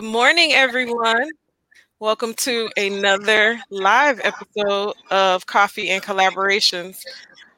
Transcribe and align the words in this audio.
Good 0.00 0.08
morning, 0.10 0.52
everyone. 0.54 1.28
Welcome 1.98 2.32
to 2.36 2.70
another 2.78 3.60
live 3.68 4.18
episode 4.24 4.94
of 5.10 5.44
Coffee 5.44 5.90
and 5.90 6.02
Collaborations. 6.02 7.02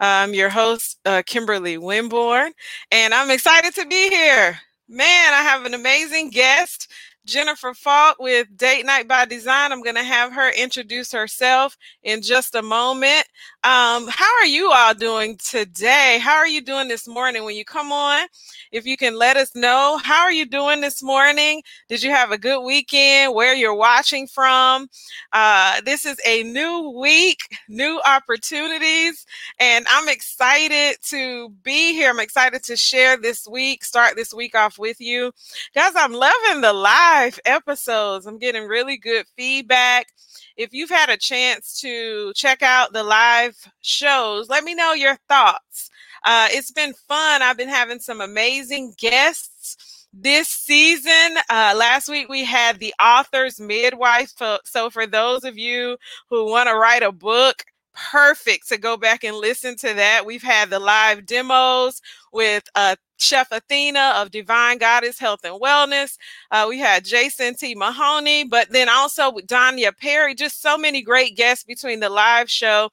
I'm 0.01 0.35
your 0.35 0.49
host, 0.49 0.99
uh, 1.05 1.23
Kimberly 1.25 1.79
Winborn, 1.79 2.51
and 2.91 3.15
I'm 3.15 3.31
excited 3.31 3.77
to 3.77 3.87
be 3.87 4.09
here. 4.09 4.59
Man, 4.89 5.33
I 5.33 5.43
have 5.45 5.67
an 5.67 5.75
amazing 5.75 6.31
guest. 6.31 6.91
Jennifer 7.25 7.75
Faulk 7.75 8.17
with 8.19 8.49
Date 8.57 8.85
Night 8.85 9.07
by 9.07 9.25
Design. 9.25 9.71
I'm 9.71 9.81
going 9.81 9.95
to 9.95 10.03
have 10.03 10.33
her 10.33 10.51
introduce 10.51 11.13
herself 11.13 11.79
in 12.03 12.23
just 12.23 12.57
a 12.57 12.63
moment. 12.63 13.25
Um, 13.65 14.09
how 14.09 14.29
are 14.41 14.47
you 14.47 14.73
all 14.73 14.93
doing 14.93 15.37
today? 15.37 16.19
How 16.21 16.35
are 16.35 16.49
you 16.49 16.61
doing 16.61 16.89
this 16.89 17.07
morning 17.07 17.45
when 17.45 17.55
you 17.55 17.65
come 17.65 17.93
on? 17.93 18.27
If 18.73 18.87
you 18.87 18.97
can 18.97 19.17
let 19.17 19.37
us 19.37 19.55
know, 19.55 20.01
how 20.03 20.23
are 20.23 20.33
you 20.33 20.47
doing 20.47 20.81
this 20.81 21.01
morning? 21.01 21.63
Did 21.89 22.03
you 22.03 22.11
have 22.11 22.33
a 22.33 22.39
good 22.39 22.65
weekend? 22.65 23.37
Where 23.37 23.55
you're 23.55 23.73
watching 23.73 24.27
from? 24.27 24.89
Uh, 25.33 25.81
this 25.83 26.05
is 26.05 26.17
a 26.27 26.43
new 26.43 26.91
week, 27.01 27.39
new 27.69 28.01
opportunities, 28.05 29.25
and 29.61 29.87
I'm 29.89 30.09
excited 30.09 30.97
to 31.11 31.51
be 31.63 31.93
here. 31.93 32.11
I'm 32.11 32.19
excited 32.19 32.65
to 32.65 32.77
share 32.77 33.17
this 33.17 33.47
week, 33.47 33.85
start 33.85 34.17
this 34.17 34.35
week 34.35 34.57
off 34.57 34.77
with 34.77 35.01
you. 35.01 35.31
Guys, 35.73 35.93
I'm 35.95 36.13
loving 36.13 36.63
the 36.63 36.73
live 36.73 37.39
episodes. 37.45 38.27
I'm 38.27 38.39
getting 38.39 38.67
really 38.67 38.97
good 38.97 39.25
feedback 39.37 40.09
if 40.57 40.73
you've 40.73 40.91
had 40.91 41.11
a 41.11 41.17
chance 41.17 41.81
to 41.81 42.33
check 42.35 42.63
out 42.63 42.93
the 42.93 43.03
live 43.03 43.57
shows, 43.81 44.49
let 44.49 44.65
me 44.65 44.75
know 44.75 44.93
your 44.93 45.17
thoughts. 45.29 45.91
Uh, 46.25 46.49
it's 46.51 46.71
been 46.71 46.95
fun. 47.09 47.43
I've 47.43 47.57
been 47.57 47.69
having 47.69 47.99
some 47.99 48.21
amazing 48.21 48.95
guests 48.99 50.07
this 50.13 50.49
season. 50.49 51.37
Uh, 51.51 51.75
last 51.77 52.09
week 52.09 52.29
we 52.29 52.45
had 52.45 52.79
the 52.79 52.95
author's 53.03 53.59
midwife. 53.61 54.33
So, 54.65 54.91
for 54.91 55.07
those 55.07 55.45
of 55.45 55.59
you 55.59 55.97
who 56.31 56.51
want 56.51 56.69
to 56.69 56.77
write 56.77 57.03
a 57.03 57.13
book, 57.13 57.65
perfect 57.95 58.69
to 58.69 58.79
go 58.79 58.97
back 58.97 59.25
and 59.25 59.37
listen 59.37 59.77
to 59.77 59.95
that. 59.95 60.25
We've 60.27 60.43
had 60.43 60.71
the 60.71 60.79
live 60.79 61.27
demos 61.27 62.01
with 62.33 62.65
uh, 62.75 62.97
Chef 63.23 63.49
Athena 63.53 64.15
of 64.17 64.31
Divine 64.31 64.79
Goddess 64.79 65.19
Health 65.19 65.45
and 65.45 65.61
Wellness. 65.61 66.17
Uh, 66.51 66.67
we 66.69 66.79
had 66.79 67.05
Jason 67.05 67.55
T. 67.55 67.75
Mahoney, 67.75 68.45
but 68.45 68.71
then 68.71 68.89
also 68.89 69.31
with 69.31 69.47
Danya 69.47 69.97
Perry, 69.97 70.35
just 70.35 70.61
so 70.61 70.77
many 70.77 71.03
great 71.03 71.37
guests 71.37 71.65
between 71.65 72.01
the 72.01 72.09
live 72.09 72.51
show 72.51 72.91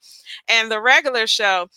and 0.48 0.70
the 0.70 0.80
regular 0.80 1.26
show. 1.26 1.68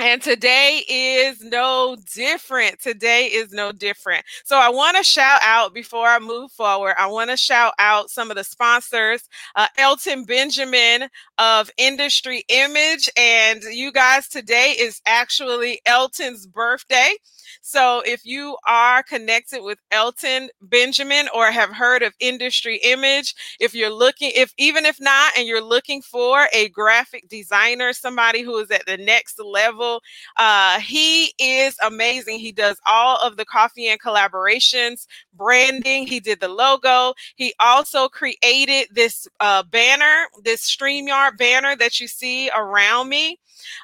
And 0.00 0.22
today 0.22 0.84
is 0.88 1.42
no 1.42 1.96
different. 2.14 2.80
Today 2.80 3.26
is 3.26 3.50
no 3.50 3.72
different. 3.72 4.24
So 4.44 4.56
I 4.56 4.68
want 4.68 4.96
to 4.96 5.02
shout 5.02 5.40
out 5.42 5.74
before 5.74 6.06
I 6.06 6.20
move 6.20 6.52
forward. 6.52 6.94
I 6.96 7.08
want 7.08 7.30
to 7.30 7.36
shout 7.36 7.74
out 7.80 8.08
some 8.08 8.30
of 8.30 8.36
the 8.36 8.44
sponsors 8.44 9.28
uh, 9.56 9.66
Elton 9.76 10.22
Benjamin 10.22 11.08
of 11.38 11.68
Industry 11.78 12.44
Image. 12.48 13.10
And 13.16 13.60
you 13.72 13.90
guys, 13.90 14.28
today 14.28 14.76
is 14.78 15.00
actually 15.04 15.80
Elton's 15.84 16.46
birthday. 16.46 17.14
So 17.60 18.02
if 18.06 18.24
you 18.24 18.56
are 18.66 19.02
connected 19.02 19.62
with 19.62 19.78
Elton 19.90 20.48
Benjamin 20.62 21.28
or 21.34 21.50
have 21.50 21.70
heard 21.70 22.02
of 22.02 22.14
Industry 22.20 22.76
Image, 22.84 23.34
if 23.60 23.74
you're 23.74 23.92
looking, 23.92 24.30
if 24.34 24.52
even 24.58 24.84
if 24.86 25.00
not, 25.00 25.32
and 25.36 25.46
you're 25.46 25.62
looking 25.62 26.02
for 26.02 26.46
a 26.52 26.68
graphic 26.68 27.28
designer, 27.28 27.92
somebody 27.92 28.42
who 28.42 28.58
is 28.58 28.70
at 28.70 28.86
the 28.86 28.96
next 28.96 29.38
level, 29.40 29.87
uh, 30.36 30.80
he 30.80 31.32
is 31.38 31.76
amazing. 31.84 32.38
He 32.38 32.52
does 32.52 32.80
all 32.86 33.18
of 33.18 33.36
the 33.36 33.44
coffee 33.44 33.88
and 33.88 34.00
collaborations, 34.00 35.06
branding. 35.34 36.06
He 36.06 36.20
did 36.20 36.40
the 36.40 36.48
logo. 36.48 37.14
He 37.36 37.54
also 37.60 38.08
created 38.08 38.88
this 38.92 39.26
uh, 39.40 39.62
banner, 39.64 40.26
this 40.42 40.62
StreamYard 40.62 41.36
banner 41.38 41.76
that 41.76 42.00
you 42.00 42.08
see 42.08 42.50
around 42.56 43.08
me 43.08 43.38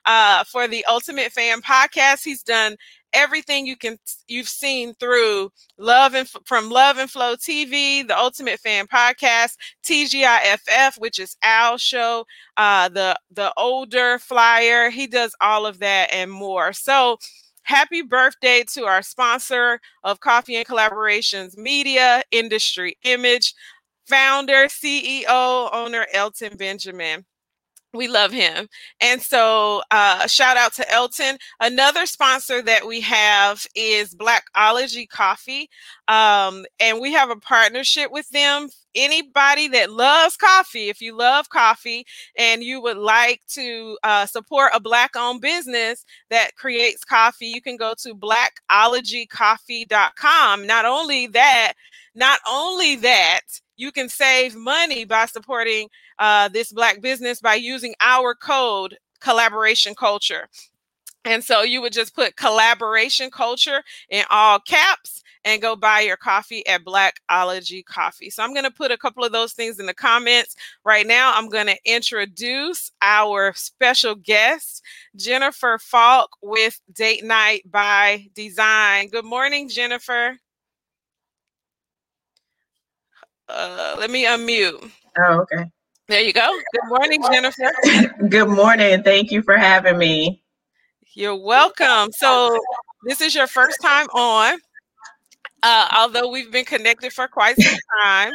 uh, 0.06 0.44
for 0.44 0.68
the 0.68 0.84
Ultimate 0.86 1.32
Fan 1.32 1.60
podcast. 1.62 2.24
He's 2.24 2.42
done 2.42 2.76
everything 3.14 3.66
you 3.66 3.76
can 3.76 3.98
you've 4.28 4.48
seen 4.48 4.94
through 4.94 5.50
love 5.78 6.14
and 6.14 6.28
from 6.44 6.70
love 6.70 6.98
and 6.98 7.10
flow 7.10 7.34
tv 7.36 8.06
the 8.06 8.18
ultimate 8.18 8.60
fan 8.60 8.86
podcast 8.86 9.56
tgiff 9.84 10.98
which 10.98 11.18
is 11.18 11.36
Al 11.42 11.78
show 11.78 12.24
uh 12.56 12.88
the 12.88 13.16
the 13.30 13.52
older 13.56 14.18
flyer. 14.18 14.90
He 14.90 15.06
does 15.06 15.34
all 15.40 15.66
of 15.66 15.78
that 15.80 16.12
and 16.12 16.30
more. 16.30 16.72
So 16.72 17.18
happy 17.62 18.02
birthday 18.02 18.62
to 18.74 18.84
our 18.84 19.02
sponsor 19.02 19.80
of 20.04 20.20
coffee 20.20 20.56
and 20.56 20.66
collaborations 20.66 21.56
media 21.56 22.22
industry 22.30 22.96
image 23.04 23.54
founder 24.06 24.66
ceo 24.66 25.70
owner 25.72 26.06
elton 26.12 26.56
benjamin 26.58 27.24
we 27.94 28.08
love 28.08 28.32
him. 28.32 28.68
And 29.00 29.22
so, 29.22 29.82
uh, 29.90 30.26
shout 30.26 30.56
out 30.56 30.72
to 30.74 30.90
Elton. 30.90 31.38
Another 31.60 32.06
sponsor 32.06 32.62
that 32.62 32.86
we 32.86 33.00
have 33.02 33.66
is 33.74 34.14
Blackology 34.14 35.08
Coffee. 35.08 35.68
Um, 36.08 36.64
and 36.80 37.00
we 37.00 37.12
have 37.12 37.30
a 37.30 37.36
partnership 37.36 38.10
with 38.12 38.28
them. 38.30 38.68
Anybody 38.94 39.68
that 39.68 39.90
loves 39.90 40.36
coffee, 40.36 40.88
if 40.88 41.00
you 41.00 41.16
love 41.16 41.48
coffee 41.48 42.04
and 42.36 42.62
you 42.62 42.82
would 42.82 42.98
like 42.98 43.40
to 43.50 43.96
uh, 44.04 44.26
support 44.26 44.72
a 44.74 44.80
Black 44.80 45.12
owned 45.16 45.40
business 45.40 46.04
that 46.30 46.56
creates 46.56 47.04
coffee, 47.04 47.46
you 47.46 47.62
can 47.62 47.76
go 47.76 47.94
to 48.02 48.14
blackologycoffee.com. 48.14 50.66
Not 50.66 50.84
only 50.84 51.26
that, 51.28 51.72
not 52.14 52.40
only 52.46 52.96
that, 52.96 53.40
you 53.76 53.92
can 53.92 54.08
save 54.08 54.54
money 54.56 55.04
by 55.04 55.26
supporting 55.26 55.88
uh, 56.18 56.48
this 56.48 56.72
Black 56.72 57.00
business 57.00 57.40
by 57.40 57.54
using 57.54 57.94
our 58.00 58.34
code 58.34 58.98
collaboration 59.20 59.94
culture. 59.94 60.48
And 61.24 61.44
so 61.44 61.62
you 61.62 61.80
would 61.82 61.92
just 61.94 62.14
put 62.14 62.36
collaboration 62.36 63.30
culture 63.30 63.82
in 64.10 64.24
all 64.30 64.60
caps 64.60 65.22
and 65.44 65.62
go 65.62 65.76
buy 65.76 66.00
your 66.00 66.16
coffee 66.16 66.66
at 66.66 66.84
Blackology 66.84 67.84
Coffee. 67.84 68.30
So 68.30 68.42
I'm 68.42 68.54
going 68.54 68.64
to 68.64 68.70
put 68.70 68.90
a 68.90 68.98
couple 68.98 69.24
of 69.24 69.32
those 69.32 69.52
things 69.52 69.78
in 69.80 69.86
the 69.86 69.94
comments. 69.94 70.56
Right 70.84 71.06
now, 71.06 71.32
I'm 71.34 71.48
going 71.48 71.66
to 71.66 71.78
introduce 71.86 72.92
our 73.02 73.52
special 73.54 74.14
guest, 74.16 74.82
Jennifer 75.16 75.78
Faulk 75.80 76.30
with 76.42 76.80
Date 76.92 77.24
Night 77.24 77.70
by 77.70 78.28
Design. 78.34 79.08
Good 79.08 79.26
morning, 79.26 79.68
Jennifer. 79.68 80.38
Uh, 83.48 83.96
let 83.98 84.10
me 84.10 84.24
unmute. 84.24 84.90
Oh, 85.18 85.40
okay. 85.42 85.70
There 86.08 86.22
you 86.22 86.32
go. 86.32 86.48
Good 86.72 86.88
morning, 86.88 87.22
Jennifer. 87.30 87.72
Good 88.28 88.48
morning. 88.48 89.02
Thank 89.02 89.30
you 89.30 89.42
for 89.42 89.56
having 89.56 89.98
me. 89.98 90.42
You're 91.14 91.36
welcome. 91.36 92.10
So, 92.12 92.58
this 93.04 93.20
is 93.20 93.34
your 93.34 93.46
first 93.46 93.80
time 93.80 94.06
on. 94.08 94.58
Uh, 95.62 95.88
although 95.96 96.28
we've 96.30 96.52
been 96.52 96.64
connected 96.64 97.12
for 97.12 97.26
quite 97.26 97.56
some 97.56 97.78
time, 98.02 98.32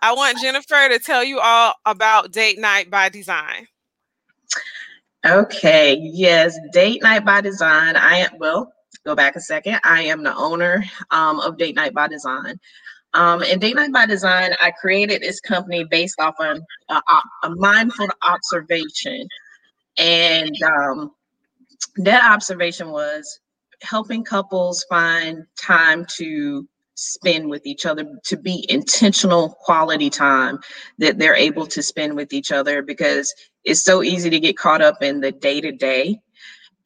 I 0.00 0.14
want 0.14 0.38
Jennifer 0.38 0.88
to 0.88 0.98
tell 0.98 1.22
you 1.22 1.40
all 1.40 1.74
about 1.84 2.32
Date 2.32 2.58
Night 2.58 2.90
by 2.90 3.10
Design. 3.10 3.66
Okay. 5.26 5.98
Yes, 6.00 6.58
Date 6.72 7.02
Night 7.02 7.24
by 7.24 7.42
Design. 7.42 7.96
I 7.96 8.16
am, 8.18 8.38
well, 8.38 8.72
go 9.04 9.14
back 9.14 9.36
a 9.36 9.40
second. 9.40 9.80
I 9.84 10.02
am 10.02 10.22
the 10.22 10.34
owner 10.34 10.82
um, 11.10 11.40
of 11.40 11.58
Date 11.58 11.74
Night 11.74 11.92
by 11.92 12.08
Design. 12.08 12.58
Um, 13.12 13.42
and 13.42 13.60
Date 13.60 13.74
Night 13.74 13.92
by 13.92 14.06
Design, 14.06 14.52
I 14.60 14.70
created 14.70 15.22
this 15.22 15.40
company 15.40 15.84
based 15.84 16.20
off 16.20 16.36
on 16.38 16.60
a, 16.88 17.00
a 17.42 17.50
mindful 17.56 18.08
observation. 18.22 19.26
And 19.98 20.54
um, 20.62 21.10
that 21.96 22.30
observation 22.30 22.90
was 22.90 23.40
helping 23.82 24.24
couples 24.24 24.84
find 24.88 25.44
time 25.60 26.06
to 26.16 26.68
spend 26.94 27.48
with 27.48 27.66
each 27.66 27.86
other, 27.86 28.04
to 28.24 28.36
be 28.36 28.66
intentional 28.68 29.50
quality 29.60 30.10
time 30.10 30.58
that 30.98 31.18
they're 31.18 31.34
able 31.34 31.66
to 31.66 31.82
spend 31.82 32.14
with 32.14 32.32
each 32.32 32.52
other 32.52 32.82
because 32.82 33.34
it's 33.64 33.82
so 33.82 34.02
easy 34.02 34.30
to 34.30 34.38
get 34.40 34.56
caught 34.56 34.82
up 34.82 35.02
in 35.02 35.20
the 35.20 35.32
day 35.32 35.60
to 35.60 35.72
day. 35.72 36.20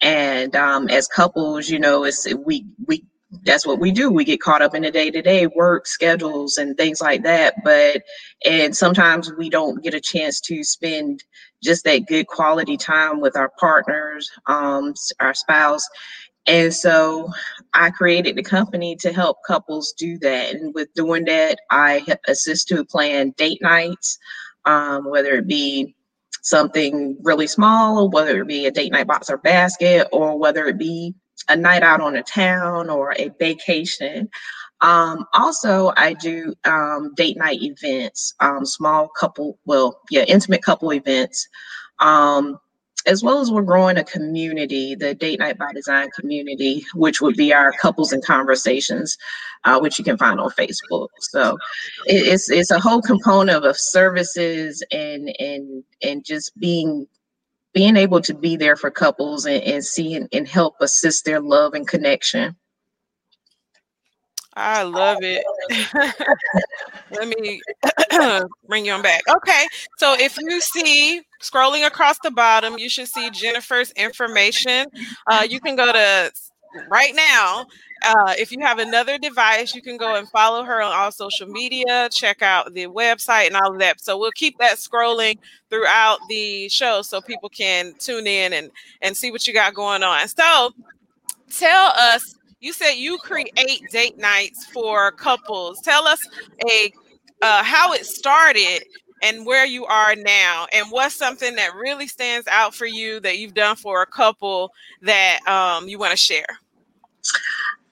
And 0.00 0.54
um, 0.54 0.88
as 0.88 1.08
couples, 1.08 1.68
you 1.68 1.78
know, 1.78 2.04
it's 2.04 2.32
we 2.34 2.66
we 2.86 3.04
that's 3.42 3.66
what 3.66 3.80
we 3.80 3.90
do. 3.90 4.10
We 4.10 4.24
get 4.24 4.40
caught 4.40 4.62
up 4.62 4.74
in 4.74 4.82
the 4.82 4.90
day 4.90 5.10
to 5.10 5.22
day 5.22 5.46
work 5.46 5.86
schedules 5.86 6.58
and 6.58 6.76
things 6.76 7.00
like 7.00 7.22
that. 7.24 7.54
But, 7.64 8.02
and 8.44 8.76
sometimes 8.76 9.32
we 9.36 9.50
don't 9.50 9.82
get 9.82 9.94
a 9.94 10.00
chance 10.00 10.40
to 10.42 10.62
spend 10.64 11.24
just 11.62 11.84
that 11.84 12.06
good 12.06 12.26
quality 12.26 12.76
time 12.76 13.20
with 13.20 13.36
our 13.36 13.50
partners, 13.58 14.30
um, 14.46 14.94
our 15.20 15.34
spouse. 15.34 15.88
And 16.46 16.72
so 16.74 17.30
I 17.72 17.90
created 17.90 18.36
the 18.36 18.42
company 18.42 18.96
to 18.96 19.12
help 19.12 19.38
couples 19.46 19.92
do 19.92 20.18
that. 20.18 20.54
And 20.54 20.74
with 20.74 20.92
doing 20.94 21.24
that, 21.24 21.58
I 21.70 22.04
assist 22.28 22.68
to 22.68 22.84
plan 22.84 23.34
date 23.36 23.62
nights, 23.62 24.18
um, 24.66 25.08
whether 25.08 25.34
it 25.34 25.46
be 25.46 25.94
something 26.42 27.16
really 27.22 27.46
small, 27.46 28.10
whether 28.10 28.42
it 28.42 28.48
be 28.48 28.66
a 28.66 28.70
date 28.70 28.92
night 28.92 29.06
box 29.06 29.30
or 29.30 29.38
basket, 29.38 30.06
or 30.12 30.38
whether 30.38 30.66
it 30.66 30.76
be 30.76 31.14
a 31.48 31.56
night 31.56 31.82
out 31.82 32.00
on 32.00 32.16
a 32.16 32.22
town 32.22 32.90
or 32.90 33.14
a 33.18 33.30
vacation. 33.38 34.28
Um, 34.80 35.24
also, 35.34 35.92
I 35.96 36.14
do 36.14 36.54
um, 36.64 37.14
date 37.14 37.36
night 37.36 37.62
events, 37.62 38.34
um, 38.40 38.66
small 38.66 39.08
couple, 39.08 39.58
well, 39.64 40.00
yeah, 40.10 40.24
intimate 40.24 40.62
couple 40.62 40.92
events. 40.92 41.48
Um, 42.00 42.58
as 43.06 43.22
well 43.22 43.40
as 43.40 43.50
we're 43.50 43.62
growing 43.62 43.98
a 43.98 44.04
community, 44.04 44.94
the 44.94 45.14
Date 45.14 45.38
Night 45.38 45.58
by 45.58 45.72
Design 45.74 46.08
community, 46.18 46.84
which 46.94 47.20
would 47.20 47.36
be 47.36 47.52
our 47.52 47.72
couples 47.72 48.12
and 48.12 48.24
conversations, 48.24 49.16
uh, 49.64 49.78
which 49.78 49.98
you 49.98 50.04
can 50.04 50.16
find 50.16 50.40
on 50.40 50.50
Facebook. 50.50 51.08
So 51.20 51.58
it's 52.06 52.50
it's 52.50 52.70
a 52.70 52.80
whole 52.80 53.02
component 53.02 53.64
of 53.64 53.76
services 53.78 54.82
and 54.90 55.34
and 55.38 55.84
and 56.02 56.24
just 56.24 56.58
being 56.58 57.06
being 57.74 57.96
able 57.96 58.20
to 58.22 58.32
be 58.32 58.56
there 58.56 58.76
for 58.76 58.90
couples 58.90 59.44
and, 59.44 59.62
and 59.62 59.84
see 59.84 60.14
and, 60.14 60.28
and 60.32 60.48
help 60.48 60.76
assist 60.80 61.24
their 61.24 61.40
love 61.40 61.74
and 61.74 61.86
connection. 61.86 62.56
I 64.56 64.84
love 64.84 65.18
it. 65.22 65.44
Let 67.10 67.28
me 67.28 67.60
bring 68.68 68.86
you 68.86 68.92
on 68.92 69.02
back. 69.02 69.22
Okay. 69.28 69.66
So 69.98 70.14
if 70.16 70.38
you 70.38 70.60
see 70.60 71.22
scrolling 71.42 71.84
across 71.84 72.16
the 72.22 72.30
bottom, 72.30 72.78
you 72.78 72.88
should 72.88 73.08
see 73.08 73.30
Jennifer's 73.30 73.90
information. 73.92 74.86
Uh, 75.26 75.44
you 75.48 75.58
can 75.58 75.74
go 75.74 75.92
to 75.92 76.32
right 76.88 77.14
now. 77.14 77.66
Uh, 78.04 78.34
if 78.38 78.52
you 78.52 78.60
have 78.60 78.78
another 78.78 79.18
device, 79.18 79.74
you 79.74 79.82
can 79.82 79.96
go 79.96 80.16
and 80.16 80.28
follow 80.28 80.62
her 80.62 80.82
on 80.82 80.92
all 80.92 81.10
social 81.10 81.48
media, 81.48 82.08
check 82.12 82.42
out 82.42 82.74
the 82.74 82.86
website 82.86 83.46
and 83.46 83.56
all 83.56 83.72
of 83.72 83.78
that. 83.78 84.00
So 84.00 84.18
we'll 84.18 84.30
keep 84.32 84.58
that 84.58 84.76
scrolling 84.76 85.38
throughout 85.70 86.18
the 86.28 86.68
show 86.68 87.02
so 87.02 87.20
people 87.20 87.48
can 87.48 87.94
tune 87.98 88.26
in 88.26 88.52
and, 88.52 88.70
and 89.02 89.16
see 89.16 89.30
what 89.30 89.46
you 89.46 89.54
got 89.54 89.74
going 89.74 90.02
on. 90.02 90.28
So 90.28 90.72
tell 91.50 91.92
us 91.96 92.36
you 92.60 92.72
said 92.72 92.92
you 92.92 93.18
create 93.18 93.52
date 93.90 94.16
nights 94.16 94.66
for 94.66 95.12
couples. 95.12 95.80
Tell 95.82 96.06
us 96.06 96.18
a 96.68 96.92
uh, 97.42 97.62
how 97.62 97.92
it 97.92 98.06
started 98.06 98.84
and 99.22 99.46
where 99.46 99.66
you 99.66 99.84
are 99.86 100.14
now, 100.16 100.66
and 100.72 100.90
what's 100.90 101.14
something 101.14 101.54
that 101.56 101.74
really 101.74 102.06
stands 102.06 102.46
out 102.48 102.74
for 102.74 102.86
you 102.86 103.20
that 103.20 103.38
you've 103.38 103.54
done 103.54 103.76
for 103.76 104.02
a 104.02 104.06
couple 104.06 104.72
that 105.02 105.40
um, 105.46 105.88
you 105.88 105.98
want 105.98 106.10
to 106.10 106.16
share. 106.16 106.46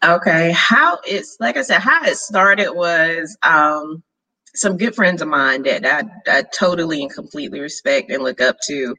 Okay, 0.04 0.50
how 0.52 0.98
it's 1.06 1.36
like 1.38 1.56
I 1.56 1.62
said, 1.62 1.78
how 1.78 2.04
it 2.04 2.16
started 2.16 2.72
was 2.72 3.36
um, 3.44 4.02
some 4.54 4.76
good 4.76 4.96
friends 4.96 5.22
of 5.22 5.28
mine 5.28 5.62
that 5.62 5.86
I, 5.86 6.38
I 6.38 6.42
totally 6.42 7.02
and 7.02 7.12
completely 7.12 7.60
respect 7.60 8.10
and 8.10 8.22
look 8.22 8.40
up 8.40 8.56
to, 8.68 8.96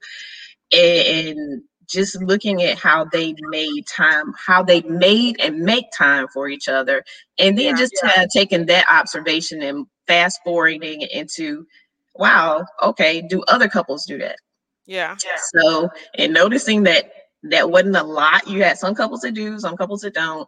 and 0.71 1.61
just 1.89 2.21
looking 2.21 2.63
at 2.63 2.77
how 2.79 3.05
they 3.05 3.35
made 3.49 3.85
time, 3.87 4.33
how 4.47 4.63
they 4.63 4.81
made 4.81 5.41
and 5.41 5.59
make 5.59 5.85
time 5.95 6.27
for 6.33 6.47
each 6.47 6.69
other, 6.69 7.03
and 7.37 7.57
then 7.57 7.75
yeah, 7.75 7.77
just 7.77 7.93
yeah. 8.01 8.25
taking 8.33 8.65
that 8.67 8.85
observation 8.89 9.61
and 9.61 9.85
fast 10.07 10.39
forwarding 10.45 11.01
into, 11.01 11.65
wow, 12.15 12.65
okay, 12.81 13.21
do 13.21 13.43
other 13.49 13.67
couples 13.67 14.05
do 14.05 14.17
that? 14.19 14.37
Yeah. 14.85 15.15
So, 15.53 15.89
and 16.17 16.33
noticing 16.33 16.83
that 16.83 17.11
that 17.43 17.69
wasn't 17.69 17.95
a 17.95 18.03
lot. 18.03 18.47
You 18.47 18.63
had 18.63 18.77
some 18.77 18.95
couples 18.95 19.21
that 19.21 19.33
do, 19.33 19.59
some 19.59 19.77
couples 19.77 20.01
that 20.01 20.13
don't. 20.13 20.47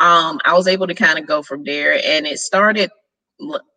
Um, 0.00 0.40
I 0.44 0.54
was 0.54 0.66
able 0.66 0.86
to 0.86 0.94
kind 0.94 1.18
of 1.18 1.26
go 1.26 1.42
from 1.42 1.64
there, 1.64 2.00
and 2.04 2.26
it 2.26 2.38
started 2.38 2.90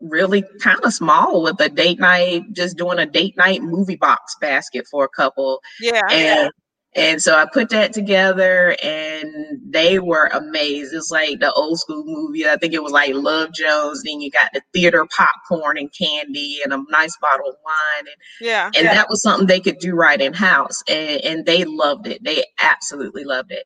really 0.01 0.43
kind 0.59 0.79
of 0.83 0.93
small 0.93 1.41
with 1.41 1.59
a 1.59 1.69
date 1.69 1.99
night, 1.99 2.43
just 2.53 2.77
doing 2.77 2.99
a 2.99 3.05
date 3.05 3.35
night 3.37 3.61
movie 3.61 3.95
box 3.95 4.35
basket 4.39 4.87
for 4.89 5.05
a 5.05 5.09
couple. 5.09 5.61
Yeah. 5.79 6.01
And 6.11 6.51
and 6.95 7.21
so 7.21 7.35
I 7.35 7.45
put 7.51 7.69
that 7.69 7.91
together 7.91 8.77
and 8.81 9.59
they 9.61 9.99
were 9.99 10.27
amazed. 10.27 10.93
It's 10.93 11.11
like 11.11 11.41
the 11.41 11.51
old 11.51 11.77
school 11.79 12.03
movie. 12.05 12.47
I 12.47 12.55
think 12.55 12.73
it 12.73 12.81
was 12.81 12.93
like 12.93 13.13
Love 13.13 13.53
Jones. 13.53 14.01
Then 14.03 14.21
you 14.21 14.31
got 14.31 14.53
the 14.53 14.61
theater 14.73 15.05
popcorn 15.15 15.77
and 15.77 15.93
candy 15.93 16.59
and 16.63 16.71
a 16.71 16.81
nice 16.89 17.17
bottle 17.17 17.49
of 17.49 17.55
wine. 17.65 18.07
And, 18.07 18.15
yeah. 18.39 18.67
And 18.67 18.85
yeah. 18.85 18.93
that 18.93 19.09
was 19.09 19.21
something 19.21 19.45
they 19.45 19.59
could 19.59 19.79
do 19.79 19.93
right 19.93 20.21
in 20.21 20.33
house. 20.33 20.81
And, 20.87 21.21
and 21.25 21.45
they 21.45 21.65
loved 21.65 22.07
it. 22.07 22.23
They 22.23 22.45
absolutely 22.61 23.25
loved 23.25 23.51
it. 23.51 23.65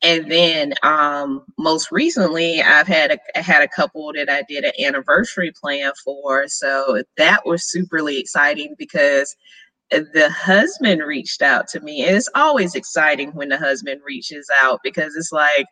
And 0.00 0.30
then 0.30 0.74
um, 0.84 1.44
most 1.58 1.90
recently, 1.90 2.62
I've 2.62 2.86
had 2.86 3.18
a 3.34 3.42
had 3.42 3.62
a 3.62 3.68
couple 3.68 4.12
that 4.12 4.30
I 4.30 4.44
did 4.48 4.62
an 4.62 4.70
anniversary 4.80 5.50
plan 5.60 5.90
for. 6.04 6.46
So 6.46 7.02
that 7.16 7.44
was 7.44 7.68
superly 7.76 8.20
exciting 8.20 8.76
because 8.78 9.34
the 9.90 10.30
husband 10.30 11.02
reached 11.02 11.42
out 11.42 11.66
to 11.68 11.80
me 11.80 12.04
and 12.04 12.16
it's 12.16 12.28
always 12.34 12.74
exciting 12.74 13.30
when 13.32 13.48
the 13.48 13.58
husband 13.58 14.00
reaches 14.04 14.48
out 14.62 14.80
because 14.82 15.14
it's 15.16 15.32
like 15.32 15.66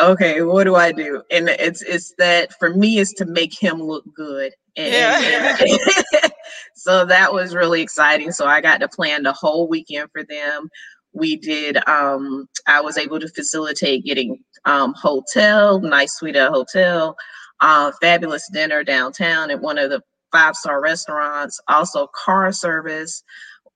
okay 0.00 0.42
what 0.42 0.64
do 0.64 0.74
i 0.74 0.90
do? 0.90 1.22
And 1.30 1.48
it's 1.48 1.82
it's 1.82 2.14
that 2.18 2.58
for 2.58 2.70
me 2.74 2.98
is 2.98 3.12
to 3.14 3.24
make 3.24 3.56
him 3.58 3.80
look 3.82 4.04
good 4.14 4.52
and, 4.76 4.92
yeah. 4.92 5.56
and 5.60 6.32
so 6.74 7.04
that 7.04 7.32
was 7.32 7.54
really 7.54 7.82
exciting 7.82 8.32
so 8.32 8.46
i 8.46 8.60
got 8.60 8.80
to 8.80 8.88
plan 8.88 9.22
the 9.22 9.32
whole 9.32 9.68
weekend 9.68 10.10
for 10.12 10.24
them. 10.24 10.68
We 11.12 11.36
did 11.36 11.76
um 11.88 12.48
i 12.66 12.80
was 12.80 12.96
able 12.98 13.20
to 13.20 13.28
facilitate 13.28 14.04
getting 14.04 14.42
um 14.64 14.94
hotel 14.94 15.80
nice 15.80 16.14
suite 16.14 16.36
at 16.36 16.50
hotel 16.50 17.16
uh, 17.60 17.92
fabulous 18.00 18.48
dinner 18.52 18.82
downtown 18.82 19.48
at 19.48 19.60
one 19.60 19.78
of 19.78 19.88
the 19.88 20.02
five 20.32 20.56
star 20.56 20.80
restaurants 20.80 21.60
also 21.68 22.08
car 22.24 22.50
service 22.50 23.22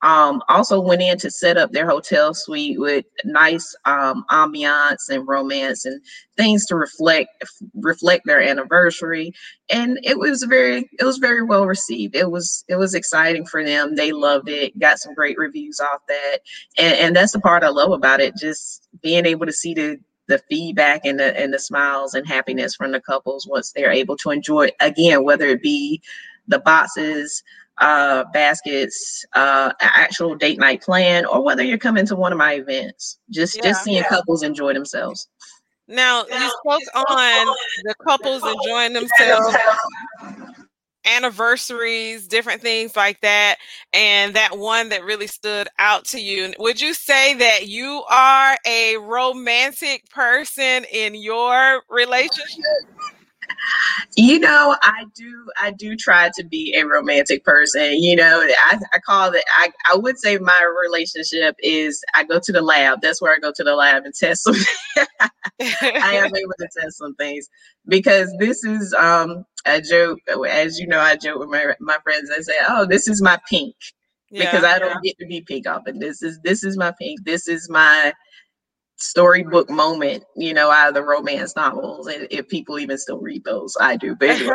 um, 0.02 0.42
also 0.48 0.80
went 0.80 1.02
in 1.02 1.18
to 1.18 1.30
set 1.30 1.56
up 1.56 1.72
their 1.72 1.88
hotel 1.88 2.34
suite 2.34 2.78
with 2.78 3.04
nice 3.24 3.74
um, 3.86 4.24
ambiance 4.30 5.08
and 5.08 5.26
romance 5.26 5.84
and 5.84 6.00
things 6.36 6.66
to 6.66 6.76
reflect 6.76 7.30
reflect 7.74 8.26
their 8.26 8.42
anniversary. 8.42 9.32
And 9.70 9.98
it 10.02 10.18
was 10.18 10.42
very 10.44 10.88
it 10.98 11.04
was 11.04 11.18
very 11.18 11.42
well 11.42 11.66
received. 11.66 12.14
It 12.14 12.30
was 12.30 12.64
it 12.68 12.76
was 12.76 12.94
exciting 12.94 13.46
for 13.46 13.64
them. 13.64 13.96
They 13.96 14.12
loved 14.12 14.48
it 14.48 14.78
got 14.78 14.98
some 14.98 15.14
great 15.14 15.38
reviews 15.38 15.80
off 15.80 16.02
that. 16.08 16.38
And, 16.78 16.94
and 16.96 17.16
that's 17.16 17.32
the 17.32 17.40
part 17.40 17.62
i 17.62 17.68
love 17.68 17.92
about 17.92 18.20
it 18.20 18.34
just 18.36 18.88
being 19.02 19.26
able 19.26 19.46
to 19.46 19.52
see 19.52 19.74
the 19.74 19.98
the 20.28 20.40
feedback 20.50 21.02
and 21.04 21.20
the 21.20 21.38
and 21.38 21.52
the 21.52 21.58
smiles 21.58 22.14
and 22.14 22.26
happiness 22.26 22.74
from 22.74 22.92
the 22.92 23.00
couples 23.00 23.46
once 23.46 23.72
they're 23.72 23.92
able 23.92 24.16
to 24.16 24.30
enjoy 24.30 24.66
it 24.66 24.74
again 24.80 25.24
whether 25.24 25.46
it 25.46 25.62
be 25.62 26.00
the 26.48 26.58
boxes 26.58 27.42
uh, 27.78 28.24
baskets, 28.32 29.24
uh, 29.34 29.72
actual 29.80 30.34
date 30.34 30.58
night 30.58 30.82
plan, 30.82 31.26
or 31.26 31.42
whether 31.42 31.62
you're 31.62 31.78
coming 31.78 32.06
to 32.06 32.16
one 32.16 32.32
of 32.32 32.38
my 32.38 32.54
events. 32.54 33.18
Just 33.30 33.56
yeah, 33.56 33.62
just 33.64 33.84
seeing 33.84 33.98
yeah. 33.98 34.08
couples 34.08 34.42
enjoy 34.42 34.72
themselves. 34.72 35.28
Now 35.88 36.24
you 36.26 36.50
spoke 36.60 36.82
on 37.08 37.54
the 37.84 37.94
couples 38.06 38.42
enjoying 38.44 38.92
themselves, 38.92 39.56
anniversaries, 41.04 42.26
different 42.26 42.60
things 42.60 42.96
like 42.96 43.20
that, 43.20 43.58
and 43.92 44.34
that 44.34 44.58
one 44.58 44.88
that 44.88 45.04
really 45.04 45.28
stood 45.28 45.68
out 45.78 46.04
to 46.06 46.20
you. 46.20 46.52
Would 46.58 46.80
you 46.80 46.92
say 46.92 47.34
that 47.34 47.68
you 47.68 48.02
are 48.10 48.56
a 48.66 48.96
romantic 48.96 50.10
person 50.10 50.84
in 50.90 51.14
your 51.14 51.82
relationship? 51.88 52.64
You 54.16 54.38
know 54.38 54.76
i 54.82 55.04
do 55.14 55.46
i 55.60 55.70
do 55.70 55.96
try 55.96 56.30
to 56.34 56.44
be 56.44 56.74
a 56.76 56.86
romantic 56.86 57.44
person 57.44 58.02
you 58.02 58.16
know 58.16 58.42
i, 58.64 58.78
I 58.92 58.98
call 58.98 59.32
it 59.32 59.44
I, 59.56 59.70
I 59.92 59.96
would 59.96 60.18
say 60.18 60.38
my 60.38 60.72
relationship 60.84 61.56
is 61.60 62.02
i 62.14 62.24
go 62.24 62.40
to 62.40 62.52
the 62.52 62.62
lab. 62.62 63.00
That's 63.02 63.20
where 63.20 63.34
i 63.34 63.38
go 63.38 63.52
to 63.54 63.64
the 63.64 63.74
lab 63.74 64.04
and 64.04 64.14
test 64.14 64.44
some 64.44 64.54
i 65.60 66.12
am 66.14 66.34
able 66.34 66.54
to 66.58 66.68
test 66.80 66.98
some 66.98 67.14
things 67.16 67.48
because 67.86 68.34
this 68.38 68.64
is 68.64 68.94
um 68.94 69.44
a 69.66 69.80
joke 69.80 70.18
as 70.48 70.78
you 70.78 70.86
know 70.86 71.00
i 71.00 71.16
joke 71.16 71.38
with 71.38 71.48
my 71.48 71.74
my 71.80 71.98
friends. 72.02 72.30
I 72.30 72.40
say 72.40 72.54
oh 72.68 72.86
this 72.86 73.08
is 73.08 73.20
my 73.20 73.38
pink 73.48 73.74
yeah, 74.30 74.50
because 74.50 74.64
i 74.64 74.78
don't 74.78 75.02
yeah. 75.02 75.10
get 75.10 75.18
to 75.18 75.26
be 75.26 75.40
pink 75.40 75.68
often. 75.68 75.98
This 75.98 76.22
is 76.22 76.38
this 76.42 76.64
is 76.64 76.76
my 76.76 76.92
pink. 76.98 77.24
This 77.24 77.48
is 77.48 77.68
my 77.70 78.12
storybook 78.96 79.70
moment, 79.70 80.24
you 80.36 80.54
know, 80.54 80.70
out 80.70 80.88
of 80.88 80.94
the 80.94 81.02
romance 81.02 81.54
novels. 81.56 82.06
And 82.06 82.26
if 82.30 82.48
people 82.48 82.78
even 82.78 82.98
still 82.98 83.18
read 83.18 83.44
those, 83.44 83.76
I 83.80 83.96
do. 83.96 84.14
But 84.16 84.30
anyway. 84.30 84.54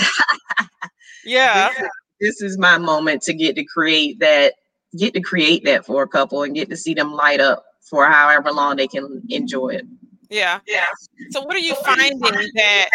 yeah. 1.24 1.70
This, 1.78 1.88
this 2.20 2.42
is 2.42 2.58
my 2.58 2.78
moment 2.78 3.22
to 3.22 3.34
get 3.34 3.56
to 3.56 3.64
create 3.64 4.18
that, 4.20 4.54
get 4.96 5.14
to 5.14 5.20
create 5.20 5.64
that 5.64 5.84
for 5.84 6.02
a 6.02 6.08
couple 6.08 6.42
and 6.42 6.54
get 6.54 6.70
to 6.70 6.76
see 6.76 6.94
them 6.94 7.12
light 7.12 7.40
up 7.40 7.64
for 7.80 8.06
however 8.06 8.50
long 8.50 8.76
they 8.76 8.88
can 8.88 9.22
enjoy 9.28 9.68
it. 9.68 9.86
Yeah. 10.30 10.60
Yeah. 10.66 10.86
So 11.30 11.42
what 11.42 11.54
are 11.54 11.60
you 11.60 11.74
finding 11.84 12.18
that 12.20 12.88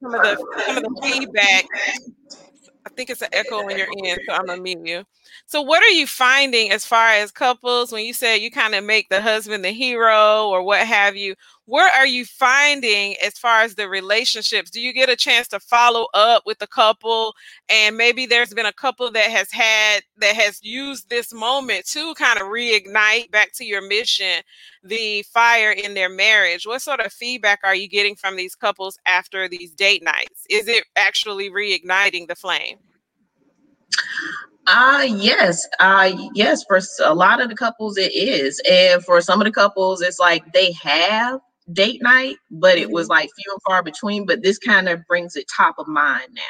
some 0.00 0.14
of 0.14 0.22
the 0.22 0.62
some 0.66 0.76
of 0.78 0.82
the 0.84 1.00
feedback 1.02 1.66
I 2.90 2.94
think 2.94 3.10
it's 3.10 3.22
an 3.22 3.28
echo 3.32 3.62
when 3.64 3.76
you're 3.76 3.86
in, 4.04 4.18
so 4.26 4.32
I'm 4.34 4.46
gonna 4.46 4.62
mute 4.62 4.78
you. 4.84 5.04
So, 5.46 5.60
what 5.62 5.82
are 5.82 5.88
you 5.90 6.06
finding 6.06 6.70
as 6.72 6.86
far 6.86 7.10
as 7.10 7.30
couples 7.30 7.92
when 7.92 8.04
you 8.04 8.14
say 8.14 8.38
you 8.38 8.50
kind 8.50 8.74
of 8.74 8.82
make 8.84 9.08
the 9.10 9.20
husband 9.20 9.64
the 9.64 9.70
hero 9.72 10.48
or 10.48 10.62
what 10.62 10.86
have 10.86 11.14
you? 11.16 11.34
What 11.68 11.94
are 11.94 12.06
you 12.06 12.24
finding 12.24 13.14
as 13.22 13.34
far 13.34 13.60
as 13.60 13.74
the 13.74 13.90
relationships? 13.90 14.70
Do 14.70 14.80
you 14.80 14.94
get 14.94 15.10
a 15.10 15.16
chance 15.16 15.48
to 15.48 15.60
follow 15.60 16.06
up 16.14 16.44
with 16.46 16.58
the 16.60 16.66
couple? 16.66 17.34
And 17.68 17.94
maybe 17.94 18.24
there's 18.24 18.54
been 18.54 18.64
a 18.64 18.72
couple 18.72 19.10
that 19.10 19.30
has 19.30 19.52
had 19.52 20.00
that 20.16 20.34
has 20.34 20.60
used 20.62 21.10
this 21.10 21.30
moment 21.30 21.84
to 21.88 22.14
kind 22.14 22.40
of 22.40 22.46
reignite 22.46 23.30
back 23.32 23.52
to 23.56 23.66
your 23.66 23.86
mission 23.86 24.40
the 24.82 25.22
fire 25.24 25.70
in 25.70 25.92
their 25.92 26.08
marriage. 26.08 26.66
What 26.66 26.80
sort 26.80 27.00
of 27.00 27.12
feedback 27.12 27.60
are 27.62 27.74
you 27.74 27.86
getting 27.86 28.16
from 28.16 28.36
these 28.36 28.54
couples 28.54 28.98
after 29.04 29.46
these 29.46 29.74
date 29.74 30.02
nights? 30.02 30.46
Is 30.48 30.68
it 30.68 30.84
actually 30.96 31.50
reigniting 31.50 32.28
the 32.28 32.34
flame? 32.34 32.78
Uh 34.66 35.04
yes. 35.06 35.68
Uh 35.80 36.12
yes, 36.34 36.64
for 36.64 36.80
a 37.04 37.14
lot 37.14 37.42
of 37.42 37.50
the 37.50 37.54
couples 37.54 37.98
it 37.98 38.14
is. 38.14 38.58
And 38.70 39.04
for 39.04 39.20
some 39.20 39.38
of 39.38 39.44
the 39.44 39.52
couples 39.52 40.00
it's 40.00 40.18
like 40.18 40.50
they 40.54 40.72
have 40.72 41.40
date 41.72 42.02
night, 42.02 42.36
but 42.50 42.78
it 42.78 42.90
was 42.90 43.06
mm-hmm. 43.06 43.20
like 43.20 43.30
few 43.36 43.52
and 43.52 43.62
far 43.66 43.82
between, 43.82 44.26
but 44.26 44.42
this 44.42 44.58
kind 44.58 44.88
of 44.88 45.06
brings 45.06 45.36
it 45.36 45.46
top 45.54 45.76
of 45.78 45.88
mind 45.88 46.28
now. 46.32 46.42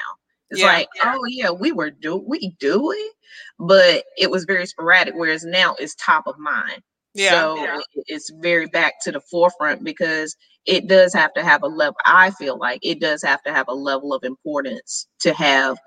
It's 0.51 0.61
yeah. 0.61 0.67
like, 0.67 0.89
oh 1.05 1.25
yeah, 1.29 1.51
we 1.51 1.73
were 1.73 1.91
do 1.91 2.17
we 2.17 2.55
do 2.59 2.91
it, 2.93 3.13
but 3.59 4.05
it 4.17 4.31
was 4.31 4.45
very 4.45 4.67
sporadic, 4.67 5.15
whereas 5.15 5.45
now 5.45 5.77
it's 5.79 5.95
top 5.97 6.27
of 6.27 6.39
mind. 6.39 6.83
Yeah. 7.15 7.31
So 7.31 7.57
yeah. 7.57 7.81
it's 8.07 8.31
very 8.41 8.67
back 8.67 8.95
to 9.03 9.13
the 9.13 9.21
forefront 9.21 9.85
because 9.85 10.37
it 10.67 10.87
does 10.87 11.13
have 11.15 11.33
to 11.35 11.43
have 11.43 11.63
a 11.63 11.67
level. 11.67 11.97
I 12.05 12.31
feel 12.31 12.59
like 12.59 12.81
it 12.83 13.01
does 13.01 13.23
have 13.23 13.43
to 13.43 13.53
have 13.53 13.69
a 13.69 13.75
level 13.75 14.15
of 14.15 14.23
importance 14.25 15.07
to 15.21 15.33
have 15.35 15.79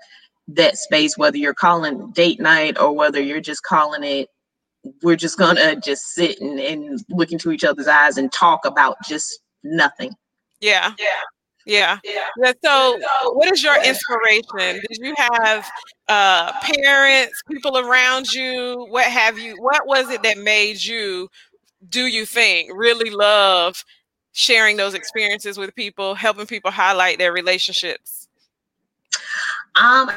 that 0.48 0.76
space, 0.76 1.16
whether 1.16 1.36
you're 1.36 1.54
calling 1.54 2.10
date 2.12 2.40
night 2.40 2.78
or 2.78 2.94
whether 2.94 3.20
you're 3.20 3.40
just 3.40 3.62
calling 3.62 4.04
it, 4.04 4.28
we're 5.02 5.16
just 5.16 5.38
gonna 5.38 5.76
just 5.76 6.12
sit 6.12 6.40
and, 6.40 6.58
and 6.58 7.04
look 7.10 7.32
into 7.32 7.50
each 7.50 7.64
other's 7.64 7.88
eyes 7.88 8.16
and 8.16 8.32
talk 8.32 8.64
about 8.64 8.96
just 9.06 9.40
nothing. 9.62 10.12
Yeah. 10.60 10.94
Yeah. 10.98 11.06
Yeah. 11.64 11.98
yeah. 12.36 12.52
So, 12.64 12.98
what 13.34 13.52
is 13.52 13.62
your 13.62 13.76
inspiration? 13.84 14.82
Did 14.88 14.98
you 14.98 15.14
have 15.16 15.70
uh, 16.08 16.52
parents, 16.60 17.40
people 17.48 17.78
around 17.78 18.32
you? 18.32 18.86
What 18.90 19.06
have 19.06 19.38
you? 19.38 19.56
What 19.60 19.86
was 19.86 20.10
it 20.10 20.22
that 20.24 20.38
made 20.38 20.82
you, 20.82 21.28
do 21.88 22.06
you 22.06 22.26
think, 22.26 22.70
really 22.74 23.10
love 23.10 23.84
sharing 24.32 24.76
those 24.76 24.94
experiences 24.94 25.58
with 25.58 25.74
people, 25.74 26.14
helping 26.14 26.46
people 26.46 26.70
highlight 26.70 27.18
their 27.18 27.32
relationships? 27.32 28.28
Um, 29.76 30.10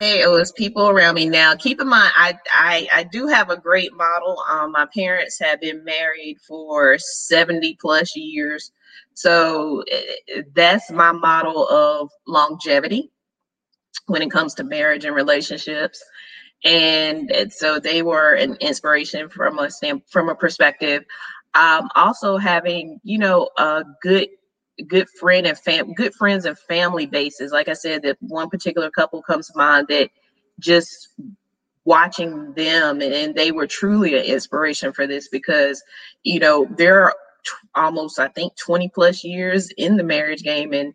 it 0.00 0.30
was 0.30 0.52
people 0.52 0.88
around 0.88 1.14
me. 1.14 1.28
Now, 1.28 1.56
keep 1.56 1.80
in 1.80 1.88
mind, 1.88 2.12
I 2.16 2.38
I, 2.52 2.88
I 2.92 3.02
do 3.04 3.26
have 3.26 3.50
a 3.50 3.56
great 3.56 3.92
model. 3.94 4.42
Um, 4.48 4.72
my 4.72 4.86
parents 4.94 5.38
have 5.40 5.60
been 5.60 5.84
married 5.84 6.38
for 6.46 6.98
seventy 6.98 7.76
plus 7.80 8.14
years, 8.16 8.70
so 9.14 9.82
eh, 9.90 10.42
that's 10.54 10.90
my 10.90 11.12
model 11.12 11.66
of 11.68 12.10
longevity 12.26 13.10
when 14.06 14.22
it 14.22 14.30
comes 14.30 14.54
to 14.54 14.64
marriage 14.64 15.04
and 15.04 15.14
relationships. 15.14 16.02
And, 16.64 17.30
and 17.30 17.52
so 17.52 17.78
they 17.78 18.02
were 18.02 18.32
an 18.34 18.56
inspiration 18.60 19.28
from 19.28 19.58
a 19.58 19.68
from 20.10 20.28
a 20.28 20.34
perspective. 20.34 21.04
Um, 21.54 21.88
also 21.96 22.36
having 22.36 23.00
you 23.02 23.18
know 23.18 23.48
a 23.58 23.84
good 24.02 24.28
good 24.86 25.08
friend 25.08 25.46
and 25.46 25.58
fam 25.58 25.92
good 25.94 26.14
friends 26.14 26.44
and 26.44 26.58
family 26.58 27.06
bases. 27.06 27.52
Like 27.52 27.68
I 27.68 27.72
said, 27.72 28.02
that 28.02 28.16
one 28.20 28.48
particular 28.48 28.90
couple 28.90 29.22
comes 29.22 29.48
to 29.48 29.56
mind 29.56 29.88
that 29.88 30.10
just 30.60 31.08
watching 31.84 32.52
them 32.52 33.00
and 33.00 33.34
they 33.34 33.50
were 33.50 33.66
truly 33.66 34.14
an 34.14 34.24
inspiration 34.24 34.92
for 34.92 35.06
this 35.06 35.28
because 35.28 35.82
you 36.22 36.38
know 36.38 36.66
they're 36.76 37.14
almost 37.74 38.18
I 38.18 38.28
think 38.28 38.56
20 38.56 38.90
plus 38.90 39.24
years 39.24 39.70
in 39.78 39.96
the 39.96 40.04
marriage 40.04 40.42
game 40.42 40.74
and 40.74 40.94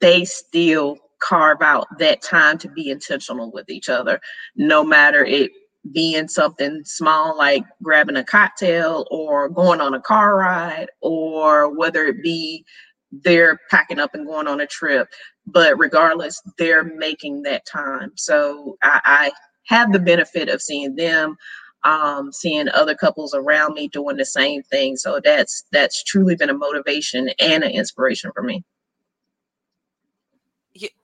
they 0.00 0.24
still 0.24 0.98
carve 1.20 1.62
out 1.62 1.86
that 1.98 2.22
time 2.22 2.58
to 2.58 2.68
be 2.68 2.90
intentional 2.90 3.50
with 3.50 3.68
each 3.68 3.88
other 3.88 4.20
no 4.54 4.84
matter 4.84 5.24
it 5.24 5.50
being 5.92 6.28
something 6.28 6.82
small 6.84 7.36
like 7.36 7.64
grabbing 7.82 8.16
a 8.16 8.24
cocktail 8.24 9.06
or 9.10 9.48
going 9.48 9.80
on 9.80 9.94
a 9.94 10.00
car 10.00 10.36
ride 10.36 10.88
or 11.00 11.76
whether 11.76 12.04
it 12.04 12.22
be 12.22 12.64
they're 13.10 13.58
packing 13.70 13.98
up 13.98 14.14
and 14.14 14.26
going 14.26 14.46
on 14.46 14.60
a 14.60 14.66
trip 14.66 15.08
but 15.46 15.78
regardless 15.78 16.42
they're 16.58 16.84
making 16.84 17.42
that 17.42 17.64
time. 17.66 18.12
So 18.16 18.76
i, 18.82 19.00
I 19.04 19.32
have 19.66 19.92
the 19.92 19.98
benefit 19.98 20.48
of 20.48 20.62
seeing 20.62 20.94
them 20.96 21.36
um, 21.84 22.32
seeing 22.32 22.68
other 22.70 22.94
couples 22.94 23.34
around 23.34 23.74
me 23.74 23.88
doing 23.88 24.16
the 24.16 24.24
same 24.24 24.62
thing. 24.64 24.96
So 24.96 25.20
that's 25.22 25.64
that's 25.72 26.02
truly 26.02 26.34
been 26.34 26.50
a 26.50 26.54
motivation 26.54 27.30
and 27.40 27.62
an 27.62 27.70
inspiration 27.70 28.32
for 28.34 28.42
me 28.42 28.64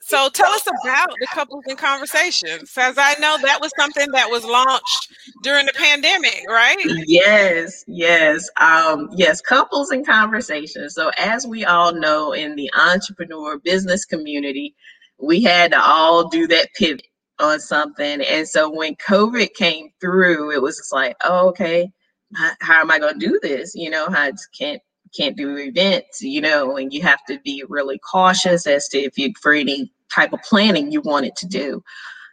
so 0.01 0.29
tell 0.29 0.51
us 0.51 0.67
about 0.85 1.15
the 1.21 1.27
couples 1.33 1.65
in 1.69 1.77
conversations, 1.77 2.73
as 2.77 2.99
I 2.99 3.15
know 3.21 3.39
that 3.43 3.61
was 3.61 3.73
something 3.79 4.11
that 4.13 4.31
was 4.31 4.45
launched 4.45 5.13
during 5.43 5.67
the 5.67 5.73
pandemic, 5.73 6.45
right? 6.49 6.77
Yes, 7.07 7.85
yes, 7.87 8.49
um, 8.59 9.09
yes. 9.17 9.41
Couples 9.41 9.93
in 9.93 10.05
conversations. 10.05 10.95
So 10.95 11.11
as 11.19 11.47
we 11.47 11.65
all 11.65 11.95
know, 11.95 12.33
in 12.33 12.57
the 12.57 12.71
entrepreneur 12.79 13.59
business 13.59 14.05
community, 14.05 14.75
we 15.19 15.43
had 15.43 15.73
to 15.73 15.81
all 15.81 16.29
do 16.29 16.47
that 16.49 16.69
pivot 16.75 17.07
on 17.39 17.59
something, 17.61 18.21
and 18.23 18.47
so 18.47 18.71
when 18.71 18.95
COVID 18.97 19.55
came 19.55 19.91
through, 20.01 20.53
it 20.53 20.63
was 20.63 20.77
just 20.77 20.93
like, 20.93 21.17
oh, 21.25 21.49
okay, 21.49 21.91
how, 22.35 22.53
how 22.61 22.81
am 22.81 22.91
I 22.91 22.99
going 22.99 23.19
to 23.19 23.27
do 23.27 23.39
this? 23.43 23.75
You 23.75 23.91
know, 23.91 24.07
I 24.09 24.33
can't 24.57 24.81
can't 25.17 25.37
do 25.37 25.57
events, 25.57 26.23
you 26.23 26.41
know, 26.41 26.77
and 26.77 26.93
you 26.93 27.03
have 27.03 27.25
to 27.27 27.39
be 27.41 27.65
really 27.69 27.99
cautious 27.99 28.67
as 28.67 28.89
to 28.89 28.99
if 28.99 29.17
you 29.19 29.33
for 29.41 29.53
any 29.53 29.93
type 30.15 30.33
of 30.33 30.43
planning 30.43 30.91
you 30.91 31.01
wanted 31.01 31.37
to 31.37 31.47
do. 31.47 31.83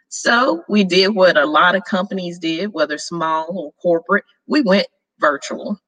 So 0.08 0.62
we 0.68 0.84
did 0.84 1.14
what 1.14 1.38
a 1.38 1.46
lot 1.46 1.74
of 1.74 1.84
companies 1.84 2.38
did, 2.38 2.72
whether 2.72 2.98
small 2.98 3.46
or 3.50 3.72
corporate, 3.80 4.24
we 4.46 4.60
went 4.60 4.86
virtual. 5.18 5.78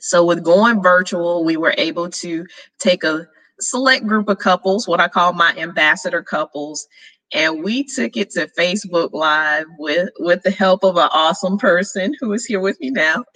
So 0.00 0.24
with 0.24 0.42
going 0.42 0.82
virtual, 0.82 1.44
we 1.44 1.56
were 1.56 1.74
able 1.78 2.10
to 2.10 2.46
take 2.78 3.04
a 3.04 3.26
select 3.60 4.06
group 4.06 4.28
of 4.28 4.38
couples, 4.38 4.88
what 4.88 5.00
I 5.00 5.08
call 5.08 5.32
my 5.32 5.54
ambassador 5.56 6.22
couples, 6.22 6.86
and 7.32 7.62
we 7.62 7.84
took 7.84 8.16
it 8.16 8.30
to 8.30 8.46
Facebook 8.58 9.12
Live 9.12 9.66
with 9.78 10.10
with 10.18 10.42
the 10.42 10.50
help 10.50 10.84
of 10.84 10.96
an 10.96 11.08
awesome 11.12 11.58
person 11.58 12.14
who 12.20 12.32
is 12.32 12.46
here 12.46 12.60
with 12.60 12.80
me 12.80 12.90
now, 12.90 13.24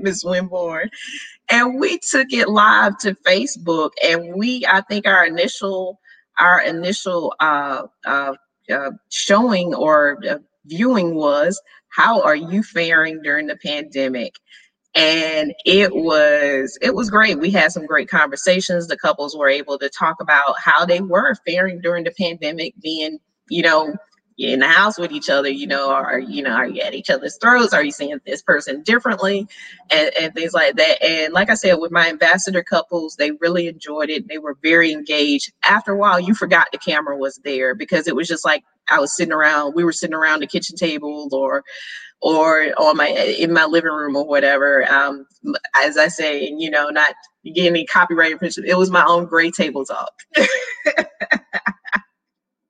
Ms. 0.00 0.24
Winborn. 0.24 0.88
And 1.48 1.78
we 1.78 1.98
took 1.98 2.32
it 2.32 2.48
live 2.48 2.98
to 2.98 3.14
Facebook, 3.26 3.90
and 4.02 4.34
we 4.34 4.66
I 4.66 4.80
think 4.82 5.06
our 5.06 5.24
initial 5.24 6.00
our 6.38 6.60
initial 6.60 7.34
uh, 7.40 7.82
uh, 8.04 8.34
uh, 8.70 8.90
showing 9.10 9.74
or 9.74 10.18
uh, 10.28 10.38
viewing 10.66 11.14
was 11.14 11.60
how 11.88 12.20
are 12.22 12.36
you 12.36 12.62
faring 12.62 13.22
during 13.22 13.46
the 13.46 13.56
pandemic 13.56 14.34
and 14.96 15.52
it 15.66 15.94
was 15.94 16.78
it 16.80 16.94
was 16.94 17.10
great. 17.10 17.38
We 17.38 17.50
had 17.50 17.70
some 17.70 17.86
great 17.86 18.08
conversations. 18.08 18.88
The 18.88 18.96
couples 18.96 19.36
were 19.36 19.48
able 19.48 19.78
to 19.78 19.90
talk 19.90 20.16
about 20.20 20.58
how 20.58 20.86
they 20.86 21.00
were 21.00 21.34
faring 21.46 21.80
during 21.80 22.04
the 22.04 22.14
pandemic 22.18 22.74
being 22.80 23.18
you 23.48 23.62
know 23.62 23.94
in 24.38 24.60
the 24.60 24.68
house 24.68 24.98
with 24.98 25.12
each 25.12 25.30
other 25.30 25.48
you 25.48 25.66
know 25.66 25.90
are 25.90 26.18
you 26.18 26.42
know 26.42 26.50
are 26.50 26.66
you 26.68 26.80
at 26.82 26.94
each 26.94 27.10
other's 27.10 27.38
throats 27.40 27.72
are 27.72 27.84
you 27.84 27.90
seeing 27.90 28.18
this 28.26 28.42
person 28.42 28.82
differently 28.82 29.46
and, 29.90 30.10
and 30.20 30.34
things 30.34 30.52
like 30.52 30.76
that 30.76 31.02
and 31.02 31.32
like 31.32 31.50
i 31.50 31.54
said 31.54 31.74
with 31.74 31.92
my 31.92 32.08
ambassador 32.08 32.62
couples 32.62 33.16
they 33.16 33.32
really 33.40 33.66
enjoyed 33.68 34.10
it 34.10 34.28
they 34.28 34.38
were 34.38 34.56
very 34.62 34.92
engaged 34.92 35.52
after 35.64 35.92
a 35.92 35.96
while 35.96 36.20
you 36.20 36.34
forgot 36.34 36.68
the 36.72 36.78
camera 36.78 37.16
was 37.16 37.40
there 37.44 37.74
because 37.74 38.06
it 38.06 38.16
was 38.16 38.28
just 38.28 38.44
like 38.44 38.62
i 38.90 38.98
was 39.00 39.14
sitting 39.16 39.32
around 39.32 39.74
we 39.74 39.84
were 39.84 39.92
sitting 39.92 40.14
around 40.14 40.40
the 40.40 40.46
kitchen 40.46 40.76
table 40.76 41.28
or 41.32 41.62
or 42.22 42.72
on 42.78 42.96
my 42.96 43.08
in 43.08 43.52
my 43.52 43.64
living 43.66 43.92
room 43.92 44.16
or 44.16 44.26
whatever. 44.26 44.90
Um, 44.92 45.26
as 45.76 45.98
I 45.98 46.08
say, 46.08 46.48
you 46.56 46.70
know, 46.70 46.88
not 46.88 47.14
getting 47.44 47.68
any 47.68 47.86
copyright 47.86 48.32
infringement. 48.32 48.68
It 48.68 48.76
was 48.76 48.90
my 48.90 49.04
own 49.06 49.26
gray 49.26 49.50
table 49.50 49.84
talk. 49.84 50.12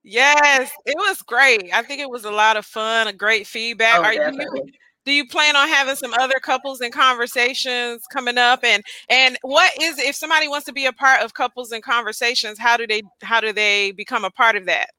yes, 0.06 0.70
it 0.84 0.96
was 0.96 1.22
great. 1.22 1.70
I 1.74 1.82
think 1.82 2.00
it 2.00 2.10
was 2.10 2.24
a 2.24 2.30
lot 2.30 2.56
of 2.56 2.64
fun, 2.64 3.08
a 3.08 3.12
great 3.12 3.46
feedback. 3.46 3.98
Oh, 3.98 4.02
Are 4.02 4.14
you 4.14 4.70
do 5.04 5.12
you 5.12 5.26
plan 5.26 5.54
on 5.54 5.68
having 5.68 5.94
some 5.94 6.12
other 6.14 6.40
couples 6.42 6.80
and 6.80 6.92
conversations 6.92 8.04
coming 8.12 8.36
up 8.36 8.64
and 8.64 8.82
and 9.08 9.38
what 9.42 9.72
is 9.80 9.98
if 9.98 10.16
somebody 10.16 10.48
wants 10.48 10.66
to 10.66 10.72
be 10.72 10.84
a 10.84 10.92
part 10.92 11.22
of 11.22 11.32
couples 11.32 11.70
and 11.70 11.82
conversations 11.82 12.58
how 12.58 12.76
do 12.76 12.88
they 12.88 13.02
how 13.22 13.40
do 13.40 13.52
they 13.52 13.92
become 13.92 14.24
a 14.24 14.30
part 14.30 14.56
of 14.56 14.66
that 14.66 14.90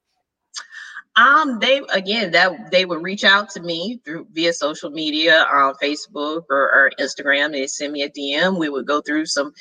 um, 1.16 1.58
they 1.58 1.82
again 1.92 2.30
that 2.30 2.70
they 2.70 2.84
would 2.84 3.02
reach 3.02 3.24
out 3.24 3.50
to 3.50 3.60
me 3.60 4.00
through 4.04 4.28
via 4.32 4.52
social 4.52 4.88
media 4.88 5.46
on 5.52 5.74
Facebook 5.82 6.44
or, 6.48 6.70
or 6.72 6.92
Instagram. 7.00 7.50
They 7.50 7.66
send 7.66 7.92
me 7.92 8.02
a 8.02 8.08
DM. 8.08 8.56
We 8.56 8.68
would 8.68 8.86
go 8.86 9.00
through 9.00 9.26
some 9.26 9.52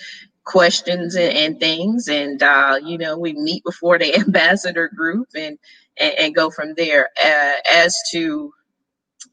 questions 0.47 1.15
and, 1.15 1.37
and 1.37 1.59
things, 1.59 2.09
and 2.09 2.43
uh, 2.43 2.79
you 2.83 2.97
know, 2.97 3.17
we 3.19 3.33
meet 3.33 3.63
before 3.65 3.99
the 3.99 4.15
ambassador 4.19 4.89
group 4.89 5.29
and 5.35 5.59
and, 5.99 6.15
and 6.19 6.35
go 6.35 6.49
from 6.51 6.73
there. 6.75 7.09
Uh, 7.23 7.53
as 7.71 7.95
to 8.11 8.51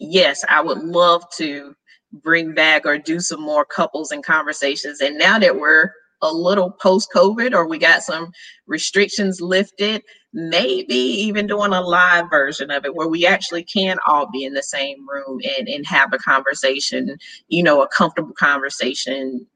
yes, 0.01 0.45
I 0.49 0.63
would 0.63 0.79
love 0.79 1.25
to 1.39 1.75
bring 2.23 2.55
back 2.55 2.87
or 2.87 2.99
do 2.99 3.21
some 3.21 3.43
more 3.43 3.65
couples 3.65 4.13
and 4.13 4.25
conversations. 4.25 5.01
And 5.01 5.19
now 5.19 5.39
that 5.39 5.59
we're 5.59 5.93
a 6.25 6.33
little 6.33 6.71
post 6.71 7.09
COVID 7.15 7.55
or 7.55 7.69
we 7.69 7.79
got 7.79 8.03
some 8.03 8.33
restrictions 8.67 9.41
lifted, 9.41 10.03
maybe 10.33 10.95
even 10.95 11.47
doing 11.47 11.73
a 11.73 11.81
live 11.81 12.29
version 12.31 12.71
of 12.71 12.85
it 12.85 12.95
where 12.95 13.09
we 13.09 13.27
actually 13.27 13.63
can 13.63 13.99
all 14.07 14.29
be 14.31 14.45
in 14.45 14.55
the 14.55 14.63
same 14.63 15.09
room 15.09 15.41
and, 15.59 15.69
and 15.69 15.87
have 15.87 16.13
a 16.13 16.19
conversation, 16.19 17.17
you 17.49 17.63
know, 17.63 17.83
a 17.83 17.89
comfortable 17.89 18.35
conversation 18.35 19.47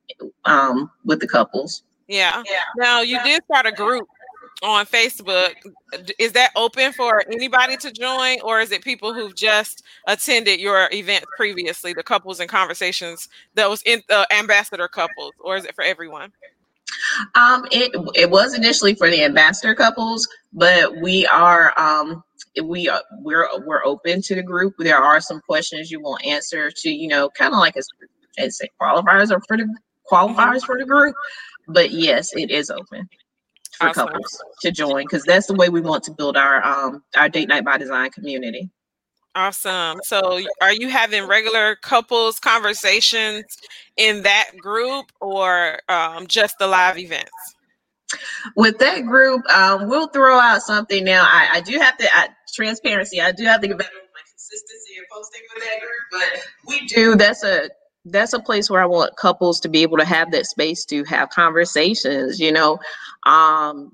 um, 0.44 0.90
with 1.04 1.20
the 1.20 1.28
couples. 1.28 1.82
Yeah. 2.06 2.42
yeah. 2.46 2.60
Now 2.76 3.00
you 3.00 3.22
did 3.24 3.42
start 3.44 3.66
a 3.66 3.72
group 3.72 4.08
on 4.62 4.86
Facebook. 4.86 5.54
Is 6.18 6.32
that 6.32 6.50
open 6.56 6.92
for 6.92 7.22
anybody 7.30 7.76
to 7.78 7.92
join, 7.92 8.40
or 8.42 8.60
is 8.60 8.72
it 8.72 8.82
people 8.82 9.14
who've 9.14 9.34
just 9.34 9.82
attended 10.06 10.60
your 10.60 10.88
event 10.92 11.24
previously, 11.36 11.92
the 11.92 12.02
couples 12.02 12.40
and 12.40 12.48
conversations 12.48 13.28
that 13.54 13.68
was 13.68 13.82
in 13.82 14.02
the 14.08 14.20
uh, 14.20 14.24
ambassador 14.36 14.88
couples, 14.88 15.32
or 15.40 15.56
is 15.56 15.64
it 15.64 15.74
for 15.74 15.84
everyone? 15.84 16.32
Um, 17.34 17.66
it 17.70 17.92
it 18.14 18.30
was 18.30 18.54
initially 18.54 18.94
for 18.94 19.10
the 19.10 19.24
ambassador 19.24 19.74
couples, 19.74 20.28
but 20.52 21.00
we 21.00 21.26
are 21.26 21.78
um 21.78 22.22
we 22.64 22.88
are 22.88 23.02
we're 23.20 23.48
we're 23.64 23.84
open 23.84 24.22
to 24.22 24.34
the 24.34 24.42
group. 24.42 24.74
There 24.78 24.98
are 24.98 25.20
some 25.20 25.40
questions 25.40 25.90
you 25.90 26.00
will 26.00 26.18
answer 26.24 26.70
to 26.70 26.90
you 26.90 27.08
know 27.08 27.28
kind 27.30 27.52
of 27.52 27.58
like 27.58 27.76
as, 27.76 27.88
as 28.38 28.60
qualifiers 28.80 29.30
or 29.30 29.40
for 29.46 29.56
the 29.56 29.74
qualifiers 30.10 30.64
for 30.64 30.78
the 30.78 30.86
group, 30.86 31.14
but 31.68 31.90
yes, 31.90 32.34
it 32.34 32.50
is 32.50 32.70
open 32.70 33.08
for 33.72 33.88
awesome. 33.88 34.08
couples 34.08 34.42
to 34.62 34.70
join 34.70 35.04
because 35.04 35.22
that's 35.24 35.46
the 35.46 35.54
way 35.54 35.68
we 35.68 35.80
want 35.80 36.02
to 36.04 36.12
build 36.12 36.36
our 36.36 36.64
um 36.64 37.02
our 37.16 37.28
date 37.28 37.48
night 37.48 37.64
by 37.64 37.78
design 37.78 38.10
community. 38.10 38.70
Awesome. 39.38 40.00
So, 40.02 40.40
are 40.60 40.72
you 40.72 40.88
having 40.88 41.28
regular 41.28 41.76
couples 41.76 42.40
conversations 42.40 43.44
in 43.96 44.22
that 44.24 44.50
group 44.60 45.12
or 45.20 45.78
um, 45.88 46.26
just 46.26 46.58
the 46.58 46.66
live 46.66 46.98
events? 46.98 47.30
With 48.56 48.78
that 48.78 49.06
group, 49.06 49.48
um, 49.48 49.88
we'll 49.88 50.08
throw 50.08 50.36
out 50.40 50.62
something 50.62 51.04
now. 51.04 51.22
I, 51.22 51.50
I 51.52 51.60
do 51.60 51.78
have 51.78 51.96
to, 51.98 52.08
I, 52.12 52.30
transparency, 52.52 53.20
I 53.20 53.30
do 53.30 53.44
have 53.44 53.60
to 53.60 53.68
get 53.68 53.78
better 53.78 53.90
with 53.94 54.10
my 54.12 54.22
consistency 54.28 54.94
and 54.98 55.06
posting 55.12 55.42
with 55.54 55.62
that 55.62 55.80
group, 55.82 56.00
but 56.10 56.42
we 56.66 56.86
do. 56.88 57.14
That's 57.14 57.44
a 57.44 57.70
that's 58.06 58.32
a 58.32 58.40
place 58.40 58.68
where 58.68 58.82
I 58.82 58.86
want 58.86 59.14
couples 59.14 59.60
to 59.60 59.68
be 59.68 59.82
able 59.82 59.98
to 59.98 60.04
have 60.04 60.32
that 60.32 60.46
space 60.46 60.84
to 60.86 61.04
have 61.04 61.30
conversations, 61.30 62.40
you 62.40 62.50
know. 62.50 62.80
Um, 63.24 63.92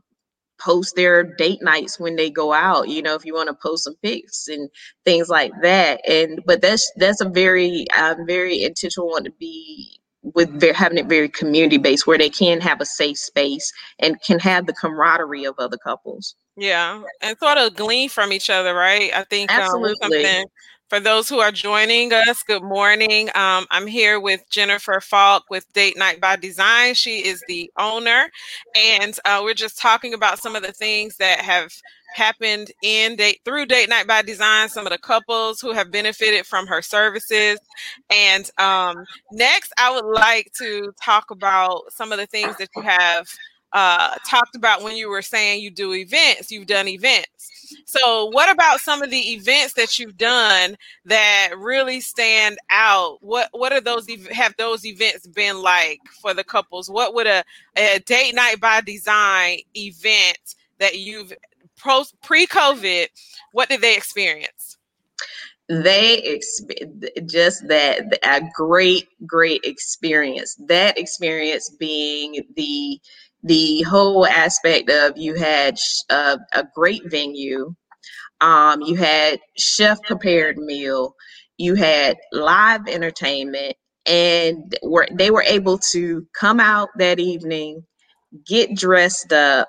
post 0.64 0.96
their 0.96 1.22
date 1.22 1.62
nights 1.62 2.00
when 2.00 2.16
they 2.16 2.30
go 2.30 2.52
out 2.52 2.88
you 2.88 3.02
know 3.02 3.14
if 3.14 3.24
you 3.24 3.34
want 3.34 3.48
to 3.48 3.54
post 3.54 3.84
some 3.84 3.94
pics 4.02 4.48
and 4.48 4.70
things 5.04 5.28
like 5.28 5.52
that 5.62 6.00
and 6.08 6.40
but 6.46 6.62
that's 6.62 6.90
that's 6.96 7.20
a 7.20 7.28
very 7.28 7.86
i'm 7.94 8.26
very 8.26 8.62
intentional 8.62 9.08
want 9.08 9.24
to 9.24 9.32
be 9.32 10.00
with 10.24 10.48
very, 10.58 10.72
having 10.72 10.98
it 10.98 11.06
very 11.06 11.28
community 11.28 11.76
based 11.76 12.06
where 12.06 12.18
they 12.18 12.30
can 12.30 12.60
have 12.60 12.80
a 12.80 12.86
safe 12.86 13.18
space 13.18 13.70
and 13.98 14.20
can 14.22 14.38
have 14.38 14.66
the 14.66 14.72
camaraderie 14.72 15.44
of 15.44 15.54
other 15.58 15.76
couples. 15.76 16.34
Yeah 16.56 17.02
and 17.20 17.36
sort 17.38 17.58
of 17.58 17.74
glean 17.74 18.08
from 18.08 18.32
each 18.32 18.48
other 18.48 18.74
right? 18.74 19.10
I 19.14 19.24
think 19.24 19.50
absolutely. 19.52 20.24
um, 20.24 20.46
for 20.88 21.00
those 21.00 21.28
who 21.28 21.38
are 21.40 21.50
joining 21.50 22.12
us, 22.12 22.42
good 22.42 22.62
morning. 22.62 23.28
Um, 23.34 23.66
I'm 23.70 23.86
here 23.86 24.20
with 24.20 24.42
Jennifer 24.50 25.00
Faulk 25.00 25.44
with 25.48 25.70
Date 25.72 25.96
Night 25.96 26.20
by 26.20 26.36
Design. 26.36 26.94
She 26.94 27.26
is 27.26 27.42
the 27.48 27.70
owner, 27.78 28.30
and 28.76 29.18
uh, 29.24 29.40
we're 29.42 29.54
just 29.54 29.78
talking 29.78 30.14
about 30.14 30.38
some 30.38 30.54
of 30.54 30.62
the 30.62 30.72
things 30.72 31.16
that 31.16 31.40
have 31.40 31.72
happened 32.14 32.70
in 32.82 33.16
date 33.16 33.40
through 33.44 33.66
Date 33.66 33.88
Night 33.88 34.06
by 34.06 34.22
Design. 34.22 34.68
Some 34.68 34.86
of 34.86 34.92
the 34.92 34.98
couples 34.98 35.60
who 35.60 35.72
have 35.72 35.90
benefited 35.90 36.46
from 36.46 36.66
her 36.66 36.82
services, 36.82 37.58
and 38.10 38.50
um, 38.58 39.04
next, 39.32 39.72
I 39.78 39.90
would 39.90 40.06
like 40.06 40.52
to 40.58 40.92
talk 41.02 41.30
about 41.30 41.92
some 41.92 42.12
of 42.12 42.18
the 42.18 42.26
things 42.26 42.56
that 42.58 42.68
you 42.76 42.82
have 42.82 43.26
uh, 43.74 44.14
talked 44.24 44.54
about 44.54 44.82
when 44.82 44.96
you 44.96 45.10
were 45.10 45.20
saying 45.20 45.60
you 45.60 45.70
do 45.70 45.92
events. 45.92 46.50
You've 46.50 46.68
done 46.68 46.86
events. 46.88 47.28
So, 47.86 48.26
what 48.26 48.50
about 48.50 48.80
some 48.80 49.02
of 49.02 49.10
the 49.10 49.32
events 49.32 49.74
that 49.74 49.98
you've 49.98 50.16
done 50.16 50.76
that 51.04 51.50
really 51.58 52.00
stand 52.00 52.56
out? 52.70 53.18
What 53.20 53.48
What 53.52 53.72
are 53.72 53.80
those? 53.80 54.06
Have 54.30 54.54
those 54.56 54.86
events 54.86 55.26
been 55.26 55.60
like 55.60 56.00
for 56.22 56.32
the 56.32 56.44
couples? 56.44 56.88
What 56.88 57.14
would 57.14 57.26
a, 57.26 57.42
a 57.76 57.98
date 58.00 58.34
night 58.34 58.60
by 58.60 58.80
design 58.80 59.58
event 59.76 60.54
that 60.78 60.98
you've 60.98 61.32
pre 62.22 62.46
COVID? 62.46 63.08
What 63.52 63.68
did 63.68 63.80
they 63.80 63.96
experience? 63.96 64.78
they 65.68 66.20
exp- 66.20 67.26
just 67.26 67.66
that 67.68 68.18
a 68.22 68.42
great 68.54 69.08
great 69.26 69.62
experience 69.64 70.56
that 70.56 70.98
experience 70.98 71.70
being 71.70 72.44
the 72.54 73.00
the 73.44 73.82
whole 73.82 74.26
aspect 74.26 74.90
of 74.90 75.18
you 75.18 75.34
had 75.34 75.76
a, 76.10 76.38
a 76.54 76.64
great 76.74 77.02
venue, 77.10 77.74
um, 78.40 78.80
you 78.80 78.96
had 78.96 79.38
chef 79.58 80.02
prepared 80.02 80.56
meal, 80.56 81.14
you 81.58 81.74
had 81.74 82.16
live 82.32 82.88
entertainment, 82.88 83.76
and 84.06 84.76
were 84.82 85.06
they 85.12 85.30
were 85.30 85.42
able 85.42 85.78
to 85.92 86.26
come 86.38 86.58
out 86.58 86.88
that 86.98 87.20
evening, 87.20 87.84
get 88.46 88.74
dressed 88.74 89.32
up, 89.32 89.68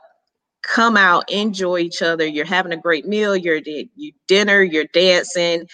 come 0.64 0.96
out, 0.96 1.30
enjoy 1.30 1.80
each 1.80 2.02
other. 2.02 2.26
You're 2.26 2.46
having 2.46 2.72
a 2.72 2.78
great 2.78 3.06
meal, 3.06 3.36
you're 3.36 3.62
you 3.66 4.14
dinner, 4.28 4.64
you're 4.64 4.88
dancing, 4.94 5.68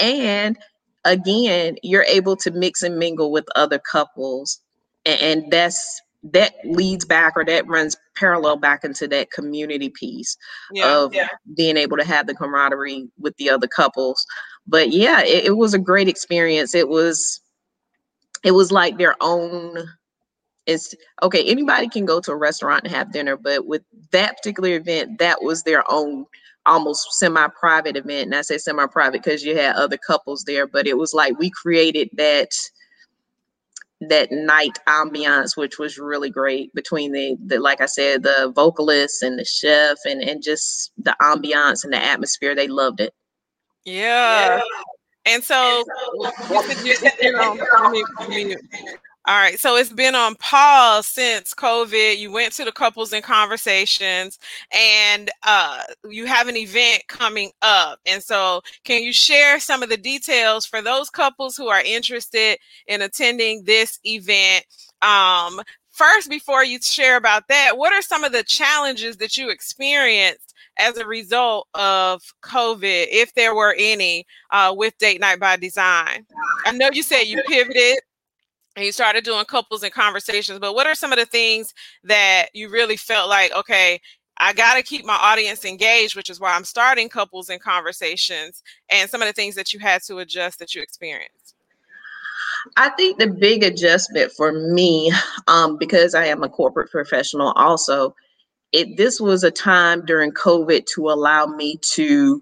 and 0.00 0.56
again, 1.04 1.76
you're 1.82 2.04
able 2.04 2.36
to 2.36 2.52
mix 2.52 2.84
and 2.84 2.98
mingle 2.98 3.32
with 3.32 3.46
other 3.56 3.80
couples, 3.80 4.60
and, 5.04 5.20
and 5.20 5.52
that's 5.52 6.00
that 6.22 6.54
leads 6.64 7.04
back 7.04 7.34
or 7.36 7.44
that 7.44 7.66
runs 7.66 7.96
parallel 8.16 8.56
back 8.56 8.84
into 8.84 9.06
that 9.06 9.30
community 9.30 9.88
piece 9.88 10.36
yeah, 10.72 10.96
of 10.96 11.14
yeah. 11.14 11.28
being 11.56 11.76
able 11.76 11.96
to 11.96 12.04
have 12.04 12.26
the 12.26 12.34
camaraderie 12.34 13.08
with 13.18 13.36
the 13.36 13.48
other 13.48 13.68
couples. 13.68 14.26
But 14.66 14.90
yeah 14.90 15.22
it, 15.22 15.44
it, 15.44 15.56
was 15.56 15.74
a 15.74 15.78
great 15.78 16.08
experience. 16.08 16.74
It 16.74 16.88
was 16.88 17.40
it 18.44 18.52
was 18.52 18.72
like 18.72 18.98
their 18.98 19.16
own 19.20 19.88
it's 20.66 20.94
okay 21.22 21.44
anybody 21.44 21.88
can 21.88 22.04
go 22.04 22.20
to 22.20 22.32
a 22.32 22.36
restaurant 22.36 22.84
and 22.84 22.94
have 22.94 23.12
dinner 23.12 23.36
but 23.36 23.66
with 23.66 23.82
that 24.12 24.36
particular 24.36 24.76
event 24.76 25.18
that 25.18 25.42
was 25.42 25.62
their 25.62 25.82
own 25.90 26.26
almost 26.66 27.18
semi-private 27.18 27.96
event. 27.96 28.26
And 28.26 28.34
i 28.34 28.42
say 28.42 28.58
semi-private 28.58 29.22
because 29.22 29.42
you 29.42 29.56
had 29.56 29.76
other 29.76 29.96
couples 29.96 30.44
there 30.44 30.66
but 30.66 30.86
it 30.86 30.98
was 30.98 31.14
like 31.14 31.38
we 31.38 31.50
created 31.50 32.10
that 32.14 32.50
that 34.00 34.30
night 34.30 34.78
ambiance, 34.86 35.56
which 35.56 35.78
was 35.78 35.98
really 35.98 36.30
great 36.30 36.72
between 36.74 37.12
the, 37.12 37.36
the 37.44 37.58
like 37.58 37.80
I 37.80 37.86
said, 37.86 38.22
the 38.22 38.52
vocalists 38.54 39.22
and 39.22 39.38
the 39.38 39.44
chef 39.44 39.98
and, 40.04 40.22
and 40.22 40.42
just 40.42 40.92
the 40.98 41.16
ambiance 41.20 41.84
and 41.84 41.92
the 41.92 42.02
atmosphere. 42.02 42.54
They 42.54 42.68
loved 42.68 43.00
it. 43.00 43.12
Yeah. 43.84 44.56
yeah. 44.56 44.60
And 45.26 45.44
so, 45.44 45.84
you 47.20 47.32
know, 47.32 47.58
all 49.28 49.34
right. 49.36 49.60
So 49.60 49.76
it's 49.76 49.92
been 49.92 50.14
on 50.14 50.36
pause 50.36 51.06
since 51.06 51.52
COVID. 51.52 52.16
You 52.16 52.32
went 52.32 52.54
to 52.54 52.64
the 52.64 52.72
couples 52.72 53.12
and 53.12 53.22
conversations 53.22 54.38
and 54.72 55.30
uh, 55.42 55.82
you 56.08 56.24
have 56.24 56.48
an 56.48 56.56
event 56.56 57.02
coming 57.08 57.50
up. 57.60 57.98
And 58.06 58.22
so, 58.22 58.62
can 58.84 59.02
you 59.02 59.12
share 59.12 59.60
some 59.60 59.82
of 59.82 59.90
the 59.90 59.98
details 59.98 60.64
for 60.64 60.80
those 60.80 61.10
couples 61.10 61.58
who 61.58 61.68
are 61.68 61.82
interested 61.82 62.56
in 62.86 63.02
attending 63.02 63.64
this 63.64 63.98
event? 64.02 64.64
Um, 65.02 65.60
first, 65.90 66.30
before 66.30 66.64
you 66.64 66.80
share 66.80 67.18
about 67.18 67.48
that, 67.48 67.76
what 67.76 67.92
are 67.92 68.00
some 68.00 68.24
of 68.24 68.32
the 68.32 68.44
challenges 68.44 69.18
that 69.18 69.36
you 69.36 69.50
experienced 69.50 70.54
as 70.78 70.96
a 70.96 71.06
result 71.06 71.68
of 71.74 72.22
COVID, 72.42 73.08
if 73.10 73.34
there 73.34 73.54
were 73.54 73.74
any, 73.76 74.24
uh, 74.52 74.72
with 74.74 74.96
Date 74.96 75.20
Night 75.20 75.38
by 75.38 75.56
Design? 75.56 76.24
I 76.64 76.72
know 76.72 76.88
you 76.90 77.02
said 77.02 77.24
you 77.24 77.42
pivoted 77.46 77.98
and 78.78 78.86
you 78.86 78.92
started 78.92 79.24
doing 79.24 79.44
couples 79.44 79.82
and 79.82 79.92
conversations 79.92 80.58
but 80.60 80.74
what 80.74 80.86
are 80.86 80.94
some 80.94 81.12
of 81.12 81.18
the 81.18 81.26
things 81.26 81.74
that 82.04 82.46
you 82.54 82.70
really 82.70 82.96
felt 82.96 83.28
like 83.28 83.52
okay 83.52 84.00
i 84.38 84.52
got 84.52 84.74
to 84.74 84.82
keep 84.82 85.04
my 85.04 85.18
audience 85.20 85.64
engaged 85.64 86.14
which 86.14 86.30
is 86.30 86.38
why 86.38 86.54
i'm 86.54 86.64
starting 86.64 87.08
couples 87.08 87.48
and 87.48 87.60
conversations 87.60 88.62
and 88.88 89.10
some 89.10 89.20
of 89.20 89.26
the 89.26 89.32
things 89.32 89.56
that 89.56 89.72
you 89.72 89.80
had 89.80 90.00
to 90.02 90.18
adjust 90.18 90.58
that 90.60 90.74
you 90.74 90.80
experienced? 90.82 91.54
I 92.76 92.90
think 92.90 93.18
the 93.18 93.28
big 93.28 93.62
adjustment 93.62 94.32
for 94.32 94.52
me 94.52 95.12
um, 95.48 95.76
because 95.76 96.14
i 96.14 96.26
am 96.26 96.44
a 96.44 96.48
corporate 96.48 96.90
professional 96.90 97.52
also 97.56 98.14
it 98.70 98.96
this 98.96 99.20
was 99.20 99.42
a 99.42 99.50
time 99.50 100.04
during 100.04 100.30
covid 100.30 100.86
to 100.94 101.08
allow 101.08 101.46
me 101.46 101.78
to 101.94 102.40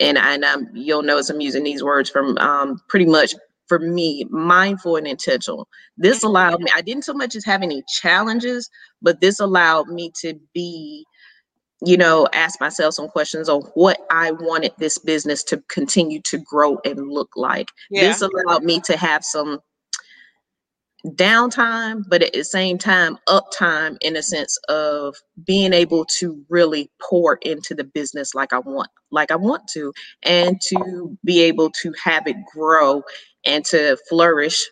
and, 0.00 0.18
and 0.18 0.44
I'm, 0.44 0.68
you'll 0.74 1.02
notice 1.02 1.30
I'm 1.30 1.40
using 1.40 1.62
these 1.62 1.82
words 1.82 2.10
from 2.10 2.36
um, 2.38 2.80
pretty 2.88 3.06
much 3.06 3.34
for 3.72 3.78
me 3.78 4.26
mindful 4.28 4.96
and 4.96 5.06
intentional. 5.06 5.66
This 5.96 6.22
allowed 6.22 6.60
me, 6.60 6.70
I 6.74 6.82
didn't 6.82 7.06
so 7.06 7.14
much 7.14 7.34
as 7.34 7.42
have 7.46 7.62
any 7.62 7.82
challenges, 7.88 8.68
but 9.00 9.22
this 9.22 9.40
allowed 9.40 9.88
me 9.88 10.12
to 10.20 10.38
be 10.52 11.06
you 11.84 11.96
know, 11.96 12.28
ask 12.32 12.60
myself 12.60 12.94
some 12.94 13.08
questions 13.08 13.48
on 13.48 13.62
what 13.74 13.98
I 14.08 14.30
wanted 14.30 14.70
this 14.78 14.98
business 14.98 15.42
to 15.44 15.60
continue 15.68 16.20
to 16.26 16.38
grow 16.38 16.78
and 16.84 17.08
look 17.10 17.30
like. 17.34 17.70
Yeah. 17.90 18.02
This 18.02 18.22
allowed 18.22 18.62
me 18.62 18.80
to 18.82 18.96
have 18.96 19.24
some 19.24 19.58
downtime, 21.04 22.04
but 22.08 22.22
at 22.22 22.32
the 22.32 22.44
same 22.44 22.78
time, 22.78 23.18
uptime 23.28 23.96
in 24.00 24.14
a 24.14 24.22
sense 24.22 24.56
of 24.68 25.16
being 25.44 25.72
able 25.72 26.04
to 26.18 26.44
really 26.48 26.88
pour 27.00 27.38
into 27.42 27.74
the 27.74 27.84
business 27.84 28.34
like 28.34 28.52
I 28.52 28.60
want, 28.60 28.90
like 29.10 29.32
I 29.32 29.36
want 29.36 29.66
to, 29.74 29.92
and 30.22 30.60
to 30.68 31.18
be 31.24 31.42
able 31.42 31.70
to 31.82 31.92
have 32.04 32.28
it 32.28 32.36
grow 32.54 33.02
and 33.44 33.64
to 33.66 33.96
flourish 34.08 34.64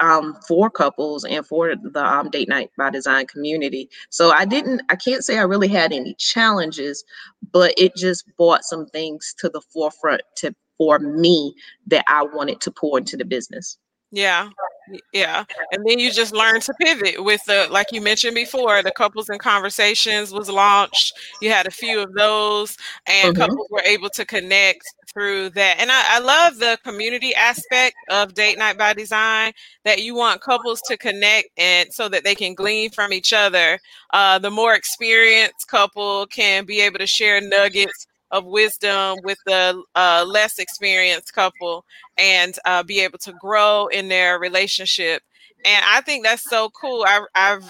um, 0.00 0.36
for 0.48 0.70
couples 0.70 1.24
and 1.24 1.46
for 1.46 1.74
the 1.76 2.04
um, 2.04 2.30
date 2.30 2.48
night 2.48 2.70
by 2.78 2.90
design 2.90 3.26
community. 3.26 3.88
So 4.08 4.30
I 4.30 4.44
didn't, 4.44 4.82
I 4.88 4.96
can't 4.96 5.24
say 5.24 5.38
I 5.38 5.42
really 5.42 5.68
had 5.68 5.92
any 5.92 6.14
challenges, 6.14 7.04
but 7.52 7.74
it 7.76 7.94
just 7.96 8.24
brought 8.36 8.64
some 8.64 8.86
things 8.86 9.34
to 9.38 9.48
the 9.48 9.60
forefront 9.72 10.22
to 10.36 10.54
for 10.78 10.98
me 10.98 11.54
that 11.88 12.04
I 12.08 12.22
wanted 12.22 12.62
to 12.62 12.70
pour 12.70 12.96
into 12.96 13.18
the 13.18 13.24
business. 13.26 13.76
Yeah. 14.12 14.48
Yeah. 15.12 15.44
And 15.72 15.84
then 15.86 15.98
you 15.98 16.10
just 16.10 16.32
learn 16.32 16.60
to 16.62 16.74
pivot 16.80 17.22
with 17.22 17.44
the, 17.46 17.68
like 17.70 17.92
you 17.92 18.00
mentioned 18.00 18.34
before, 18.34 18.82
the 18.82 18.90
couples 18.90 19.28
and 19.28 19.38
conversations 19.38 20.32
was 20.32 20.48
launched. 20.48 21.12
You 21.40 21.50
had 21.50 21.68
a 21.68 21.70
few 21.70 22.00
of 22.00 22.14
those, 22.14 22.76
and 23.06 23.34
mm-hmm. 23.34 23.42
couples 23.42 23.68
were 23.70 23.82
able 23.84 24.08
to 24.10 24.24
connect 24.24 24.82
through 25.12 25.50
that. 25.50 25.76
And 25.78 25.90
I, 25.90 26.16
I, 26.16 26.18
love 26.20 26.58
the 26.58 26.78
community 26.84 27.34
aspect 27.34 27.96
of 28.10 28.34
Date 28.34 28.58
Night 28.58 28.78
by 28.78 28.92
Design 28.92 29.52
that 29.84 30.02
you 30.02 30.14
want 30.14 30.40
couples 30.40 30.80
to 30.86 30.96
connect 30.96 31.48
and 31.56 31.92
so 31.92 32.08
that 32.08 32.24
they 32.24 32.34
can 32.34 32.54
glean 32.54 32.90
from 32.90 33.12
each 33.12 33.32
other. 33.32 33.78
Uh, 34.12 34.38
the 34.38 34.50
more 34.50 34.74
experienced 34.74 35.66
couple 35.68 36.26
can 36.26 36.64
be 36.64 36.80
able 36.80 36.98
to 36.98 37.06
share 37.06 37.40
nuggets 37.40 38.06
of 38.30 38.44
wisdom 38.44 39.18
with 39.24 39.38
the 39.46 39.82
uh, 39.96 40.24
less 40.26 40.58
experienced 40.58 41.32
couple 41.34 41.84
and 42.16 42.54
uh, 42.64 42.82
be 42.82 43.00
able 43.00 43.18
to 43.18 43.32
grow 43.40 43.88
in 43.88 44.08
their 44.08 44.38
relationship. 44.38 45.22
And 45.64 45.84
I 45.88 46.00
think 46.02 46.24
that's 46.24 46.48
so 46.48 46.70
cool. 46.70 47.04
I, 47.06 47.20
I've 47.34 47.68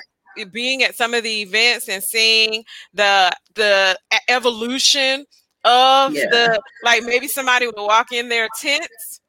being 0.52 0.82
at 0.82 0.94
some 0.94 1.12
of 1.12 1.24
the 1.24 1.42
events 1.42 1.88
and 1.88 2.02
seeing 2.02 2.64
the 2.94 3.32
the 3.54 3.98
evolution 4.28 5.26
of 5.64 6.14
yeah. 6.14 6.26
the 6.30 6.60
like 6.84 7.02
maybe 7.04 7.28
somebody 7.28 7.66
will 7.66 7.86
walk 7.86 8.12
in 8.12 8.28
their 8.28 8.48
tents 8.58 9.20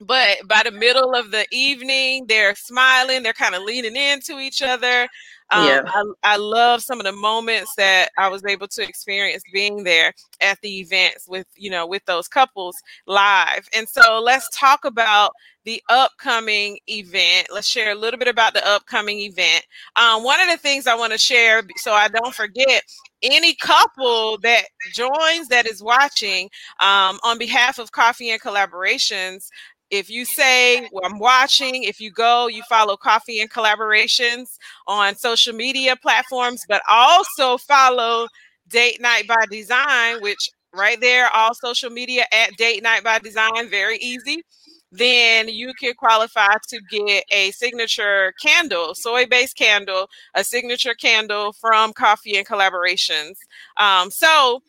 but 0.00 0.36
by 0.46 0.62
the 0.64 0.70
middle 0.70 1.14
of 1.14 1.30
the 1.30 1.44
evening 1.50 2.24
they're 2.28 2.54
smiling 2.54 3.22
they're 3.22 3.32
kind 3.32 3.54
of 3.54 3.62
leaning 3.62 3.96
into 3.96 4.38
each 4.38 4.62
other 4.62 5.08
um, 5.50 5.66
yeah. 5.66 5.82
I, 5.86 6.04
I 6.24 6.36
love 6.36 6.82
some 6.82 7.00
of 7.00 7.06
the 7.06 7.12
moments 7.12 7.74
that 7.76 8.10
I 8.18 8.28
was 8.28 8.44
able 8.44 8.68
to 8.68 8.82
experience 8.82 9.42
being 9.52 9.84
there 9.84 10.12
at 10.40 10.60
the 10.60 10.80
events 10.80 11.26
with, 11.28 11.46
you 11.56 11.70
know, 11.70 11.86
with 11.86 12.04
those 12.04 12.28
couples 12.28 12.76
live. 13.06 13.68
And 13.74 13.88
so 13.88 14.20
let's 14.22 14.48
talk 14.52 14.84
about 14.84 15.32
the 15.64 15.82
upcoming 15.88 16.78
event. 16.86 17.48
Let's 17.52 17.66
share 17.66 17.92
a 17.92 17.94
little 17.94 18.18
bit 18.18 18.28
about 18.28 18.54
the 18.54 18.66
upcoming 18.66 19.20
event. 19.20 19.66
Um, 19.96 20.22
one 20.22 20.40
of 20.40 20.48
the 20.48 20.56
things 20.56 20.86
I 20.86 20.94
want 20.94 21.12
to 21.12 21.18
share, 21.18 21.62
so 21.76 21.92
I 21.92 22.08
don't 22.08 22.34
forget, 22.34 22.82
any 23.22 23.54
couple 23.54 24.38
that 24.38 24.64
joins 24.92 25.48
that 25.48 25.66
is 25.66 25.82
watching 25.82 26.48
um, 26.80 27.18
on 27.24 27.38
behalf 27.38 27.78
of 27.78 27.92
Coffee 27.92 28.30
and 28.30 28.40
Collaborations, 28.40 29.48
if 29.90 30.10
you 30.10 30.24
say 30.24 30.88
well, 30.92 31.04
i'm 31.04 31.18
watching 31.18 31.84
if 31.84 32.00
you 32.00 32.10
go 32.10 32.46
you 32.46 32.62
follow 32.68 32.96
coffee 32.96 33.40
and 33.40 33.50
collaborations 33.50 34.58
on 34.86 35.14
social 35.16 35.54
media 35.54 35.96
platforms 35.96 36.64
but 36.68 36.82
also 36.88 37.56
follow 37.58 38.26
date 38.68 39.00
night 39.00 39.26
by 39.26 39.44
design 39.50 40.20
which 40.20 40.50
right 40.74 41.00
there 41.00 41.28
all 41.34 41.54
social 41.54 41.90
media 41.90 42.24
at 42.32 42.56
date 42.56 42.82
night 42.82 43.02
by 43.04 43.18
design 43.18 43.68
very 43.68 43.98
easy. 43.98 44.42
Then 44.90 45.48
you 45.48 45.74
can 45.78 45.92
qualify 45.94 46.54
to 46.68 46.80
get 46.90 47.24
a 47.30 47.50
signature 47.50 48.32
candle 48.42 48.94
soy 48.94 49.26
based 49.26 49.56
candle 49.56 50.08
a 50.34 50.42
signature 50.44 50.94
candle 50.94 51.52
from 51.52 51.92
coffee 51.92 52.36
and 52.36 52.46
collaborations. 52.46 53.36
Um, 53.76 54.10
so 54.10 54.62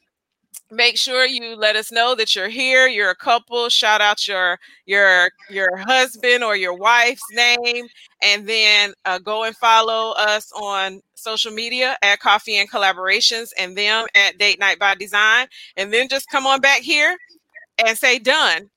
make 0.72 0.98
sure 0.98 1.26
you 1.26 1.56
let 1.56 1.76
us 1.76 1.92
know 1.92 2.14
that 2.16 2.36
you're 2.36 2.50
here 2.50 2.88
you're 2.88 3.10
a 3.10 3.16
couple 3.16 3.70
shout 3.70 4.02
out 4.02 4.28
your 4.28 4.60
your 4.86 5.30
your 5.50 5.76
husband 5.78 6.44
or 6.44 6.56
your 6.56 6.76
wife's 6.76 7.24
name 7.32 7.88
and 8.24 8.48
then 8.48 8.94
uh, 9.06 9.18
go 9.20 9.44
and 9.44 9.56
follow 9.58 10.14
us 10.14 10.52
on 10.54 11.02
social 11.16 11.52
media 11.52 11.98
at 12.04 12.20
coffee 12.20 12.58
and 12.58 12.70
collaborations 12.70 13.50
and 13.58 13.76
them 13.78 14.06
at 14.16 14.38
date 14.38 14.60
night 14.60 14.80
by 14.80 14.94
design 14.96 15.48
and 15.78 15.92
then 15.92 16.08
just 16.08 16.30
come 16.30 16.46
on 16.46 16.62
back 16.62 16.82
here 16.82 17.18
and 17.86 17.98
say 17.98 18.20
done. 18.20 18.70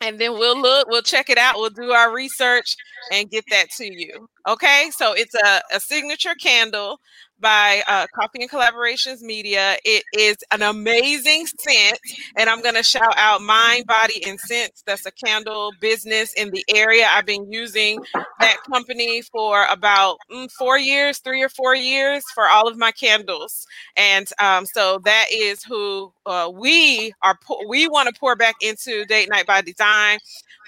And 0.00 0.18
then 0.20 0.32
we'll 0.32 0.60
look 0.60 0.88
we'll 0.88 1.02
check 1.02 1.30
it 1.30 1.38
out 1.38 1.54
we'll 1.56 1.70
do 1.70 1.92
our 1.92 2.12
research 2.12 2.76
and 3.12 3.30
get 3.30 3.44
that 3.50 3.70
to 3.72 3.84
you 3.84 4.28
okay? 4.48 4.90
So 4.92 5.12
it's 5.12 5.34
a, 5.34 5.60
a 5.72 5.80
signature 5.80 6.34
candle 6.34 7.00
by 7.40 7.82
uh, 7.88 8.06
Coffee 8.14 8.42
and 8.42 8.50
Collaborations 8.50 9.20
Media. 9.20 9.76
It 9.84 10.04
is 10.16 10.36
an 10.50 10.62
amazing 10.62 11.46
scent, 11.46 11.98
and 12.36 12.48
I'm 12.48 12.62
going 12.62 12.74
to 12.74 12.82
shout 12.82 13.14
out 13.16 13.42
Mind, 13.42 13.86
Body, 13.86 14.22
and 14.26 14.38
Scents. 14.40 14.82
That's 14.86 15.06
a 15.06 15.10
candle 15.10 15.72
business 15.80 16.32
in 16.34 16.50
the 16.50 16.64
area. 16.68 17.06
I've 17.10 17.26
been 17.26 17.50
using 17.50 18.00
that 18.40 18.56
company 18.70 19.22
for 19.22 19.66
about 19.70 20.18
mm, 20.32 20.50
four 20.52 20.78
years, 20.78 21.18
three 21.18 21.42
or 21.42 21.48
four 21.48 21.74
years 21.74 22.22
for 22.34 22.48
all 22.48 22.68
of 22.68 22.78
my 22.78 22.92
candles, 22.92 23.66
and 23.96 24.28
um, 24.40 24.66
so 24.66 24.98
that 25.04 25.26
is 25.32 25.62
who 25.62 26.12
uh, 26.26 26.50
we 26.52 27.12
are. 27.22 27.38
we 27.68 27.88
want 27.88 28.12
to 28.12 28.18
pour 28.18 28.36
back 28.36 28.56
into 28.60 29.04
Date 29.06 29.28
Night 29.30 29.46
by 29.46 29.60
Design. 29.60 30.18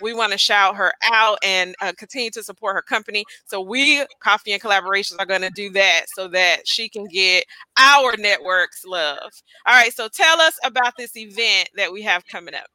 We 0.02 0.12
want 0.12 0.33
to 0.33 0.38
shout 0.38 0.76
her 0.76 0.92
out 1.02 1.38
and 1.42 1.74
uh, 1.81 1.92
continue 1.96 2.31
to 2.33 2.42
support 2.42 2.74
her 2.74 2.83
company. 2.83 3.24
So 3.46 3.61
we, 3.61 4.05
Coffee 4.20 4.52
and 4.52 4.61
Collaborations, 4.61 5.16
are 5.18 5.26
going 5.26 5.40
to 5.40 5.50
do 5.50 5.70
that 5.70 6.05
so 6.14 6.29
that 6.29 6.55
she 6.64 6.88
can 6.88 7.06
get 7.06 7.44
our 7.78 8.16
network's 8.16 8.84
love. 8.84 9.30
All 9.66 9.74
right. 9.74 9.92
So 9.92 10.08
tell 10.08 10.40
us 10.40 10.58
about 10.64 10.94
this 10.96 11.16
event 11.16 11.70
that 11.76 11.92
we 11.92 12.02
have 12.02 12.26
coming 12.26 12.54
up. 12.54 12.66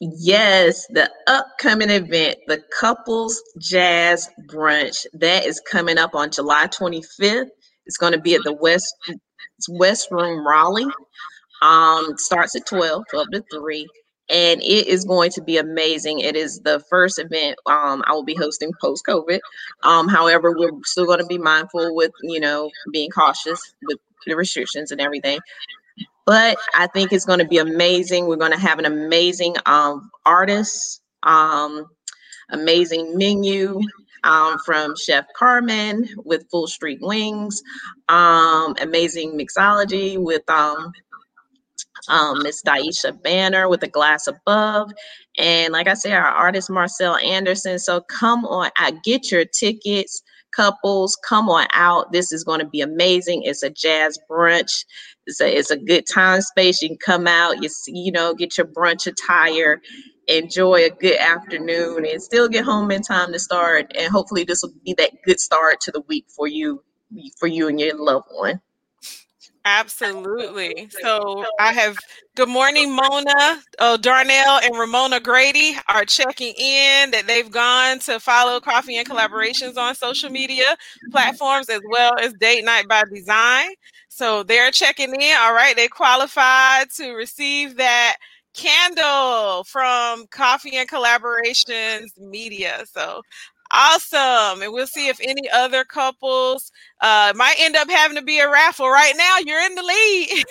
Yes, 0.00 0.84
the 0.88 1.08
upcoming 1.28 1.90
event, 1.90 2.36
the 2.48 2.60
Couples 2.76 3.40
Jazz 3.60 4.28
Brunch, 4.48 5.06
that 5.12 5.46
is 5.46 5.60
coming 5.70 5.96
up 5.96 6.16
on 6.16 6.32
July 6.32 6.66
25th. 6.66 7.46
It's 7.86 7.98
going 7.98 8.12
to 8.12 8.20
be 8.20 8.34
at 8.34 8.42
the 8.42 8.52
West 8.52 8.92
West 9.68 10.08
Room 10.10 10.44
Raleigh. 10.44 10.90
Um, 11.62 12.16
starts 12.16 12.56
at 12.56 12.66
12, 12.66 13.04
12 13.10 13.28
to 13.30 13.44
3 13.52 13.86
and 14.32 14.62
it 14.62 14.86
is 14.86 15.04
going 15.04 15.30
to 15.32 15.42
be 15.42 15.58
amazing. 15.58 16.20
It 16.20 16.34
is 16.34 16.60
the 16.60 16.80
first 16.88 17.18
event 17.18 17.58
um, 17.66 18.02
I 18.06 18.12
will 18.12 18.24
be 18.24 18.34
hosting 18.34 18.72
post 18.80 19.04
COVID. 19.06 19.40
Um, 19.82 20.08
however, 20.08 20.54
we're 20.56 20.72
still 20.84 21.04
going 21.04 21.18
to 21.18 21.26
be 21.26 21.38
mindful 21.38 21.94
with 21.94 22.12
you 22.22 22.40
know 22.40 22.70
being 22.90 23.10
cautious 23.10 23.74
with 23.82 23.98
the 24.26 24.34
restrictions 24.34 24.90
and 24.90 25.00
everything. 25.00 25.38
But 26.24 26.56
I 26.74 26.86
think 26.86 27.12
it's 27.12 27.24
going 27.24 27.40
to 27.40 27.48
be 27.48 27.58
amazing. 27.58 28.26
We're 28.26 28.36
going 28.36 28.52
to 28.52 28.58
have 28.58 28.78
an 28.78 28.86
amazing 28.86 29.56
um, 29.66 30.10
artist, 30.24 31.02
um, 31.24 31.86
amazing 32.50 33.18
menu 33.18 33.80
um, 34.24 34.58
from 34.64 34.94
Chef 34.96 35.26
Carmen 35.36 36.08
with 36.24 36.48
Full 36.48 36.68
Street 36.68 37.00
Wings, 37.02 37.62
um, 38.08 38.76
amazing 38.80 39.36
mixology 39.38 40.16
with 40.16 40.48
um, 40.48 40.92
um, 42.08 42.42
Miss 42.42 42.62
Daisha 42.62 43.20
Banner 43.22 43.68
with 43.68 43.82
a 43.82 43.88
glass 43.88 44.26
above. 44.26 44.92
And 45.38 45.72
like 45.72 45.88
I 45.88 45.94
said, 45.94 46.12
our 46.12 46.24
artist 46.24 46.70
Marcel 46.70 47.16
Anderson. 47.16 47.78
So 47.78 48.00
come 48.02 48.44
on 48.44 48.70
out, 48.76 49.02
get 49.04 49.30
your 49.30 49.44
tickets, 49.44 50.22
couples, 50.54 51.16
come 51.28 51.48
on 51.48 51.66
out. 51.72 52.12
This 52.12 52.32
is 52.32 52.44
going 52.44 52.60
to 52.60 52.66
be 52.66 52.80
amazing. 52.80 53.42
It's 53.44 53.62
a 53.62 53.70
jazz 53.70 54.18
brunch. 54.30 54.84
It's 55.26 55.40
a, 55.40 55.56
it's 55.56 55.70
a 55.70 55.76
good 55.76 56.04
time 56.12 56.40
space. 56.42 56.82
You 56.82 56.90
can 56.90 56.98
come 56.98 57.26
out, 57.26 57.62
you 57.62 57.68
see, 57.68 57.96
you 57.96 58.12
know, 58.12 58.34
get 58.34 58.58
your 58.58 58.66
brunch 58.66 59.06
attire, 59.06 59.80
enjoy 60.28 60.84
a 60.84 60.90
good 60.90 61.18
afternoon, 61.18 62.04
and 62.06 62.22
still 62.22 62.48
get 62.48 62.64
home 62.64 62.90
in 62.90 63.02
time 63.02 63.32
to 63.32 63.38
start. 63.38 63.92
And 63.96 64.12
hopefully, 64.12 64.44
this 64.44 64.62
will 64.62 64.72
be 64.84 64.94
that 64.98 65.12
good 65.24 65.40
start 65.40 65.80
to 65.82 65.92
the 65.92 66.02
week 66.08 66.26
for 66.36 66.48
you, 66.48 66.82
for 67.38 67.46
you 67.46 67.68
and 67.68 67.78
your 67.80 67.96
loved 67.96 68.26
one. 68.32 68.60
Absolutely. 69.64 70.88
So 71.02 71.44
I 71.58 71.72
have 71.72 71.96
good 72.36 72.48
morning, 72.48 72.94
Mona. 72.94 73.60
Oh, 73.80 73.96
Darnell 73.96 74.60
and 74.62 74.78
Ramona 74.78 75.18
Grady 75.20 75.76
are 75.88 76.04
checking 76.04 76.54
in 76.56 77.10
that 77.10 77.24
they've 77.26 77.50
gone 77.50 77.98
to 78.00 78.20
follow 78.20 78.60
Coffee 78.60 78.96
and 78.96 79.08
Collaborations 79.08 79.76
on 79.76 79.94
social 79.94 80.30
media 80.30 80.64
mm-hmm. 80.64 81.10
platforms 81.10 81.68
as 81.68 81.80
well 81.90 82.12
as 82.20 82.32
Date 82.34 82.64
Night 82.64 82.88
by 82.88 83.02
Design. 83.12 83.70
So 84.08 84.42
they're 84.42 84.70
checking 84.70 85.12
in. 85.14 85.36
All 85.40 85.54
right, 85.54 85.74
they 85.74 85.88
qualified 85.88 86.90
to 86.96 87.12
receive 87.12 87.76
that 87.78 88.16
candle 88.54 89.64
from 89.64 90.26
Coffee 90.28 90.76
and 90.76 90.88
Collaborations 90.88 92.16
Media. 92.18 92.84
So 92.92 93.22
Awesome. 93.72 94.62
And 94.62 94.72
we'll 94.72 94.86
see 94.86 95.08
if 95.08 95.18
any 95.22 95.48
other 95.50 95.84
couples 95.84 96.70
uh, 97.00 97.32
might 97.34 97.56
end 97.58 97.74
up 97.74 97.88
having 97.90 98.16
to 98.16 98.22
be 98.22 98.38
a 98.38 98.50
raffle. 98.50 98.88
Right 98.88 99.14
now, 99.16 99.38
you're 99.38 99.62
in 99.62 99.74
the 99.74 99.82
lead. 99.82 100.44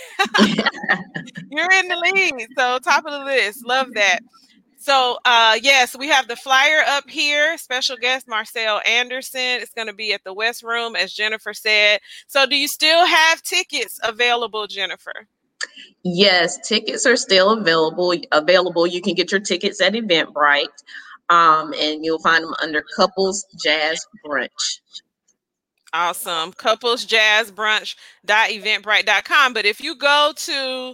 you're 1.52 1.72
in 1.72 1.88
the 1.88 2.12
lead. 2.14 2.48
So, 2.58 2.80
top 2.80 3.06
of 3.06 3.12
the 3.12 3.26
list. 3.26 3.66
Love 3.66 3.94
that. 3.94 4.20
So, 4.78 5.20
uh, 5.26 5.60
yes, 5.62 5.96
we 5.96 6.08
have 6.08 6.28
the 6.28 6.36
flyer 6.36 6.82
up 6.88 7.08
here. 7.08 7.56
Special 7.60 7.96
guest 7.98 8.28
Marcel 8.28 8.82
Anderson. 8.84 9.62
It's 9.62 9.74
going 9.74 9.86
to 9.86 9.94
be 9.94 10.12
at 10.14 10.24
the 10.24 10.34
West 10.34 10.64
Room, 10.64 10.96
as 10.96 11.14
Jennifer 11.14 11.54
said. 11.54 12.00
So, 12.26 12.48
do 12.48 12.56
you 12.56 12.68
still 12.68 13.06
have 13.06 13.44
tickets 13.44 14.00
available, 14.04 14.66
Jennifer? 14.66 15.28
Yes, 16.04 16.58
tickets 16.68 17.06
are 17.06 17.16
still 17.16 17.52
available. 17.52 18.16
Available. 18.32 18.88
You 18.88 19.02
can 19.02 19.14
get 19.14 19.32
your 19.32 19.42
tickets 19.42 19.80
at 19.80 19.94
Eventbrite, 19.94 20.66
um, 21.32 21.74
and 21.80 22.04
you'll 22.04 22.20
find 22.20 22.44
them 22.44 22.54
under 22.62 22.84
Couples 22.96 23.46
Jazz 23.64 24.06
Brunch. 24.26 24.82
Awesome. 25.94 26.54
Couples 26.54 27.06
Jazz 27.06 27.52
Brunch 27.52 27.96
eventbrite.com. 28.28 29.54
But 29.54 29.66
if 29.66 29.82
you 29.82 29.96
go 29.96 30.34
to 30.36 30.94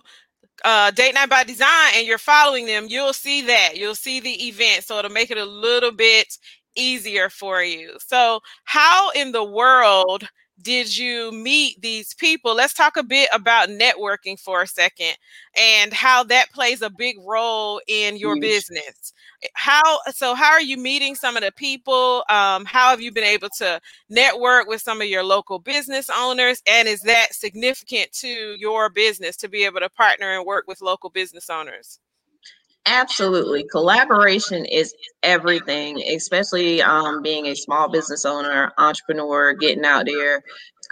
uh, 0.64 0.92
Date 0.92 1.16
Night 1.16 1.30
by 1.30 1.44
Design 1.44 1.92
and 1.96 2.08
you're 2.08 2.18
following 2.18 2.68
them, 2.68 2.86
you'll 2.88 3.14
see 3.14 3.42
that. 3.42 3.78
You'll 3.78 3.96
see 3.96 4.20
the 4.20 4.48
event. 4.48 4.84
So 4.84 5.00
it'll 5.00 5.12
make 5.12 5.32
it 5.32 5.38
a 5.38 5.46
little 5.46 5.92
bit 5.92 6.38
easier 6.76 7.30
for 7.30 7.64
you. 7.64 7.98
So, 8.00 8.40
how 8.66 9.10
in 9.12 9.32
the 9.32 9.44
world 9.44 10.28
did 10.62 10.96
you 10.98 11.32
meet 11.32 11.82
these 11.82 12.14
people? 12.16 12.56
Let's 12.56 12.74
talk 12.74 12.98
a 12.98 13.04
bit 13.04 13.30
about 13.34 13.70
networking 13.70 14.40
for 14.40 14.62
a 14.62 14.68
second 14.68 15.16
and 15.58 15.94
how 15.94 16.24
that 16.26 16.52
plays 16.52 16.82
a 16.82 16.90
big 16.90 17.18
role 17.26 17.80
in 17.88 18.18
your 18.18 18.36
business. 18.40 19.14
How 19.54 20.00
so? 20.12 20.34
How 20.34 20.52
are 20.52 20.62
you 20.62 20.78
meeting 20.78 21.16
some 21.16 21.38
of 21.38 21.44
the 21.44 21.52
people? 21.52 22.24
Um, 22.30 22.66
how 22.66 22.90
have 22.90 23.02
you 23.02 23.12
been 23.12 23.24
able 23.24 23.50
to 23.60 23.80
network 24.10 24.68
with 24.68 24.82
some 24.82 25.02
of 25.02 25.08
your 25.08 25.24
local 25.24 25.60
business 25.60 26.10
owners? 26.16 26.62
And 26.68 26.88
is 26.88 27.02
that 27.02 27.36
significant 27.36 28.12
to 28.14 28.56
your 28.58 28.90
business 28.90 29.38
to 29.38 29.48
be 29.50 29.64
able 29.66 29.80
to 29.82 29.90
partner 29.90 30.36
and 30.36 30.46
work 30.46 30.66
with 30.68 30.82
local 30.82 31.10
business 31.12 31.50
owners? 31.50 32.00
Absolutely. 32.88 33.66
Collaboration 33.70 34.66
is 34.66 34.96
everything, 35.22 36.02
especially 36.16 36.82
um, 36.82 37.22
being 37.22 37.48
a 37.48 37.56
small 37.56 37.90
business 37.90 38.26
owner, 38.26 38.72
entrepreneur, 38.78 39.54
getting 39.54 39.86
out 39.86 40.06
there. 40.06 40.42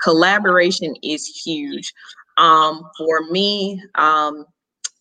Collaboration 0.03 0.95
is 1.03 1.25
huge. 1.45 1.93
Um, 2.38 2.84
for 2.97 3.23
me, 3.31 3.81
um, 3.95 4.45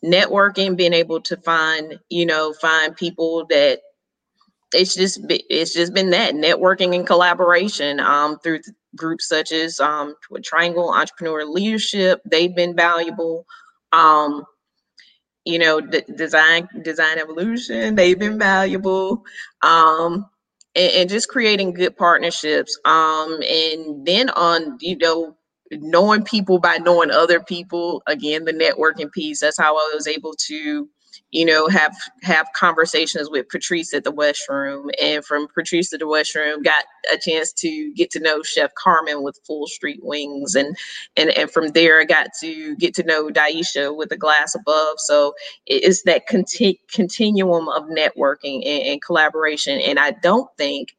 networking, 0.05 0.77
being 0.77 0.93
able 0.93 1.21
to 1.23 1.37
find, 1.39 1.99
you 2.11 2.27
know, 2.27 2.55
find 2.55 2.97
people 2.97 3.47
that 3.51 3.81
it's 4.73 4.95
just 4.95 5.21
it's 5.29 5.73
just 5.75 5.95
been 5.95 6.11
that 6.11 6.35
networking 6.35 6.95
and 6.95 7.07
collaboration 7.07 8.01
um, 8.01 8.39
through 8.41 8.61
groups 8.97 9.29
such 9.29 9.53
as 9.53 9.81
um, 9.81 10.15
Triangle 10.45 10.91
Entrepreneur 10.93 11.45
Leadership. 11.45 12.21
They've 12.25 12.55
been 12.55 12.77
valuable. 12.77 13.47
Um, 13.93 14.45
you 15.45 15.59
know, 15.59 15.81
d- 15.81 16.05
design 16.17 16.69
design 16.83 17.19
evolution. 17.19 17.95
They've 17.95 18.19
been 18.19 18.39
valuable. 18.39 19.25
Um, 19.63 20.27
and, 20.77 20.93
and 20.93 21.11
just 21.11 21.29
creating 21.29 21.75
good 21.75 21.97
partnerships. 21.97 22.79
Um, 22.85 23.41
and 23.43 24.07
then 24.07 24.31
on, 24.31 24.79
you 24.81 24.97
know, 24.99 25.37
knowing 25.71 26.25
people 26.25 26.59
by 26.59 26.79
knowing 26.79 27.11
other 27.11 27.41
people. 27.41 28.03
Again, 28.07 28.45
the 28.45 28.53
networking 28.53 29.11
piece. 29.13 29.41
That's 29.41 29.59
how 29.59 29.77
I 29.77 29.93
was 29.95 30.07
able 30.07 30.35
to 30.47 30.89
you 31.35 31.45
know, 31.45 31.67
have 31.67 31.97
have 32.23 32.47
conversations 32.55 33.29
with 33.29 33.49
Patrice 33.49 33.93
at 33.93 34.05
the 34.05 34.13
West 34.13 34.49
Room, 34.49 34.89
and 35.03 35.25
from 35.25 35.49
Patrice 35.53 35.93
at 35.93 35.99
the 35.99 36.07
West 36.07 36.33
Room, 36.37 36.63
got 36.63 36.85
a 37.13 37.19
chance 37.19 37.53
to 37.55 37.93
get 37.95 38.11
to 38.13 38.21
know 38.21 38.43
Chef 38.45 38.73
Carmen 38.77 39.25
with 39.25 39.41
Full 39.45 39.67
Street 39.67 39.99
Wings, 40.05 40.55
and 40.55 40.77
and 41.17 41.31
and 41.31 41.51
from 41.51 41.71
there, 41.71 42.01
I 42.01 42.05
got 42.05 42.29
to 42.41 42.77
get 42.77 42.95
to 42.95 43.03
know 43.03 43.31
Daisha 43.31 43.97
with 43.97 44.11
the 44.11 44.17
Glass 44.17 44.55
Above. 44.55 45.01
So 45.01 45.35
it's 45.67 46.05
that 46.05 46.29
conti- 46.29 46.81
continuum 46.93 47.69
of 47.69 47.85
networking 47.85 48.63
and, 48.65 48.83
and 48.87 49.03
collaboration, 49.03 49.81
and 49.81 49.99
I 49.99 50.13
don't 50.13 50.49
think 50.57 50.95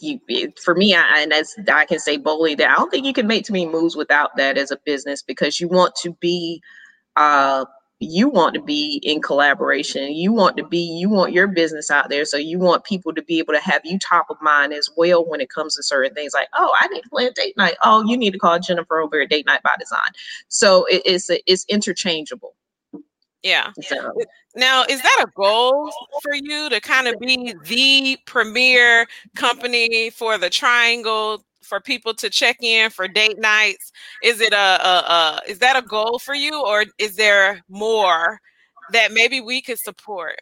you, 0.00 0.20
for 0.62 0.74
me, 0.74 0.94
I, 0.94 1.20
and 1.20 1.32
as 1.32 1.54
I 1.72 1.86
can 1.86 2.00
say 2.00 2.16
boldly 2.16 2.56
that 2.56 2.70
I 2.70 2.74
don't 2.74 2.90
think 2.90 3.06
you 3.06 3.12
can 3.14 3.28
make 3.28 3.44
too 3.46 3.52
many 3.52 3.66
moves 3.66 3.96
without 3.96 4.36
that 4.36 4.58
as 4.58 4.72
a 4.72 4.78
business 4.84 5.22
because 5.22 5.60
you 5.60 5.68
want 5.68 5.94
to 6.02 6.12
be 6.20 6.60
uh, 7.16 7.64
you 8.00 8.28
want 8.28 8.54
to 8.54 8.60
be 8.60 9.00
in 9.02 9.22
collaboration. 9.22 10.12
You 10.12 10.32
want 10.32 10.56
to 10.56 10.66
be, 10.66 10.78
you 10.78 11.08
want 11.08 11.32
your 11.32 11.46
business 11.46 11.90
out 11.90 12.08
there. 12.10 12.24
So 12.24 12.36
you 12.36 12.58
want 12.58 12.84
people 12.84 13.14
to 13.14 13.22
be 13.22 13.38
able 13.38 13.54
to 13.54 13.60
have 13.60 13.82
you 13.84 13.98
top 13.98 14.26
of 14.30 14.36
mind 14.42 14.72
as 14.72 14.88
well 14.96 15.24
when 15.24 15.40
it 15.40 15.48
comes 15.48 15.76
to 15.76 15.82
certain 15.82 16.12
things 16.12 16.34
like, 16.34 16.48
oh, 16.54 16.74
I 16.80 16.88
need 16.88 17.02
to 17.02 17.08
plan 17.08 17.30
date 17.34 17.56
night. 17.56 17.76
Oh, 17.82 18.04
you 18.06 18.16
need 18.16 18.32
to 18.32 18.38
call 18.38 18.58
Jennifer 18.58 19.00
over 19.00 19.20
at 19.20 19.30
Date 19.30 19.46
Night 19.46 19.62
by 19.62 19.76
Design. 19.78 20.10
So 20.48 20.84
it, 20.86 21.02
it's 21.04 21.30
it's 21.46 21.64
interchangeable. 21.68 22.54
Yeah. 23.42 23.70
So. 23.82 24.12
Now, 24.56 24.84
is 24.88 25.02
that 25.02 25.24
a 25.26 25.30
goal 25.36 25.90
for 26.22 26.34
you 26.34 26.70
to 26.70 26.80
kind 26.80 27.08
of 27.08 27.18
be 27.20 27.54
the 27.64 28.18
premier 28.26 29.06
company 29.36 30.10
for 30.10 30.38
the 30.38 30.48
Triangle 30.48 31.44
for 31.62 31.80
people 31.80 32.14
to 32.14 32.30
check 32.30 32.56
in 32.62 32.90
for 32.90 33.06
date 33.08 33.38
nights? 33.38 33.92
Is 34.24 34.40
it 34.40 34.54
a, 34.54 34.56
a, 34.56 34.88
a 34.88 35.40
is 35.46 35.58
that 35.58 35.76
a 35.76 35.82
goal 35.82 36.18
for 36.18 36.34
you, 36.34 36.64
or 36.64 36.86
is 36.98 37.16
there 37.16 37.62
more 37.68 38.40
that 38.90 39.12
maybe 39.12 39.42
we 39.42 39.60
could 39.60 39.78
support? 39.78 40.40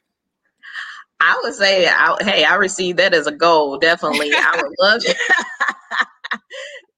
I 1.20 1.40
would 1.42 1.54
say, 1.54 1.88
I, 1.88 2.16
hey, 2.20 2.44
I 2.44 2.54
received 2.54 3.00
that 3.00 3.12
as 3.12 3.26
a 3.26 3.32
goal. 3.32 3.78
Definitely, 3.78 4.32
I 4.34 4.62
would 4.62 4.72
love. 4.78 5.02
To, 5.02 5.14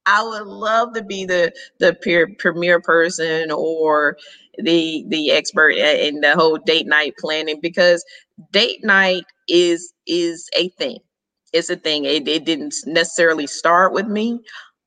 I 0.07 0.23
would 0.23 0.47
love 0.47 0.93
to 0.93 1.03
be 1.03 1.25
the 1.25 1.53
the 1.81 1.95
peer, 1.95 2.29
premier 2.39 2.81
person 2.81 3.51
or 3.51 4.19
the 4.59 5.07
the 5.09 5.31
expert 5.31 5.71
in 5.71 6.21
the 6.21 6.35
whole 6.35 6.59
date 6.59 6.87
night 6.87 7.15
planning 7.19 7.61
because 7.63 8.05
date 8.53 8.85
night 8.85 9.25
is 9.49 9.95
is 10.07 10.51
a 10.55 10.69
thing 10.69 10.99
it's 11.55 11.71
a 11.71 11.77
thing. 11.77 12.05
It, 12.05 12.27
it 12.27 12.45
didn't 12.45 12.75
necessarily 12.85 13.47
start 13.47 13.93
with 13.93 14.09
me. 14.09 14.41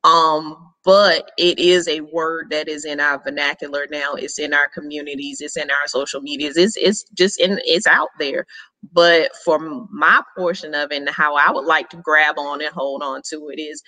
Um, 0.08 0.56
but 0.84 1.32
it 1.36 1.58
is 1.58 1.86
a 1.88 2.00
word 2.00 2.48
that 2.50 2.68
is 2.68 2.84
in 2.84 3.00
our 3.00 3.22
vernacular 3.22 3.86
now. 3.90 4.14
It's 4.14 4.38
in 4.38 4.54
our 4.54 4.68
communities, 4.68 5.40
it's 5.40 5.56
in 5.56 5.70
our 5.70 5.86
social 5.86 6.20
medias, 6.22 6.56
it's 6.56 6.76
it's 6.76 7.04
just 7.14 7.38
in 7.40 7.60
it's 7.64 7.86
out 7.86 8.08
there. 8.18 8.46
But 8.92 9.34
for 9.44 9.58
my 9.90 10.22
portion 10.36 10.74
of 10.74 10.92
it 10.92 10.96
and 10.96 11.08
how 11.10 11.36
I 11.36 11.50
would 11.50 11.66
like 11.66 11.90
to 11.90 11.98
grab 11.98 12.38
on 12.38 12.62
and 12.62 12.72
hold 12.72 13.02
on 13.02 13.22
to 13.30 13.48
it 13.50 13.60
is 13.60 13.82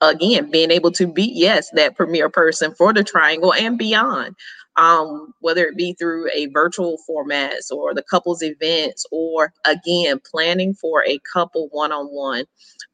again 0.00 0.50
being 0.50 0.70
able 0.70 0.92
to 0.92 1.06
be 1.12 1.32
yes 1.34 1.70
that 1.74 1.96
premier 1.96 2.28
person 2.28 2.74
for 2.74 2.92
the 2.92 3.02
triangle 3.02 3.54
and 3.54 3.78
beyond 3.78 4.36
um, 4.76 5.32
whether 5.40 5.64
it 5.66 5.76
be 5.76 5.94
through 5.94 6.28
a 6.32 6.46
virtual 6.46 6.98
formats 7.08 7.70
or 7.70 7.94
the 7.94 8.02
couples 8.02 8.42
events, 8.42 9.06
or 9.12 9.52
again 9.64 10.20
planning 10.30 10.74
for 10.74 11.04
a 11.04 11.18
couple 11.32 11.68
one-on-one, 11.70 12.44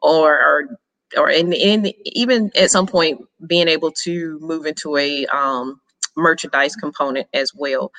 or 0.02 0.34
or 0.34 0.78
or 1.16 1.30
in, 1.30 1.52
in 1.52 1.92
even 2.04 2.50
at 2.56 2.70
some 2.70 2.86
point 2.86 3.20
being 3.46 3.68
able 3.68 3.92
to 3.92 4.38
move 4.40 4.66
into 4.66 4.96
a 4.96 5.26
um, 5.26 5.80
merchandise 6.16 6.76
component 6.76 7.26
as 7.34 7.52
well, 7.54 7.90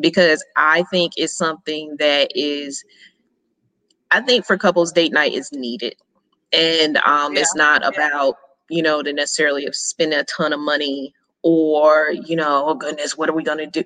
because 0.00 0.44
I 0.56 0.84
think 0.84 1.12
it's 1.16 1.36
something 1.36 1.96
that 1.98 2.30
is, 2.34 2.84
I 4.10 4.20
think 4.20 4.46
for 4.46 4.56
couples 4.56 4.92
date 4.92 5.12
night 5.12 5.32
is 5.32 5.50
needed, 5.52 5.96
and 6.52 6.98
um, 6.98 7.34
yeah. 7.34 7.40
it's 7.40 7.54
not 7.54 7.86
about 7.86 8.36
you 8.68 8.82
know 8.82 9.02
to 9.02 9.12
necessarily 9.12 9.66
spend 9.72 10.12
a 10.14 10.24
ton 10.24 10.52
of 10.52 10.60
money 10.60 11.14
or 11.42 12.12
you 12.24 12.36
know 12.36 12.64
oh 12.68 12.74
goodness 12.74 13.16
what 13.16 13.28
are 13.28 13.34
we 13.34 13.42
going 13.42 13.58
to 13.58 13.66
do? 13.66 13.84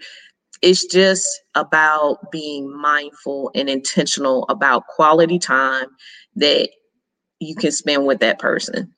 It's 0.63 0.87
just 0.87 1.43
about 1.55 2.31
being 2.33 2.75
mindful 2.75 3.51
and 3.55 3.69
intentional 3.69 4.47
about 4.49 4.87
quality 4.87 5.39
time 5.39 5.89
that 6.37 6.71
you 7.41 7.55
can 7.55 7.73
spend 7.73 8.07
with 8.07 8.21
that 8.21 8.39
person 8.39 8.93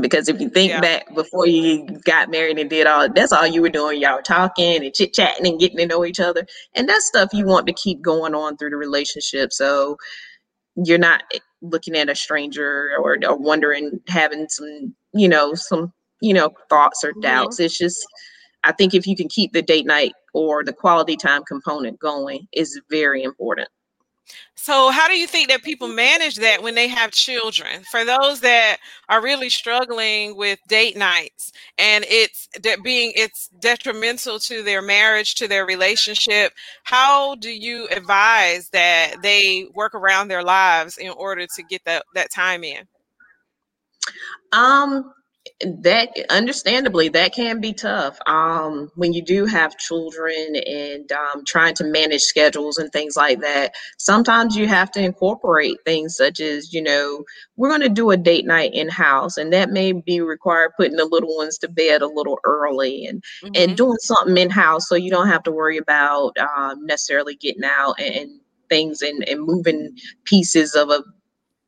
because 0.00 0.28
if 0.28 0.40
you 0.40 0.48
think 0.48 0.70
yeah. 0.70 0.80
back 0.80 1.14
before 1.14 1.46
you 1.46 1.86
got 2.04 2.30
married 2.30 2.58
and 2.58 2.70
did 2.70 2.86
all 2.86 3.08
that's 3.12 3.32
all 3.32 3.46
you 3.46 3.60
were 3.60 3.68
doing 3.68 4.00
y'all 4.00 4.16
were 4.16 4.22
talking 4.22 4.82
and 4.82 4.94
chit 4.94 5.12
chatting 5.12 5.46
and 5.46 5.60
getting 5.60 5.76
to 5.76 5.86
know 5.86 6.04
each 6.04 6.20
other 6.20 6.46
and 6.74 6.88
that's 6.88 7.06
stuff 7.06 7.28
you 7.32 7.44
want 7.44 7.66
to 7.66 7.74
keep 7.74 8.00
going 8.00 8.34
on 8.34 8.56
through 8.56 8.70
the 8.70 8.76
relationship 8.76 9.52
so 9.52 9.96
you're 10.76 10.96
not 10.96 11.22
looking 11.60 11.94
at 11.94 12.08
a 12.08 12.14
stranger 12.14 12.92
or, 12.98 13.18
or 13.26 13.36
wondering 13.36 14.00
having 14.08 14.48
some 14.48 14.94
you 15.12 15.28
know 15.28 15.54
some 15.54 15.92
you 16.22 16.32
know, 16.32 16.54
thoughts 16.70 17.04
or 17.04 17.12
doubts. 17.20 17.56
Mm-hmm. 17.56 17.64
It's 17.64 17.76
just, 17.76 18.06
I 18.64 18.72
think 18.72 18.94
if 18.94 19.06
you 19.06 19.16
can 19.16 19.28
keep 19.28 19.52
the 19.52 19.60
date 19.60 19.84
night 19.84 20.12
or 20.32 20.64
the 20.64 20.72
quality 20.72 21.16
time 21.16 21.42
component 21.42 21.98
going 21.98 22.46
is 22.52 22.80
very 22.88 23.22
important. 23.22 23.68
So, 24.54 24.90
how 24.90 25.08
do 25.08 25.18
you 25.18 25.26
think 25.26 25.48
that 25.48 25.62
people 25.62 25.88
manage 25.94 26.36
that 26.36 26.62
when 26.62 26.74
they 26.74 26.88
have 26.88 27.10
children? 27.10 27.82
For 27.90 28.04
those 28.04 28.40
that 28.40 28.78
are 29.08 29.22
really 29.22 29.48
struggling 29.48 30.36
with 30.36 30.58
date 30.68 30.96
nights 30.96 31.52
and 31.78 32.04
it's 32.08 32.48
that 32.62 32.82
being 32.82 33.12
it's 33.16 33.48
detrimental 33.60 34.38
to 34.40 34.62
their 34.62 34.82
marriage, 34.82 35.34
to 35.36 35.48
their 35.48 35.66
relationship, 35.66 36.52
how 36.84 37.34
do 37.36 37.50
you 37.50 37.88
advise 37.90 38.68
that 38.70 39.16
they 39.22 39.66
work 39.74 39.94
around 39.94 40.28
their 40.28 40.44
lives 40.44 40.98
in 40.98 41.10
order 41.10 41.46
to 41.56 41.62
get 41.64 41.84
that 41.84 42.04
that 42.14 42.30
time 42.30 42.64
in? 42.64 42.86
Um, 44.52 45.12
that 45.60 46.10
understandably 46.30 47.08
that 47.08 47.32
can 47.32 47.60
be 47.60 47.72
tough 47.72 48.18
um, 48.26 48.90
when 48.94 49.12
you 49.12 49.24
do 49.24 49.44
have 49.44 49.76
children 49.76 50.54
and 50.54 51.10
um, 51.10 51.42
trying 51.46 51.74
to 51.74 51.84
manage 51.84 52.20
schedules 52.20 52.78
and 52.78 52.92
things 52.92 53.16
like 53.16 53.40
that 53.40 53.74
sometimes 53.98 54.56
you 54.56 54.68
have 54.68 54.90
to 54.90 55.02
incorporate 55.02 55.78
things 55.84 56.16
such 56.16 56.40
as 56.40 56.72
you 56.72 56.82
know 56.82 57.24
we're 57.56 57.68
going 57.68 57.80
to 57.80 57.88
do 57.88 58.10
a 58.10 58.16
date 58.16 58.46
night 58.46 58.72
in 58.72 58.88
house 58.88 59.36
and 59.36 59.52
that 59.52 59.70
may 59.70 59.92
be 59.92 60.20
required 60.20 60.70
putting 60.76 60.96
the 60.96 61.04
little 61.04 61.36
ones 61.36 61.58
to 61.58 61.68
bed 61.68 62.02
a 62.02 62.06
little 62.06 62.38
early 62.44 63.04
and 63.06 63.22
mm-hmm. 63.42 63.52
and 63.56 63.76
doing 63.76 63.98
something 64.00 64.38
in 64.38 64.50
house 64.50 64.88
so 64.88 64.94
you 64.94 65.10
don't 65.10 65.28
have 65.28 65.42
to 65.42 65.50
worry 65.50 65.78
about 65.78 66.36
um, 66.38 66.86
necessarily 66.86 67.34
getting 67.34 67.64
out 67.64 67.94
and, 67.98 68.14
and 68.14 68.40
things 68.68 69.02
and, 69.02 69.28
and 69.28 69.42
moving 69.42 69.96
pieces 70.24 70.74
of 70.74 70.88
a 70.88 71.02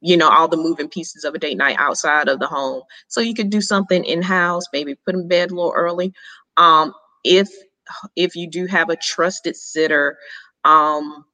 you 0.05 0.19
know 0.19 0.29
all 0.29 0.47
the 0.47 0.57
moving 0.57 0.89
pieces 0.89 1.25
of 1.25 1.35
a 1.35 1.39
date 1.39 1.57
night 1.57 1.77
outside 1.79 2.29
of 2.29 2.39
the 2.39 2.47
home. 2.47 2.83
So 3.09 3.23
you 3.23 3.33
could 3.33 3.49
do 3.49 3.63
something 3.63 4.05
in 4.05 4.21
house 4.21 4.65
maybe 4.71 4.95
put 4.95 5.15
in 5.15 5.27
bed 5.27 5.51
a 5.51 5.55
little 5.55 5.73
early. 5.75 6.13
Um, 6.59 6.93
if 7.25 7.49
if 8.15 8.37
you 8.37 8.47
do 8.47 8.67
have 8.67 8.91
a 8.91 8.97
trusted 8.97 9.57
sitter 9.57 10.19
um, 10.65 11.25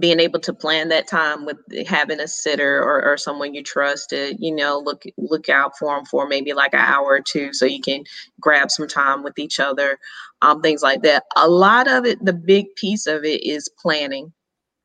being 0.00 0.18
able 0.18 0.40
to 0.40 0.54
plan 0.54 0.88
that 0.88 1.06
time 1.06 1.44
with 1.44 1.58
having 1.86 2.20
a 2.20 2.26
sitter 2.26 2.82
or, 2.82 3.04
or 3.04 3.18
someone 3.18 3.52
you 3.52 3.62
trusted 3.62 4.38
you 4.40 4.54
know 4.54 4.78
look 4.78 5.04
look 5.18 5.50
out 5.50 5.76
for 5.78 5.94
them 5.94 6.06
for 6.06 6.26
maybe 6.26 6.54
like 6.54 6.72
an 6.72 6.80
hour 6.80 7.06
or 7.06 7.20
two 7.20 7.52
so 7.52 7.66
you 7.66 7.82
can 7.82 8.02
grab 8.40 8.70
some 8.70 8.88
time 8.88 9.22
with 9.22 9.38
each 9.38 9.60
other 9.60 9.98
um, 10.40 10.62
things 10.62 10.82
like 10.82 11.02
that. 11.02 11.24
A 11.36 11.48
lot 11.48 11.86
of 11.86 12.06
it 12.06 12.24
the 12.24 12.32
big 12.32 12.74
piece 12.76 13.06
of 13.06 13.24
it 13.24 13.44
is 13.44 13.68
planning 13.78 14.32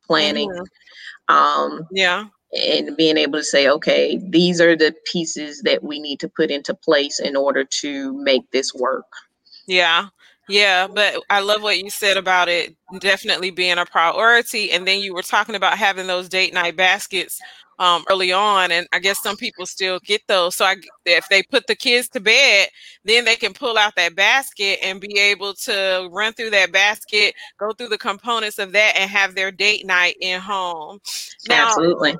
planning 0.05 0.51
um, 1.29 1.81
yeah 1.91 2.25
and 2.53 2.97
being 2.97 3.17
able 3.17 3.39
to 3.39 3.43
say, 3.43 3.67
okay, 3.69 4.19
these 4.21 4.59
are 4.59 4.75
the 4.75 4.93
pieces 5.11 5.61
that 5.63 5.83
we 5.83 5.99
need 5.99 6.19
to 6.19 6.29
put 6.29 6.49
into 6.49 6.73
place 6.73 7.19
in 7.19 7.35
order 7.35 7.63
to 7.63 8.13
make 8.23 8.49
this 8.51 8.73
work. 8.73 9.05
Yeah. 9.67 10.07
Yeah, 10.49 10.87
but 10.87 11.21
I 11.29 11.41
love 11.41 11.61
what 11.61 11.77
you 11.77 11.91
said 11.91 12.17
about 12.17 12.49
it 12.49 12.75
definitely 12.99 13.51
being 13.51 13.77
a 13.77 13.85
priority. 13.85 14.71
And 14.71 14.87
then 14.87 14.99
you 14.99 15.13
were 15.13 15.21
talking 15.21 15.53
about 15.53 15.77
having 15.77 16.07
those 16.07 16.27
date 16.27 16.55
night 16.55 16.75
baskets 16.75 17.39
um, 17.77 18.03
early 18.09 18.33
on, 18.33 18.71
and 18.71 18.87
I 18.91 18.99
guess 18.99 19.21
some 19.21 19.37
people 19.37 19.65
still 19.65 19.99
get 19.99 20.21
those. 20.27 20.55
So 20.55 20.65
I, 20.65 20.75
if 21.05 21.29
they 21.29 21.43
put 21.43 21.67
the 21.67 21.75
kids 21.75 22.09
to 22.09 22.19
bed, 22.19 22.67
then 23.05 23.23
they 23.25 23.35
can 23.35 23.53
pull 23.53 23.77
out 23.77 23.95
that 23.95 24.15
basket 24.15 24.79
and 24.83 24.99
be 24.99 25.17
able 25.17 25.53
to 25.53 26.09
run 26.11 26.33
through 26.33 26.49
that 26.49 26.73
basket, 26.73 27.35
go 27.57 27.71
through 27.71 27.89
the 27.89 27.97
components 27.97 28.59
of 28.59 28.73
that, 28.73 28.95
and 28.97 29.09
have 29.09 29.35
their 29.35 29.51
date 29.51 29.85
night 29.85 30.15
in 30.19 30.41
home. 30.41 30.99
Now, 31.47 31.67
Absolutely 31.67 32.15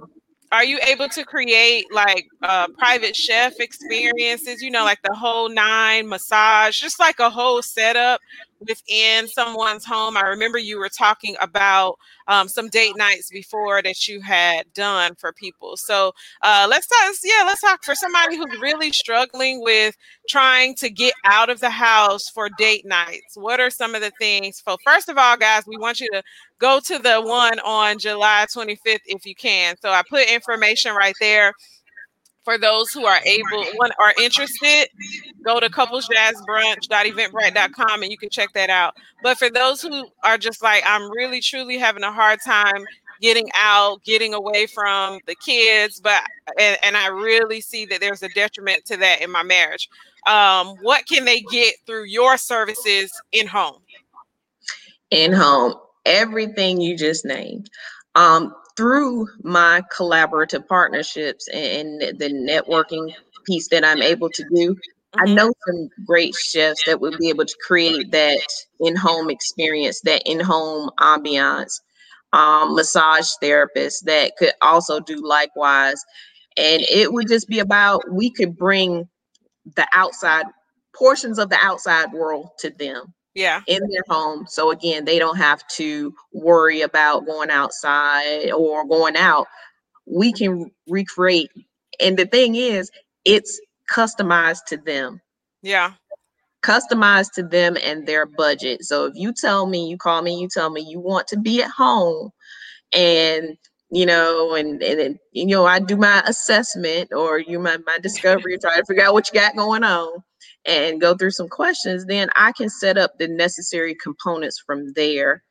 are 0.52 0.64
you 0.64 0.80
able 0.88 1.08
to 1.10 1.24
create 1.24 1.86
like 1.94 2.28
uh, 2.42 2.68
private 2.78 3.16
chef 3.16 3.60
experiences? 3.60 4.62
You 4.62 4.72
know 4.72 4.84
like 4.84 5.02
the 5.04 5.14
whole 5.14 5.50
nine 5.50 6.08
massage 6.08 6.80
just 6.80 7.00
like 7.00 7.20
a 7.20 7.30
whole 7.30 7.62
setup 7.62 8.20
within 8.60 9.28
someone's 9.28 9.86
home. 9.86 10.18
I 10.18 10.22
remember 10.22 10.58
you 10.58 10.80
were 10.80 10.90
talking 10.90 11.36
about 11.42 11.96
um, 12.28 12.48
some 12.48 12.70
date 12.70 12.96
nights 12.98 13.30
before 13.32 13.82
that 13.82 14.08
you 14.08 14.22
had 14.22 14.72
done 14.74 15.16
for 15.16 15.34
people. 15.34 15.78
So 15.78 16.12
uh, 16.44 16.68
let's 16.70 16.88
talk 16.88 17.16
yeah 17.24 17.44
let's 17.46 17.62
talk 17.62 17.84
for 17.84 17.96
somebody 17.96 18.38
who's 18.38 18.60
really 18.62 18.92
struggling 18.92 19.62
with 19.62 19.96
trying 20.30 20.76
to 20.76 20.90
get 20.90 21.14
out 21.26 21.50
of 21.50 21.60
the 21.60 21.70
house 21.70 22.30
for 22.30 22.50
date 22.58 22.86
nights. 22.86 23.36
What 23.36 23.60
are 23.60 23.70
some 23.70 23.96
of 23.96 24.02
the 24.02 24.12
things 24.20 24.62
so 24.66 24.78
first 24.86 25.10
of 25.10 25.18
all 25.18 25.38
guys 25.38 25.64
we 25.66 25.78
want 25.78 26.00
you 26.00 26.08
to 26.14 26.22
go 26.60 26.80
to 26.86 27.00
the 27.00 27.22
one 27.22 27.60
on 27.60 27.98
july 27.98 28.46
25th 28.56 29.00
if 29.06 29.26
you 29.26 29.36
can. 29.36 29.76
So 29.82 29.90
i 29.90 30.02
put 30.10 30.30
information 30.32 30.94
right 30.96 31.16
there 31.20 31.54
for 32.44 32.58
those 32.58 32.92
who 32.92 33.06
are 33.06 33.20
able 33.26 33.64
one 33.76 33.92
are 34.00 34.14
interested 34.22 34.88
go 35.46 35.60
to 35.60 35.70
couplesjazzbrunch.eventbrite.com 35.70 38.02
and 38.02 38.12
you 38.12 38.18
can 38.18 38.30
check 38.30 38.54
that 38.54 38.70
out. 38.70 38.96
But 39.22 39.38
for 39.38 39.50
those 39.50 39.82
who 39.82 40.08
are 40.24 40.38
just 40.38 40.64
like 40.64 40.82
i'm 40.86 41.12
really 41.12 41.42
truly 41.42 41.78
having 41.78 42.04
a 42.04 42.12
hard 42.12 42.40
time 42.46 42.86
getting 43.22 43.50
out 43.54 44.02
getting 44.04 44.34
away 44.34 44.66
from 44.66 45.20
the 45.28 45.36
kids 45.36 46.00
but 46.00 46.24
and, 46.58 46.78
and 46.84 46.96
i 46.96 47.08
really 47.08 47.60
see 47.60 47.86
that 47.86 48.00
there's 48.00 48.24
a 48.24 48.30
detriment 48.30 48.86
to 48.86 48.96
that 48.96 49.20
in 49.20 49.30
my 49.30 49.44
marriage 49.44 49.90
um, 50.28 50.76
what 50.82 51.08
can 51.08 51.26
they 51.26 51.42
get 51.42 51.76
through 51.86 52.06
your 52.06 52.38
services 52.38 53.12
in 53.32 53.48
home? 53.48 53.82
In 55.12 55.32
home 55.32 55.76
everything 56.06 56.82
you 56.82 56.98
just 56.98 57.26
named. 57.26 57.70
Um, 58.16 58.54
through 58.80 59.28
my 59.44 59.84
collaborative 59.94 60.66
partnerships 60.66 61.50
and 61.50 62.00
the 62.00 62.30
networking 62.30 63.14
piece 63.46 63.68
that 63.68 63.84
I'm 63.84 64.02
able 64.02 64.30
to 64.30 64.44
do, 64.56 64.74
mm-hmm. 64.74 65.20
I 65.20 65.34
know 65.34 65.52
some 65.68 65.90
great 66.08 66.34
chefs 66.34 66.86
that 66.86 67.02
would 67.02 67.18
be 67.18 67.28
able 67.28 67.46
to 67.46 67.56
create 67.68 68.10
that 68.12 68.40
in-home 68.80 69.30
experience, 69.30 70.00
that 70.06 70.22
in-home 70.26 70.92
ambiance. 70.98 71.82
Um, 72.32 72.76
massage 72.76 73.28
therapists 73.44 74.04
that 74.06 74.38
could 74.38 74.54
also 74.62 75.02
do 75.02 75.16
likewise. 75.28 76.02
And 76.56 76.84
it 76.84 77.12
would 77.12 77.28
just 77.28 77.50
be 77.50 77.60
about 77.60 78.04
we 78.10 78.30
could 78.30 78.56
bring 78.56 79.10
the 79.76 79.88
outside 79.94 80.46
portions 80.96 81.38
of 81.38 81.50
the 81.50 81.58
outside 81.60 82.14
world 82.14 82.52
to 82.60 82.70
them 82.70 83.14
yeah. 83.40 83.62
in 83.68 83.80
their 83.90 84.04
home. 84.10 84.46
So 84.48 84.70
again 84.70 85.06
they 85.06 85.18
don't 85.18 85.38
have 85.38 85.66
to 85.70 86.14
worry 86.34 86.82
about 86.82 87.26
going 87.26 87.50
outside 87.50 88.52
or 88.52 88.86
going 88.86 89.16
out. 89.16 89.48
We 90.06 90.34
can 90.34 90.72
recreate 90.88 91.50
and 92.00 92.18
the 92.18 92.26
thing 92.26 92.56
is 92.56 92.92
it's 93.24 93.60
customized 93.90 94.66
to 94.68 94.78
them. 94.78 95.22
Yeah. 95.62 95.94
Customized 96.62 97.32
to 97.36 97.44
them 97.44 97.78
and 97.82 98.06
their 98.06 98.26
budget. 98.26 98.84
So 98.84 99.06
if 99.06 99.14
you 99.16 99.32
tell 99.34 99.66
me 99.68 99.88
you 99.88 99.98
call 99.98 100.22
me 100.22 100.40
you 100.40 100.50
tell 100.50 100.70
me 100.70 100.82
you 100.82 101.00
want 101.00 101.28
to 101.28 101.38
be 101.38 101.64
at 101.64 101.72
home 101.72 102.32
and 102.94 103.58
you 103.90 104.06
know 104.06 104.54
and 104.54 104.84
and, 104.84 105.18
you 105.32 105.46
know 105.46 105.66
i 105.66 105.80
do 105.80 105.96
my 105.96 106.22
assessment 106.28 107.12
or 107.12 107.40
you 107.40 107.60
my, 107.60 107.78
my 107.86 107.98
discovery 108.02 108.58
try 108.58 108.78
to 108.78 108.86
figure 108.86 109.04
out 109.04 109.14
what 109.14 109.32
you 109.32 109.40
got 109.40 109.56
going 109.56 109.84
on 109.84 110.24
and 110.70 111.02
go 111.02 111.16
through 111.16 111.32
some 111.32 111.50
questions, 111.50 112.06
then 112.06 112.30
I 112.36 112.52
can 112.52 112.70
set 112.70 112.98
up 112.98 113.18
the 113.18 113.28
necessary 113.28 113.96
components 113.96 114.62
from 114.64 114.94
there 114.94 115.44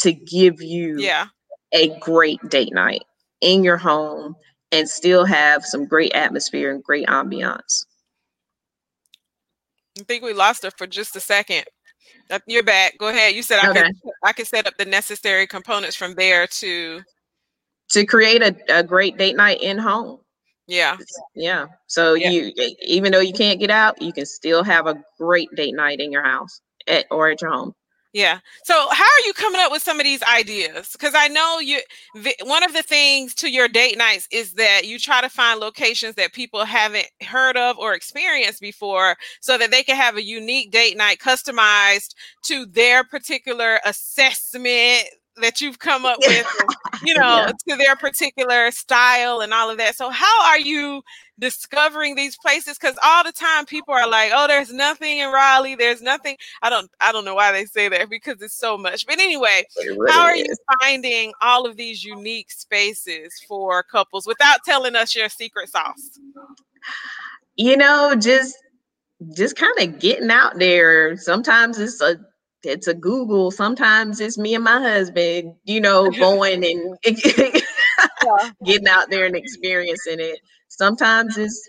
to 0.00 0.12
give 0.12 0.62
you 0.62 0.98
yeah. 0.98 1.26
a 1.72 1.98
great 1.98 2.40
date 2.48 2.72
night 2.72 3.02
in 3.40 3.64
your 3.64 3.76
home 3.76 4.36
and 4.70 4.88
still 4.88 5.24
have 5.24 5.64
some 5.64 5.84
great 5.84 6.14
atmosphere 6.14 6.72
and 6.72 6.82
great 6.82 7.06
ambiance. 7.08 7.84
I 9.98 10.04
think 10.04 10.22
we 10.22 10.32
lost 10.32 10.62
her 10.62 10.70
for 10.70 10.86
just 10.86 11.16
a 11.16 11.20
second. 11.20 11.64
Uh, 12.30 12.38
you're 12.46 12.62
back. 12.62 12.96
Go 12.98 13.08
ahead. 13.08 13.34
You 13.34 13.42
said 13.42 13.58
I 13.62 13.70
okay. 13.70 13.82
can 13.82 13.92
I 14.22 14.32
can 14.32 14.46
set 14.46 14.66
up 14.66 14.74
the 14.78 14.84
necessary 14.84 15.46
components 15.46 15.96
from 15.96 16.14
there 16.14 16.46
to 16.46 17.02
to 17.90 18.06
create 18.06 18.42
a, 18.42 18.56
a 18.68 18.82
great 18.82 19.18
date 19.18 19.36
night 19.36 19.60
in 19.60 19.76
home. 19.76 20.20
Yeah. 20.66 20.96
Yeah. 21.34 21.66
So 21.86 22.14
yeah. 22.14 22.30
you 22.30 22.52
even 22.82 23.12
though 23.12 23.20
you 23.20 23.32
can't 23.32 23.60
get 23.60 23.70
out, 23.70 24.00
you 24.00 24.12
can 24.12 24.26
still 24.26 24.62
have 24.62 24.86
a 24.86 25.02
great 25.18 25.48
date 25.54 25.74
night 25.74 26.00
in 26.00 26.12
your 26.12 26.22
house 26.22 26.60
at, 26.86 27.06
or 27.10 27.30
at 27.30 27.40
your 27.40 27.50
home. 27.50 27.74
Yeah. 28.12 28.40
So 28.64 28.74
how 28.90 29.04
are 29.04 29.26
you 29.26 29.32
coming 29.32 29.60
up 29.62 29.72
with 29.72 29.80
some 29.80 29.98
of 29.98 30.04
these 30.04 30.22
ideas? 30.22 30.90
Because 30.92 31.14
I 31.16 31.28
know 31.28 31.60
you 31.60 31.80
one 32.42 32.62
of 32.62 32.74
the 32.74 32.82
things 32.82 33.34
to 33.36 33.50
your 33.50 33.68
date 33.68 33.96
nights 33.96 34.28
is 34.30 34.52
that 34.54 34.86
you 34.86 34.98
try 34.98 35.22
to 35.22 35.30
find 35.30 35.60
locations 35.60 36.14
that 36.16 36.34
people 36.34 36.66
haven't 36.66 37.06
heard 37.22 37.56
of 37.56 37.78
or 37.78 37.94
experienced 37.94 38.60
before 38.60 39.16
so 39.40 39.56
that 39.56 39.70
they 39.70 39.82
can 39.82 39.96
have 39.96 40.16
a 40.16 40.22
unique 40.22 40.70
date 40.70 40.96
night 40.96 41.20
customized 41.20 42.14
to 42.42 42.66
their 42.66 43.02
particular 43.02 43.80
assessment 43.86 45.04
that 45.40 45.60
you've 45.60 45.78
come 45.78 46.04
up 46.04 46.18
with, 46.20 46.46
you 47.04 47.14
know, 47.14 47.46
yeah. 47.46 47.52
to 47.68 47.76
their 47.76 47.96
particular 47.96 48.70
style 48.70 49.40
and 49.40 49.52
all 49.52 49.70
of 49.70 49.78
that. 49.78 49.96
So, 49.96 50.10
how 50.10 50.44
are 50.44 50.58
you 50.58 51.02
discovering 51.38 52.14
these 52.14 52.36
places? 52.36 52.78
Because 52.78 52.98
all 53.04 53.24
the 53.24 53.32
time 53.32 53.64
people 53.64 53.94
are 53.94 54.08
like, 54.08 54.32
"Oh, 54.34 54.46
there's 54.46 54.72
nothing 54.72 55.18
in 55.18 55.30
Raleigh. 55.32 55.74
There's 55.74 56.02
nothing." 56.02 56.36
I 56.62 56.70
don't, 56.70 56.90
I 57.00 57.12
don't 57.12 57.24
know 57.24 57.34
why 57.34 57.52
they 57.52 57.64
say 57.64 57.88
that 57.88 58.10
because 58.10 58.40
it's 58.42 58.56
so 58.56 58.76
much. 58.76 59.06
But 59.06 59.18
anyway, 59.18 59.64
really 59.78 60.10
how 60.10 60.22
are 60.22 60.34
is. 60.34 60.42
you 60.42 60.54
finding 60.80 61.32
all 61.40 61.66
of 61.66 61.76
these 61.76 62.04
unique 62.04 62.50
spaces 62.50 63.42
for 63.48 63.82
couples 63.82 64.26
without 64.26 64.60
telling 64.64 64.96
us 64.96 65.14
your 65.14 65.28
secret 65.28 65.70
sauce? 65.70 66.18
You 67.56 67.76
know, 67.76 68.14
just 68.18 68.56
just 69.34 69.56
kind 69.56 69.78
of 69.78 69.98
getting 70.00 70.30
out 70.30 70.58
there. 70.58 71.16
Sometimes 71.16 71.78
it's 71.78 72.00
a 72.00 72.16
it's 72.64 72.86
a 72.86 72.94
Google. 72.94 73.50
Sometimes 73.50 74.20
it's 74.20 74.38
me 74.38 74.54
and 74.54 74.64
my 74.64 74.80
husband, 74.80 75.54
you 75.64 75.80
know, 75.80 76.10
going 76.10 76.64
and 76.64 76.96
getting 78.64 78.88
out 78.88 79.10
there 79.10 79.26
and 79.26 79.36
experiencing 79.36 80.20
it. 80.20 80.38
Sometimes 80.68 81.36
it's 81.36 81.68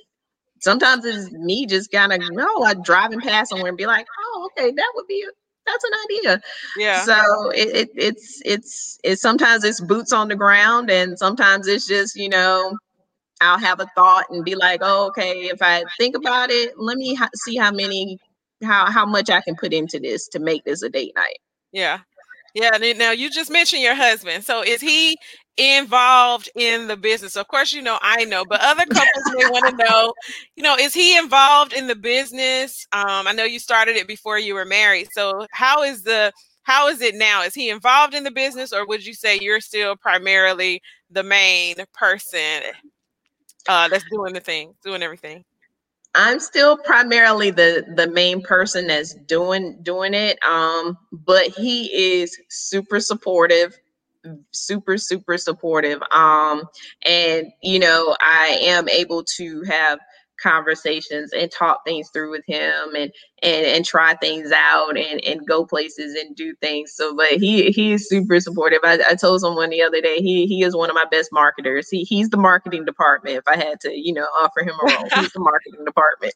sometimes 0.59 1.03
it's 1.05 1.31
me 1.31 1.65
just 1.65 1.91
kind 1.91 2.13
of 2.13 2.21
you 2.21 2.31
know 2.31 2.53
like 2.59 2.81
driving 2.83 3.19
past 3.19 3.49
somewhere 3.49 3.69
and 3.69 3.77
be 3.77 3.85
like, 3.85 4.07
oh, 4.19 4.49
okay, 4.51 4.71
that 4.71 4.91
would 4.95 5.07
be 5.07 5.23
a, 5.27 5.31
that's 5.65 5.83
an 5.83 5.91
idea. 6.05 6.41
Yeah. 6.77 7.03
So 7.03 7.49
it, 7.51 7.75
it 7.75 7.89
it's 7.95 8.41
it's 8.45 8.99
it's 9.03 9.21
sometimes 9.21 9.63
it's 9.63 9.81
boots 9.81 10.13
on 10.13 10.27
the 10.27 10.35
ground 10.35 10.89
and 10.89 11.17
sometimes 11.17 11.67
it's 11.67 11.87
just 11.87 12.15
you 12.15 12.29
know 12.29 12.77
I'll 13.41 13.59
have 13.59 13.79
a 13.79 13.87
thought 13.95 14.25
and 14.29 14.45
be 14.45 14.55
like, 14.55 14.79
oh, 14.83 15.07
okay, 15.07 15.43
if 15.43 15.61
I 15.61 15.83
think 15.97 16.15
about 16.15 16.49
it, 16.49 16.73
let 16.77 16.97
me 16.97 17.13
ha- 17.15 17.29
see 17.35 17.57
how 17.57 17.71
many 17.71 18.17
how 18.63 18.89
how 18.91 19.05
much 19.05 19.29
I 19.29 19.41
can 19.41 19.55
put 19.55 19.73
into 19.73 19.99
this 19.99 20.27
to 20.29 20.39
make 20.39 20.63
this 20.63 20.81
a 20.83 20.89
date 20.89 21.13
night. 21.15 21.39
Yeah. 21.71 21.99
Yeah. 22.53 22.77
Now 22.97 23.11
you 23.11 23.29
just 23.29 23.51
mentioned 23.51 23.81
your 23.81 23.95
husband. 23.95 24.43
So 24.45 24.63
is 24.63 24.81
he 24.81 25.17
involved 25.57 26.49
in 26.55 26.87
the 26.87 26.97
business? 26.97 27.35
Of 27.35 27.47
course, 27.47 27.73
you 27.73 27.81
know, 27.81 27.97
I 28.01 28.25
know, 28.25 28.43
but 28.45 28.61
other 28.61 28.85
couples 28.85 29.23
may 29.33 29.49
want 29.49 29.77
to 29.77 29.85
know, 29.89 30.13
you 30.55 30.63
know, 30.63 30.75
is 30.75 30.93
he 30.93 31.17
involved 31.17 31.73
in 31.73 31.87
the 31.87 31.95
business? 31.95 32.85
Um, 32.91 33.27
I 33.27 33.33
know 33.33 33.43
you 33.43 33.59
started 33.59 33.95
it 33.95 34.07
before 34.07 34.39
you 34.39 34.53
were 34.53 34.65
married. 34.65 35.09
So 35.13 35.47
how 35.51 35.83
is 35.83 36.03
the 36.03 36.31
how 36.63 36.87
is 36.87 37.01
it 37.01 37.15
now? 37.15 37.43
Is 37.43 37.53
he 37.53 37.69
involved 37.69 38.13
in 38.13 38.23
the 38.23 38.31
business 38.31 38.71
or 38.71 38.87
would 38.87 39.05
you 39.05 39.13
say 39.13 39.37
you're 39.39 39.59
still 39.59 39.95
primarily 39.95 40.81
the 41.11 41.23
main 41.23 41.75
person 41.93 42.61
uh 43.67 43.87
that's 43.89 44.05
doing 44.11 44.33
the 44.33 44.39
thing, 44.39 44.73
doing 44.83 45.03
everything? 45.03 45.43
I'm 46.15 46.39
still 46.39 46.77
primarily 46.77 47.51
the 47.51 47.85
the 47.95 48.07
main 48.07 48.41
person 48.41 48.87
that's 48.87 49.13
doing 49.13 49.79
doing 49.81 50.13
it. 50.13 50.43
Um, 50.43 50.97
but 51.11 51.47
he 51.47 52.21
is 52.21 52.37
super 52.49 52.99
supportive, 52.99 53.77
super 54.51 54.97
super 54.97 55.37
supportive. 55.37 56.01
Um, 56.11 56.63
and 57.05 57.47
you 57.61 57.79
know, 57.79 58.15
I 58.21 58.59
am 58.61 58.87
able 58.89 59.23
to 59.37 59.63
have 59.63 59.99
conversations 60.41 61.31
and 61.33 61.51
talk 61.51 61.83
things 61.85 62.09
through 62.11 62.31
with 62.31 62.45
him 62.45 62.95
and 62.95 63.11
and 63.41 63.65
and 63.65 63.85
try 63.85 64.15
things 64.15 64.51
out 64.51 64.97
and 64.97 65.23
and 65.23 65.45
go 65.47 65.65
places 65.65 66.15
and 66.15 66.35
do 66.35 66.53
things. 66.61 66.93
So 66.93 67.15
but 67.15 67.31
he 67.33 67.71
he 67.71 67.93
is 67.93 68.07
super 68.07 68.39
supportive. 68.39 68.79
I, 68.83 68.99
I 69.09 69.15
told 69.15 69.41
someone 69.41 69.69
the 69.69 69.81
other 69.81 70.01
day 70.01 70.17
he 70.17 70.45
he 70.47 70.63
is 70.63 70.75
one 70.75 70.89
of 70.89 70.95
my 70.95 71.05
best 71.09 71.29
marketers. 71.31 71.89
He 71.89 72.03
he's 72.03 72.29
the 72.29 72.37
marketing 72.37 72.85
department 72.85 73.37
if 73.37 73.47
i 73.47 73.55
had 73.55 73.79
to 73.81 73.91
you 73.93 74.13
know 74.13 74.27
offer 74.39 74.61
him 74.61 74.75
a 74.81 74.85
role. 74.85 75.09
He's 75.15 75.31
the 75.31 75.39
marketing 75.39 75.85
department. 75.85 76.33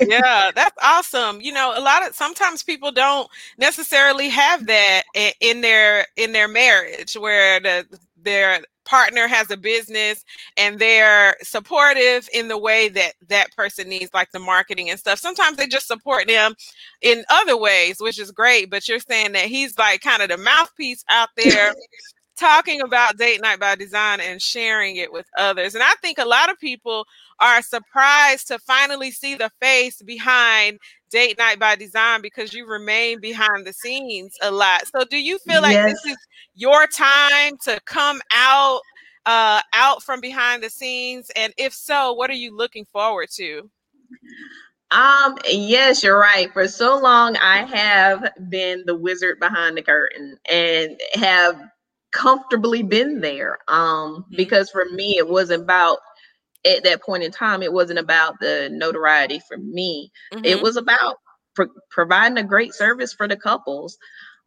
Yeah 0.00 0.50
that's 0.54 0.76
awesome. 0.82 1.40
You 1.40 1.52
know 1.52 1.74
a 1.76 1.80
lot 1.80 2.06
of 2.06 2.14
sometimes 2.14 2.62
people 2.62 2.92
don't 2.92 3.28
necessarily 3.58 4.28
have 4.28 4.66
that 4.66 5.02
in 5.40 5.60
their 5.60 6.06
in 6.16 6.32
their 6.32 6.48
marriage 6.48 7.14
where 7.14 7.60
the 7.60 7.86
their 8.24 8.60
partner 8.84 9.28
has 9.28 9.50
a 9.50 9.56
business 9.56 10.24
and 10.56 10.78
they're 10.78 11.36
supportive 11.42 12.28
in 12.32 12.48
the 12.48 12.58
way 12.58 12.88
that 12.88 13.12
that 13.28 13.54
person 13.56 13.88
needs 13.88 14.10
like 14.12 14.30
the 14.32 14.38
marketing 14.38 14.90
and 14.90 14.98
stuff. 14.98 15.18
Sometimes 15.18 15.56
they 15.56 15.66
just 15.66 15.86
support 15.86 16.26
them 16.26 16.54
in 17.00 17.24
other 17.30 17.56
ways 17.56 17.96
which 18.00 18.18
is 18.18 18.30
great 18.30 18.70
but 18.70 18.88
you're 18.88 18.98
saying 18.98 19.32
that 19.32 19.46
he's 19.46 19.78
like 19.78 20.00
kind 20.00 20.22
of 20.22 20.28
the 20.28 20.36
mouthpiece 20.36 21.04
out 21.08 21.28
there 21.36 21.74
talking 22.38 22.80
about 22.80 23.18
date 23.18 23.40
night 23.40 23.60
by 23.60 23.76
design 23.76 24.18
and 24.20 24.40
sharing 24.42 24.96
it 24.96 25.12
with 25.12 25.26
others. 25.38 25.74
And 25.74 25.84
i 25.84 25.92
think 26.00 26.18
a 26.18 26.24
lot 26.24 26.50
of 26.50 26.58
people 26.58 27.06
are 27.40 27.62
surprised 27.62 28.48
to 28.48 28.58
finally 28.60 29.10
see 29.10 29.34
the 29.34 29.50
face 29.60 30.02
behind 30.02 30.78
date 31.12 31.38
night 31.38 31.58
by 31.58 31.76
design 31.76 32.22
because 32.22 32.52
you 32.52 32.66
remain 32.66 33.20
behind 33.20 33.66
the 33.66 33.72
scenes 33.72 34.36
a 34.42 34.50
lot. 34.50 34.82
So 34.86 35.04
do 35.04 35.18
you 35.18 35.38
feel 35.38 35.62
like 35.62 35.74
yes. 35.74 35.92
this 35.92 36.12
is 36.12 36.18
your 36.54 36.86
time 36.86 37.56
to 37.64 37.78
come 37.84 38.20
out 38.34 38.80
uh 39.24 39.60
out 39.72 40.02
from 40.02 40.20
behind 40.20 40.64
the 40.64 40.70
scenes 40.70 41.30
and 41.36 41.52
if 41.56 41.72
so, 41.72 42.12
what 42.14 42.30
are 42.30 42.34
you 42.34 42.56
looking 42.56 42.86
forward 42.86 43.28
to? 43.36 43.70
Um, 44.90 45.38
yes, 45.50 46.02
you're 46.02 46.18
right. 46.18 46.52
For 46.52 46.68
so 46.68 46.98
long, 46.98 47.36
I 47.36 47.64
have 47.64 48.30
been 48.50 48.82
the 48.84 48.94
wizard 48.94 49.40
behind 49.40 49.76
the 49.76 49.82
curtain 49.82 50.36
and 50.50 51.00
have 51.14 51.58
comfortably 52.10 52.82
been 52.82 53.20
there. 53.20 53.58
Um, 53.68 53.78
mm-hmm. 54.24 54.36
because 54.36 54.70
for 54.70 54.84
me, 54.84 55.16
it 55.16 55.28
wasn't 55.28 55.62
about 55.62 55.98
at 56.64 56.84
that 56.84 57.02
point 57.02 57.22
in 57.22 57.30
time, 57.30 57.62
it 57.62 57.72
wasn't 57.72 57.98
about 57.98 58.38
the 58.40 58.68
notoriety 58.72 59.40
for 59.48 59.56
me. 59.56 60.10
Mm-hmm. 60.32 60.44
It 60.44 60.62
was 60.62 60.76
about 60.76 61.16
pro- 61.54 61.68
providing 61.90 62.38
a 62.38 62.44
great 62.44 62.74
service 62.74 63.12
for 63.12 63.28
the 63.28 63.36
couples. 63.36 63.98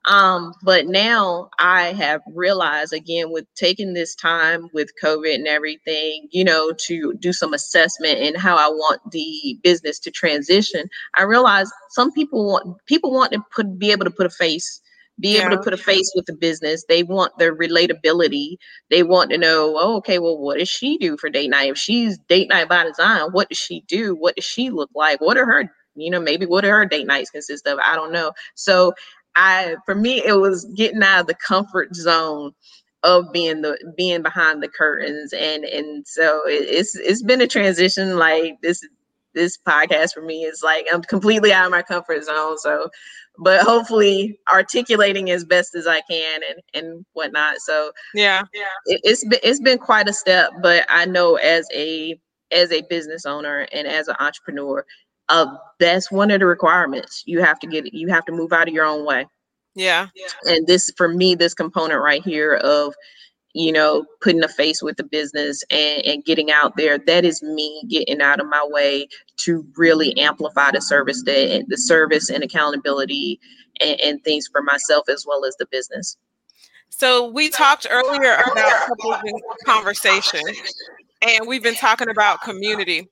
Um, 0.06 0.54
but 0.64 0.86
now 0.86 1.50
I 1.58 1.94
have 1.94 2.22
realized 2.36 2.94
again 2.94 3.32
with 3.32 3.46
taking 3.56 3.94
this 3.94 4.14
time 4.14 4.70
with 4.72 4.92
COVID 5.04 5.34
and 5.34 5.48
everything, 5.48 6.28
you 6.32 6.44
know, 6.44 6.74
to 6.86 7.14
do 7.16 7.34
some 7.34 7.56
assessment 7.56 8.20
and 8.20 8.38
how 8.38 8.56
I 8.56 8.68
want 8.68 9.02
the 9.12 9.58
business 9.64 9.98
to 10.00 10.12
transition. 10.12 10.88
I 11.16 11.24
realize 11.24 11.72
some 11.90 12.12
people 12.12 12.46
want 12.46 12.78
people 12.86 13.12
want 13.12 13.32
to 13.34 13.44
put 13.54 13.80
be 13.80 13.92
able 13.92 14.06
to 14.06 14.12
put 14.12 14.28
a 14.28 14.30
face 14.30 14.80
be 15.20 15.36
yeah. 15.36 15.46
able 15.46 15.58
to 15.58 15.64
put 15.64 15.74
a 15.74 15.78
face 15.78 16.12
with 16.16 16.26
the 16.26 16.34
business. 16.34 16.86
They 16.88 17.04
want 17.04 17.38
their 17.38 17.56
relatability. 17.56 18.58
They 18.90 19.04
want 19.04 19.32
to 19.32 19.38
know, 19.38 19.78
oh, 19.80 19.98
okay, 19.98 20.20
well, 20.20 20.38
what 20.38 20.58
does 20.58 20.70
she 20.70 20.98
do 20.98 21.18
for 21.18 21.30
date 21.30 21.50
night? 21.50 21.72
If 21.72 21.78
she's 21.78 22.18
date 22.18 22.50
night 22.50 22.68
by 22.68 22.84
design, 22.84 23.32
what 23.32 23.50
does 23.50 23.58
she 23.58 23.82
do? 23.88 24.16
What 24.16 24.36
does 24.36 24.46
she 24.46 24.70
look 24.70 24.90
like? 24.94 25.22
What 25.22 25.38
are 25.38 25.46
her, 25.46 25.72
you 25.96 26.10
know, 26.10 26.20
maybe 26.20 26.46
what 26.46 26.62
do 26.62 26.70
her 26.70 26.86
date 26.86 27.08
nights 27.08 27.30
consist 27.30 27.66
of? 27.68 27.80
I 27.82 27.96
don't 27.96 28.12
know. 28.12 28.34
So 28.56 28.94
I, 29.36 29.78
for 29.86 29.96
me, 29.96 30.24
it 30.26 30.38
was 30.38 30.66
getting 30.76 31.04
out 31.04 31.22
of 31.22 31.28
the 31.28 31.36
comfort 31.36 31.96
zone 31.96 32.54
of 33.04 33.32
being 33.32 33.62
the 33.62 33.78
being 33.96 34.24
behind 34.24 34.64
the 34.64 34.68
curtains 34.68 35.32
and 35.32 35.64
and 35.64 36.08
so 36.08 36.42
it, 36.48 36.64
it's 36.68 36.96
it's 36.96 37.22
been 37.22 37.40
a 37.40 37.46
transition 37.46 38.18
like 38.18 38.60
this 38.64 38.84
this 39.36 39.58
podcast 39.58 40.14
for 40.14 40.24
me 40.24 40.44
is 40.44 40.64
like 40.64 40.88
I'm 40.92 41.04
completely 41.04 41.54
out 41.54 41.66
of 41.66 41.72
my 41.72 41.84
comfort 41.84 42.24
zone. 42.24 42.58
So 42.58 42.90
but 43.40 43.62
hopefully 43.62 44.40
articulating 44.54 45.30
as 45.32 45.44
best 45.44 45.76
as 45.76 45.88
I 45.88 46.02
can 46.10 46.42
and 46.50 46.62
and 46.74 47.06
whatnot. 47.14 47.58
So 47.60 47.92
yeah, 48.14 48.44
yeah, 48.54 48.64
it, 48.86 49.02
it's 49.04 49.26
been 49.28 49.40
it's 49.44 49.60
been 49.60 49.78
quite 49.78 50.08
a 50.08 50.14
step, 50.14 50.52
but 50.62 50.86
I 50.90 51.06
know 51.06 51.36
as 51.36 51.68
a 51.74 52.20
as 52.52 52.72
a 52.72 52.82
business 52.90 53.26
owner 53.26 53.68
and 53.72 53.88
as 53.88 54.08
an 54.08 54.16
entrepreneur, 54.20 54.86
uh, 55.30 55.48
that's 55.80 56.12
one 56.12 56.32
of 56.32 56.40
the 56.40 56.46
requirements. 56.46 57.24
You 57.26 57.42
have 57.42 57.60
to 57.60 57.68
get 57.68 57.94
you 57.94 58.08
have 58.10 58.26
to 58.26 58.32
move 58.32 58.54
out 58.54 58.68
of 58.68 58.74
your 58.74 58.86
own 58.86 59.06
way. 59.06 59.28
Yeah. 59.76 60.08
And 60.46 60.66
this 60.68 60.92
for 60.96 61.08
me, 61.08 61.36
this 61.36 61.54
component 61.54 62.02
right 62.02 62.24
here 62.24 62.56
of 62.56 62.96
you 63.56 63.72
know, 63.72 64.06
putting 64.20 64.44
a 64.44 64.50
face 64.50 64.84
with 64.84 64.98
the 64.98 65.04
business 65.04 65.64
and, 65.72 66.06
and 66.06 66.26
getting 66.26 66.52
out 66.52 66.76
there. 66.76 66.98
That 66.98 67.24
is 67.24 67.42
me 67.42 67.84
getting 67.88 68.22
out 68.22 68.42
of 68.42 68.48
my 68.48 68.68
way 68.70 69.08
to 69.38 69.66
really 69.78 70.16
amplify 70.18 70.72
the 70.72 70.82
service, 70.82 71.24
the, 71.24 71.64
the 71.70 71.78
service 71.78 72.30
and 72.30 72.44
accountability 72.44 73.40
and, 73.80 74.00
and 74.02 74.24
things 74.26 74.46
for 74.52 74.62
myself 74.62 75.08
as 75.08 75.26
well 75.26 75.46
as 75.46 75.56
the 75.56 75.66
business. 75.68 76.18
So 76.90 77.30
we 77.30 77.50
talked 77.50 77.88
earlier 77.90 78.36
about 78.52 78.90
conversation, 79.66 80.42
and 81.22 81.48
we've 81.48 81.64
been 81.64 81.76
talking 81.76 82.10
about 82.10 82.42
community 82.42 83.08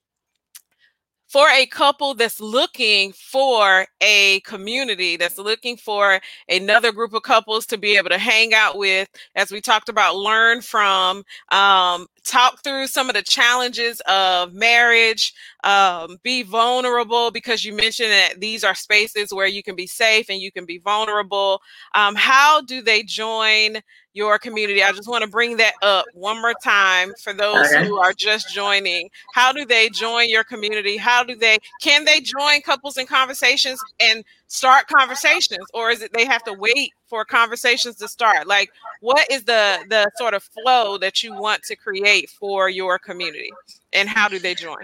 for 1.33 1.49
a 1.49 1.65
couple 1.65 2.13
that's 2.13 2.39
looking 2.39 3.11
for 3.13 3.87
a 4.01 4.39
community, 4.41 5.17
that's 5.17 5.39
looking 5.39 5.77
for 5.77 6.21
another 6.47 6.91
group 6.91 7.13
of 7.15 7.23
couples 7.23 7.65
to 7.65 7.77
be 7.79 7.97
able 7.97 8.11
to 8.11 8.19
hang 8.19 8.53
out 8.53 8.77
with, 8.77 9.09
as 9.35 9.51
we 9.51 9.59
talked 9.59 9.89
about, 9.89 10.15
learn 10.15 10.61
from, 10.61 11.23
um, 11.51 12.05
talk 12.23 12.63
through 12.63 12.87
some 12.87 13.09
of 13.09 13.15
the 13.15 13.21
challenges 13.21 14.01
of 14.07 14.53
marriage, 14.53 15.33
um, 15.63 16.17
be 16.23 16.43
vulnerable 16.43 17.31
because 17.31 17.63
you 17.65 17.73
mentioned 17.73 18.11
that 18.11 18.39
these 18.39 18.63
are 18.63 18.75
spaces 18.75 19.33
where 19.33 19.47
you 19.47 19.63
can 19.63 19.75
be 19.75 19.87
safe 19.87 20.29
and 20.29 20.39
you 20.39 20.51
can 20.51 20.65
be 20.65 20.77
vulnerable. 20.79 21.61
Um, 21.95 22.15
how 22.15 22.61
do 22.61 22.81
they 22.81 23.03
join? 23.03 23.81
your 24.13 24.37
community. 24.37 24.83
I 24.83 24.91
just 24.91 25.09
want 25.09 25.23
to 25.23 25.29
bring 25.29 25.57
that 25.57 25.73
up 25.81 26.05
one 26.13 26.39
more 26.41 26.53
time 26.63 27.13
for 27.21 27.33
those 27.33 27.67
okay. 27.67 27.85
who 27.85 27.97
are 27.97 28.13
just 28.13 28.53
joining. 28.53 29.09
How 29.33 29.51
do 29.51 29.65
they 29.65 29.89
join 29.89 30.29
your 30.29 30.43
community? 30.43 30.97
How 30.97 31.23
do 31.23 31.35
they 31.35 31.57
can 31.81 32.05
they 32.05 32.21
join 32.21 32.61
couples 32.61 32.97
in 32.97 33.07
conversations 33.07 33.79
and 33.99 34.23
start 34.53 34.85
conversations 34.87 35.65
or 35.73 35.89
is 35.89 36.03
it 36.03 36.13
they 36.13 36.25
have 36.25 36.43
to 36.43 36.53
wait 36.53 36.91
for 37.07 37.25
conversations 37.25 37.95
to 37.95 38.07
start? 38.07 38.45
Like 38.45 38.69
what 39.01 39.29
is 39.31 39.43
the 39.45 39.79
the 39.89 40.09
sort 40.15 40.35
of 40.35 40.43
flow 40.43 40.99
that 40.99 41.23
you 41.23 41.33
want 41.33 41.63
to 41.63 41.75
create 41.75 42.29
for 42.29 42.69
your 42.69 42.99
community 42.99 43.49
and 43.93 44.07
how 44.07 44.27
do 44.29 44.37
they 44.37 44.53
join? 44.53 44.83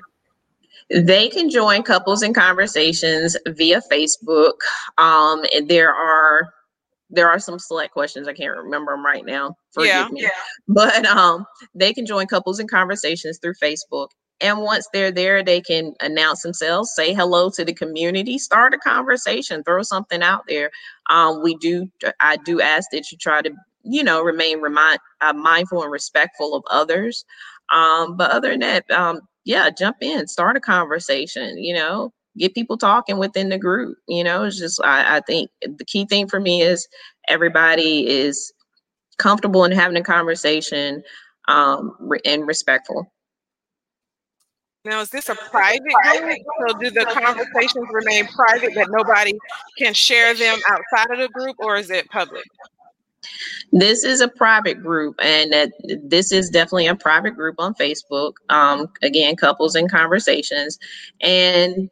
They 0.90 1.30
can 1.30 1.52
join 1.52 1.84
couples 1.84 2.24
in 2.24 2.34
conversations 2.34 3.38
via 3.48 3.80
Facebook. 3.92 4.54
Um, 4.98 5.46
there 5.68 5.94
are 5.94 6.52
there 7.12 7.30
are 7.30 7.40
some 7.40 7.60
select 7.60 7.94
questions. 7.94 8.28
I 8.28 8.34
can't 8.34 8.58
remember 8.58 8.94
them 8.94 9.06
right 9.06 9.26
now. 9.26 9.56
Forgive 9.72 9.88
yeah, 9.88 10.08
me. 10.10 10.22
Yeah. 10.24 10.30
But 10.68 11.06
um, 11.06 11.46
they 11.76 11.94
can 11.94 12.08
join 12.08 12.26
couples 12.26 12.60
in 12.60 12.68
conversations 12.68 13.38
through 13.40 13.54
Facebook. 13.62 14.10
And 14.42 14.62
once 14.62 14.88
they're 14.94 15.12
there, 15.12 15.44
they 15.44 15.62
can 15.62 15.94
announce 16.00 16.42
themselves, 16.42 16.94
say 16.96 17.14
hello 17.14 17.50
to 17.52 17.66
the 17.66 17.74
community, 17.74 18.38
start 18.38 18.74
a 18.74 18.78
conversation, 18.78 19.64
throw 19.64 19.82
something 19.82 20.22
out 20.22 20.44
there. 20.48 20.72
Um, 21.10 21.44
we 21.44 21.56
do, 21.56 21.90
I 22.22 22.38
do 22.38 22.62
ask 22.62 22.90
that 22.92 23.12
you 23.12 23.18
try 23.18 23.42
to, 23.42 23.52
you 23.84 24.04
know, 24.04 24.22
remain 24.22 24.62
remind, 24.62 25.00
uh, 25.22 25.34
mindful 25.34 25.84
and 25.84 25.92
respectful 25.92 26.56
of 26.56 26.64
others. 26.70 27.26
Um, 27.70 28.16
but 28.16 28.32
other 28.32 28.52
than 28.52 28.62
that, 28.62 28.90
um, 28.92 29.22
yeah, 29.46 29.70
jump 29.70 29.98
in, 30.02 30.28
start 30.28 30.58
a 30.58 30.62
conversation, 30.62 31.58
you 31.58 31.74
know, 31.74 32.14
get 32.38 32.56
people 32.56 32.78
talking 32.78 33.18
within 33.18 33.50
the 33.50 33.58
group. 33.58 33.98
You 34.08 34.24
know, 34.24 34.44
it's 34.44 34.58
just, 34.58 34.82
I, 34.84 35.18
I 35.18 35.22
think 35.22 35.50
the 35.62 35.86
key 35.86 36.06
thing 36.06 36.28
for 36.28 36.40
me 36.40 36.62
is 36.62 36.88
everybody 37.28 38.08
is 38.08 38.54
comfortable 39.18 39.66
in 39.66 39.72
having 39.72 39.98
a 39.98 40.04
conversation 40.04 41.04
um, 41.48 41.98
and 42.26 42.48
respectful. 42.48 43.12
Now, 44.86 45.02
is 45.02 45.10
this 45.10 45.28
a 45.28 45.36
private 45.36 45.82
group? 45.82 46.38
So, 46.68 46.78
do 46.80 46.90
the 46.90 47.06
conversations 47.06 47.88
remain 47.92 48.28
private 48.28 48.74
that 48.76 48.88
nobody 48.90 49.34
can 49.78 49.94
share 49.94 50.34
them 50.34 50.58
outside 50.70 51.12
of 51.12 51.20
the 51.20 51.28
group, 51.30 51.58
or 51.60 51.76
is 51.76 51.90
it 51.90 52.10
public? 52.10 52.46
This 53.74 54.06
is 54.06 54.22
a 54.22 54.30
private 54.30 54.82
group, 54.82 55.16
and 55.22 55.52
that 55.52 55.74
this 56.04 56.32
is 56.32 56.50
definitely 56.50 56.88
a 56.88 56.96
private 56.96 57.36
group 57.36 57.56
on 57.60 57.74
Facebook. 57.76 58.34
Um, 58.50 58.88
again, 59.02 59.36
couples 59.36 59.76
and 59.76 59.92
conversations, 59.92 60.80
and 61.20 61.90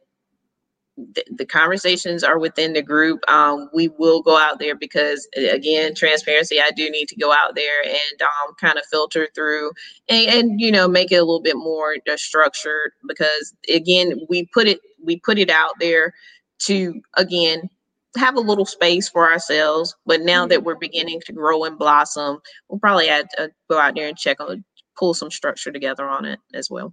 the, 1.36 1.46
conversations 1.46 2.24
are 2.24 2.38
within 2.38 2.72
the 2.72 2.82
group. 2.82 3.20
Um, 3.30 3.70
we 3.72 3.88
will 3.88 4.22
go 4.22 4.36
out 4.36 4.58
there 4.58 4.74
because, 4.74 5.26
again, 5.36 5.94
transparency. 5.94 6.60
I 6.60 6.70
do 6.70 6.90
need 6.90 7.08
to 7.08 7.16
go 7.16 7.32
out 7.32 7.54
there 7.54 7.82
and 7.84 8.22
um, 8.22 8.54
kind 8.60 8.78
of 8.78 8.84
filter 8.90 9.28
through 9.34 9.72
and, 10.08 10.28
and, 10.28 10.60
you 10.60 10.72
know 10.72 10.88
make 10.88 11.12
it 11.12 11.16
a 11.16 11.24
little 11.24 11.40
bit 11.40 11.56
more 11.56 11.96
uh, 12.10 12.16
structured 12.16 12.92
because 13.06 13.54
again 13.72 14.20
we 14.28 14.46
put 14.52 14.66
it 14.66 14.80
we 15.02 15.20
put 15.20 15.38
it 15.38 15.50
out 15.50 15.72
there 15.78 16.14
to 16.58 17.00
again 17.16 17.68
have 18.16 18.36
a 18.36 18.40
little 18.40 18.66
space 18.66 19.08
for 19.08 19.30
ourselves. 19.30 19.94
But 20.06 20.22
now 20.22 20.46
that 20.46 20.58
mm-hmm. 20.58 20.66
we're 20.66 20.76
beginning 20.76 21.20
to 21.26 21.32
grow 21.32 21.64
and 21.64 21.78
blossom, 21.78 22.40
we'll 22.68 22.80
probably 22.80 23.06
have 23.08 23.28
to 23.36 23.50
go 23.70 23.78
out 23.78 23.94
there 23.94 24.08
and 24.08 24.16
check 24.16 24.40
on 24.40 24.64
pull 24.96 25.14
some 25.14 25.30
structure 25.30 25.70
together 25.70 26.08
on 26.08 26.24
it 26.24 26.40
as 26.54 26.68
well. 26.68 26.92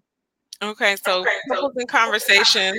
Okay, 0.61 0.95
so 1.03 1.19
okay, 1.19 1.29
couples 1.49 1.73
so 1.75 1.81
in 1.81 1.87
conversation 1.87 2.75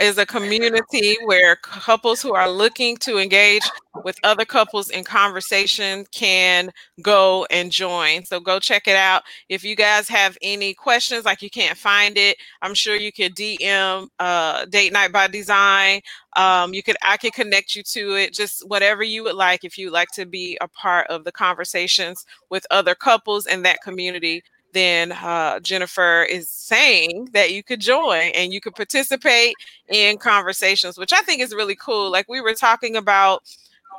is 0.00 0.18
a 0.18 0.26
community 0.26 1.16
where 1.24 1.56
couples 1.56 2.20
who 2.20 2.34
are 2.34 2.48
looking 2.48 2.94
to 2.98 3.16
engage 3.16 3.62
with 4.04 4.18
other 4.22 4.44
couples 4.44 4.90
in 4.90 5.02
conversation 5.02 6.04
can 6.12 6.70
go 7.00 7.46
and 7.50 7.72
join. 7.72 8.22
So 8.26 8.38
go 8.38 8.60
check 8.60 8.86
it 8.86 8.96
out. 8.96 9.22
If 9.48 9.64
you 9.64 9.74
guys 9.76 10.08
have 10.08 10.36
any 10.42 10.74
questions, 10.74 11.24
like 11.24 11.40
you 11.40 11.48
can't 11.48 11.78
find 11.78 12.18
it, 12.18 12.36
I'm 12.60 12.74
sure 12.74 12.96
you 12.96 13.10
could 13.10 13.34
DM 13.34 14.08
uh, 14.18 14.66
Date 14.66 14.92
Night 14.92 15.10
by 15.10 15.26
Design. 15.26 16.02
Um, 16.36 16.74
you 16.74 16.82
could 16.82 16.96
I 17.02 17.16
could 17.16 17.32
connect 17.32 17.74
you 17.74 17.82
to 17.82 18.16
it, 18.16 18.34
just 18.34 18.68
whatever 18.68 19.02
you 19.02 19.24
would 19.24 19.36
like. 19.36 19.64
If 19.64 19.78
you 19.78 19.90
like 19.90 20.08
to 20.14 20.26
be 20.26 20.58
a 20.60 20.68
part 20.68 21.06
of 21.08 21.24
the 21.24 21.32
conversations 21.32 22.26
with 22.50 22.66
other 22.70 22.94
couples 22.94 23.46
in 23.46 23.62
that 23.62 23.80
community, 23.82 24.42
then 24.76 25.12
uh, 25.12 25.58
Jennifer 25.60 26.22
is 26.22 26.50
saying 26.50 27.30
that 27.32 27.52
you 27.52 27.62
could 27.62 27.80
join 27.80 28.30
and 28.34 28.52
you 28.52 28.60
could 28.60 28.74
participate 28.74 29.54
in 29.88 30.18
conversations, 30.18 30.98
which 30.98 31.12
I 31.12 31.22
think 31.22 31.40
is 31.40 31.54
really 31.54 31.76
cool. 31.76 32.10
Like 32.10 32.28
we 32.28 32.40
were 32.40 32.54
talking 32.54 32.96
about 32.96 33.42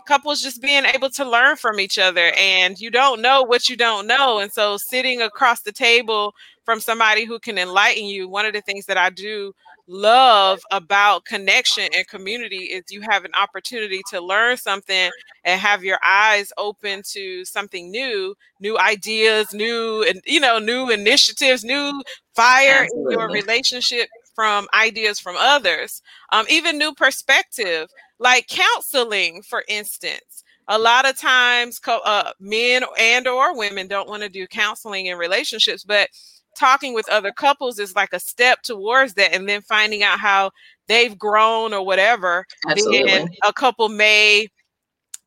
couples 0.05 0.41
just 0.41 0.61
being 0.61 0.85
able 0.85 1.09
to 1.09 1.25
learn 1.25 1.57
from 1.57 1.79
each 1.79 1.97
other, 1.97 2.31
and 2.37 2.79
you 2.79 2.89
don't 2.89 3.21
know 3.21 3.43
what 3.43 3.67
you 3.67 3.75
don't 3.75 4.07
know. 4.07 4.39
And 4.39 4.51
so 4.51 4.77
sitting 4.77 5.21
across 5.21 5.61
the 5.61 5.71
table 5.71 6.33
from 6.63 6.79
somebody 6.79 7.25
who 7.25 7.39
can 7.39 7.57
enlighten 7.57 8.05
you, 8.05 8.27
one 8.27 8.45
of 8.45 8.53
the 8.53 8.61
things 8.61 8.85
that 8.85 8.97
I 8.97 9.09
do 9.09 9.53
love 9.87 10.61
about 10.71 11.25
connection 11.25 11.87
and 11.95 12.07
community 12.07 12.65
is 12.65 12.83
you 12.89 13.01
have 13.01 13.23
an 13.23 13.31
opportunity 13.39 14.01
to 14.09 14.19
learn 14.19 14.57
something 14.57 15.09
and 15.45 15.59
have 15.61 15.83
your 15.83 15.97
eyes 16.05 16.51
open 16.57 17.01
to 17.05 17.45
something 17.45 17.89
new 17.89 18.35
new 18.59 18.77
ideas 18.77 19.53
new 19.53 20.03
and 20.03 20.21
you 20.25 20.39
know 20.39 20.59
new 20.59 20.89
initiatives 20.89 21.63
new 21.63 22.01
fire 22.35 22.83
Absolutely. 22.83 23.13
in 23.13 23.19
your 23.19 23.29
relationship 23.31 24.09
from 24.35 24.67
ideas 24.73 25.19
from 25.19 25.35
others 25.39 26.01
um, 26.33 26.45
even 26.49 26.77
new 26.77 26.93
perspective 26.93 27.87
like 28.19 28.47
counseling 28.47 29.41
for 29.41 29.63
instance 29.69 30.43
a 30.67 30.77
lot 30.77 31.09
of 31.09 31.17
times 31.17 31.79
uh, 31.87 32.31
men 32.41 32.83
and 32.99 33.25
or 33.25 33.57
women 33.57 33.87
don't 33.87 34.09
want 34.09 34.21
to 34.21 34.29
do 34.29 34.45
counseling 34.47 35.05
in 35.05 35.17
relationships 35.17 35.83
but 35.83 36.09
talking 36.57 36.93
with 36.93 37.09
other 37.09 37.31
couples 37.31 37.79
is 37.79 37.95
like 37.95 38.13
a 38.13 38.19
step 38.19 38.61
towards 38.63 39.13
that 39.13 39.33
and 39.33 39.47
then 39.47 39.61
finding 39.61 40.03
out 40.03 40.19
how 40.19 40.51
they've 40.87 41.17
grown 41.17 41.73
or 41.73 41.85
whatever 41.85 42.45
Absolutely. 42.67 43.03
then 43.03 43.29
a 43.47 43.53
couple 43.53 43.89
may 43.89 44.47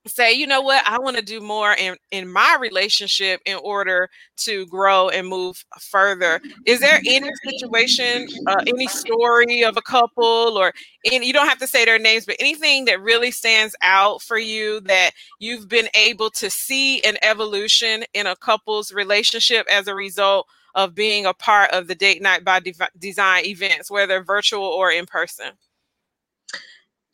say 0.07 0.33
you 0.33 0.47
know 0.47 0.63
what 0.63 0.83
i 0.89 0.99
want 0.99 1.17
to 1.17 1.23
do 1.23 1.41
more 1.41 1.75
in 1.75 1.95
in 2.11 2.27
my 2.27 2.57
relationship 2.59 3.39
in 3.45 3.59
order 3.63 4.09
to 4.37 4.65
grow 4.67 5.11
and 5.11 5.29
move 5.29 5.63
further 5.79 6.41
is 6.65 6.81
there 6.81 7.01
any 7.07 7.29
situation 7.45 8.27
uh, 8.47 8.57
any 8.67 8.87
story 8.89 9.63
of 9.63 9.77
a 9.77 9.83
couple 9.83 10.57
or 10.57 10.73
any 11.05 11.27
you 11.27 11.35
don't 11.35 11.49
have 11.49 11.59
to 11.59 11.67
say 11.67 11.85
their 11.85 11.99
names 11.99 12.25
but 12.25 12.37
anything 12.41 12.87
that 12.87 13.01
really 13.03 13.31
stands 13.31 13.77
out 13.83 14.23
for 14.23 14.39
you 14.39 14.81
that 14.81 15.11
you've 15.39 15.69
been 15.69 15.89
able 15.95 16.31
to 16.31 16.49
see 16.49 17.03
an 17.03 17.19
evolution 17.21 18.03
in 18.15 18.27
a 18.27 18.37
couple's 18.37 18.93
relationship 18.93 19.67
as 19.71 19.87
a 19.87 19.95
result 19.95 20.47
of 20.75 20.95
being 20.95 21.27
a 21.27 21.35
part 21.35 21.71
of 21.73 21.87
the 21.87 21.95
date 21.95 22.23
night 22.23 22.45
by 22.45 22.61
De- 22.61 22.75
design 22.99 23.45
events, 23.47 23.91
whether 23.91 24.23
virtual 24.23 24.65
or 24.65 24.91
in 24.91 25.07
person? 25.07 25.53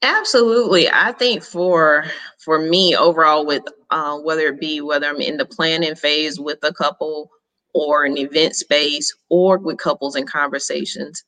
Absolutely. 0.02 0.88
I 0.90 1.12
think 1.12 1.42
for 1.42 2.04
for 2.38 2.58
me 2.58 2.94
overall 2.94 3.46
with 3.46 3.62
uh, 3.90 4.18
whether 4.18 4.48
it 4.48 4.60
be 4.60 4.80
whether 4.80 5.08
I'm 5.08 5.20
in 5.20 5.36
the 5.36 5.46
planning 5.46 5.94
phase 5.94 6.38
with 6.38 6.58
a 6.62 6.72
couple 6.72 7.30
or 7.74 8.04
an 8.04 8.16
event 8.16 8.54
space 8.56 9.14
or 9.30 9.58
with 9.58 9.78
couples 9.78 10.14
and 10.14 10.28
conversations, 10.28 11.24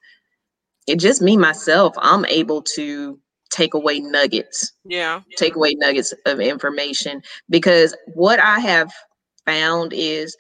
it 0.87 0.99
just 0.99 1.23
me 1.23 1.37
myself, 1.37 1.95
I'm 1.99 2.25
able 2.27 2.63
to 2.75 3.19
take 3.51 3.75
away 3.75 4.01
nuggets. 4.01 4.73
Yeah. 4.85 5.23
Take 5.37 5.57
away 5.57 5.75
nuggets 5.75 6.13
of 6.27 6.41
information 6.41 7.23
because 7.49 7.97
what 8.15 8.39
I 8.41 8.61
have 8.61 8.93
found 9.45 9.93
is 9.95 10.37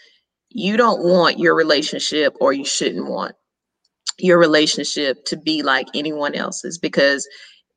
you 0.50 0.76
don't 0.76 1.02
want 1.04 1.38
your 1.38 1.54
relationship 1.54 2.34
or 2.40 2.52
you 2.52 2.64
shouldn't 2.64 3.08
want 3.08 3.34
your 4.18 4.38
relationship 4.38 5.24
to 5.26 5.36
be 5.36 5.62
like 5.62 5.86
anyone 5.94 6.34
else's 6.34 6.78
because 6.78 7.28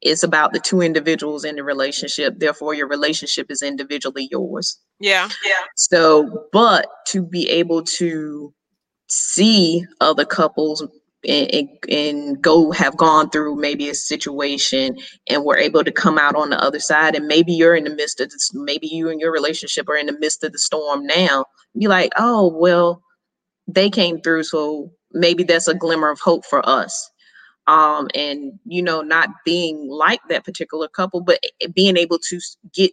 it's 0.01 0.24
about 0.24 0.51
the 0.51 0.59
two 0.59 0.82
individuals 0.82 1.45
in 1.45 1.55
the 1.55 1.63
relationship. 1.63 2.39
Therefore 2.39 2.74
your 2.74 2.88
relationship 2.88 3.51
is 3.51 3.61
individually 3.61 4.28
yours. 4.32 4.80
Yeah. 4.99 5.30
Yeah 5.45 5.65
so 5.76 6.47
but 6.51 6.88
to 7.07 7.24
be 7.24 7.49
able 7.49 7.84
to 7.84 8.53
see 9.07 9.86
other 9.99 10.26
couples 10.26 10.86
and, 11.28 11.69
and, 11.89 12.41
go 12.41 12.72
have 12.72 12.97
gone 12.97 13.30
through 13.30 13.55
maybe 13.55 13.89
a 13.89 13.93
situation 13.93 14.97
and 15.28 15.43
we're 15.43 15.57
able 15.57 15.84
to 15.84 15.91
come 15.91 16.17
out 16.17 16.36
on 16.36 16.49
the 16.49 16.59
other 16.59 16.80
side. 16.80 17.15
And 17.15 17.28
maybe 17.28 17.53
you're 17.53 17.76
in 17.76 17.84
the 17.84 17.95
midst 17.95 18.19
of 18.19 18.30
this 18.30 18.51
maybe 18.53 18.88
you 18.88 19.09
and 19.09 19.19
your 19.19 19.32
relationship 19.32 19.88
are 19.89 19.95
in 19.95 20.07
the 20.07 20.17
midst 20.19 20.43
of 20.43 20.51
the 20.51 20.59
storm 20.59 21.05
now. 21.05 21.45
Be 21.78 21.88
like 21.88 22.11
oh 22.17 22.51
well 22.55 23.01
they 23.67 23.89
came 23.89 24.22
through 24.22 24.43
so 24.43 24.91
maybe 25.13 25.43
that's 25.43 25.67
a 25.67 25.76
glimmer 25.76 26.09
of 26.09 26.19
hope 26.19 26.45
for 26.45 26.67
us. 26.67 27.11
Um 27.67 28.07
and 28.15 28.53
you 28.65 28.82
know 28.82 29.01
not 29.01 29.30
being 29.45 29.88
like 29.89 30.22
that 30.30 30.45
particular 30.45 30.88
couple 30.88 31.22
but 31.22 31.39
being 31.76 31.97
able 31.97 32.17
to 32.30 32.39
get 32.74 32.91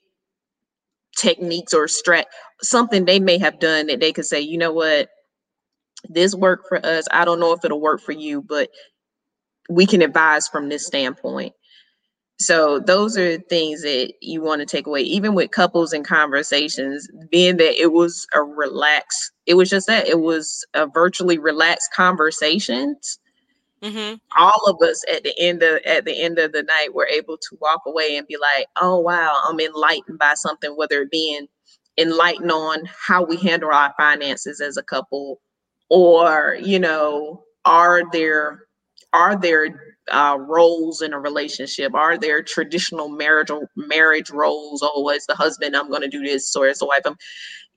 techniques 1.16 1.74
or 1.74 1.86
strat 1.86 2.24
something 2.62 3.04
they 3.04 3.18
may 3.18 3.38
have 3.38 3.58
done 3.58 3.86
that 3.86 3.98
they 3.98 4.12
could 4.12 4.26
say 4.26 4.40
you 4.40 4.56
know 4.56 4.72
what 4.72 5.08
this 6.08 6.34
worked 6.34 6.68
for 6.68 6.84
us. 6.84 7.06
I 7.10 7.24
don't 7.24 7.40
know 7.40 7.52
if 7.52 7.64
it'll 7.64 7.80
work 7.80 8.00
for 8.00 8.12
you, 8.12 8.42
but 8.42 8.70
we 9.68 9.86
can 9.86 10.02
advise 10.02 10.48
from 10.48 10.68
this 10.68 10.86
standpoint. 10.86 11.54
So 12.40 12.78
those 12.78 13.18
are 13.18 13.38
things 13.38 13.82
that 13.82 14.12
you 14.22 14.40
want 14.40 14.60
to 14.60 14.66
take 14.66 14.86
away, 14.86 15.00
even 15.00 15.34
with 15.34 15.50
couples 15.50 15.92
and 15.92 16.06
conversations, 16.06 17.08
being 17.30 17.56
that 17.56 17.80
it 17.80 17.92
was 17.92 18.26
a 18.32 18.42
relaxed, 18.42 19.32
it 19.46 19.54
was 19.54 19.68
just 19.68 19.88
that 19.88 20.06
it 20.06 20.20
was 20.20 20.64
a 20.74 20.86
virtually 20.86 21.38
relaxed 21.38 21.90
conversations. 21.94 23.18
Mm-hmm. 23.82 24.16
All 24.38 24.66
of 24.66 24.76
us 24.88 25.04
at 25.12 25.24
the 25.24 25.34
end 25.38 25.62
of 25.62 25.80
at 25.84 26.04
the 26.04 26.20
end 26.20 26.38
of 26.38 26.52
the 26.52 26.62
night 26.62 26.94
were 26.94 27.06
able 27.06 27.38
to 27.38 27.58
walk 27.60 27.82
away 27.86 28.16
and 28.16 28.26
be 28.26 28.36
like, 28.36 28.66
"Oh 28.80 28.98
wow, 28.98 29.40
I'm 29.44 29.60
enlightened 29.60 30.18
by 30.18 30.34
something." 30.34 30.76
Whether 30.76 31.02
it 31.02 31.10
being 31.12 31.46
enlightened 31.96 32.50
on 32.50 32.88
how 33.06 33.24
we 33.24 33.36
handle 33.36 33.70
our 33.70 33.94
finances 33.96 34.60
as 34.60 34.76
a 34.76 34.82
couple, 34.82 35.40
or 35.90 36.56
you 36.60 36.78
know 36.78 37.44
are 37.64 38.02
there 38.12 38.64
are 39.12 39.36
there 39.36 39.96
uh, 40.10 40.36
roles 40.40 41.02
in 41.02 41.12
a 41.12 41.18
relationship 41.18 41.94
are 41.94 42.16
there 42.16 42.42
traditional 42.42 43.08
marital 43.08 43.66
marriage 43.76 44.30
roles 44.30 44.80
oh 44.82 45.08
as 45.08 45.26
the 45.26 45.34
husband 45.34 45.76
i'm 45.76 45.88
going 45.88 46.02
to 46.02 46.08
do 46.08 46.22
this 46.22 46.54
or 46.56 46.66
as 46.66 46.78
the 46.78 46.86
wife 46.86 47.02
i'm 47.04 47.16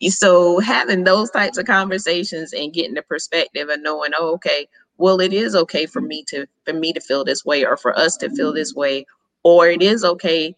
so 0.10 0.60
having 0.60 1.04
those 1.04 1.30
types 1.30 1.58
of 1.58 1.66
conversations 1.66 2.54
and 2.54 2.74
getting 2.74 2.94
the 2.94 3.02
perspective 3.04 3.70
and 3.70 3.84
knowing 3.84 4.12
oh, 4.18 4.34
okay 4.34 4.68
well 4.98 5.20
it 5.20 5.34
is 5.34 5.56
okay 5.56 5.86
for 5.86 6.02
me 6.02 6.24
to 6.28 6.46
for 6.66 6.74
me 6.74 6.94
to 6.94 7.02
feel 7.02 7.24
this 7.24 7.46
way 7.46 7.66
or 7.66 7.76
for 7.76 7.98
us 7.98 8.16
to 8.18 8.30
feel 8.30 8.54
this 8.54 8.74
way 8.74 9.06
or 9.44 9.68
it 9.68 9.82
is 9.82 10.04
okay 10.04 10.56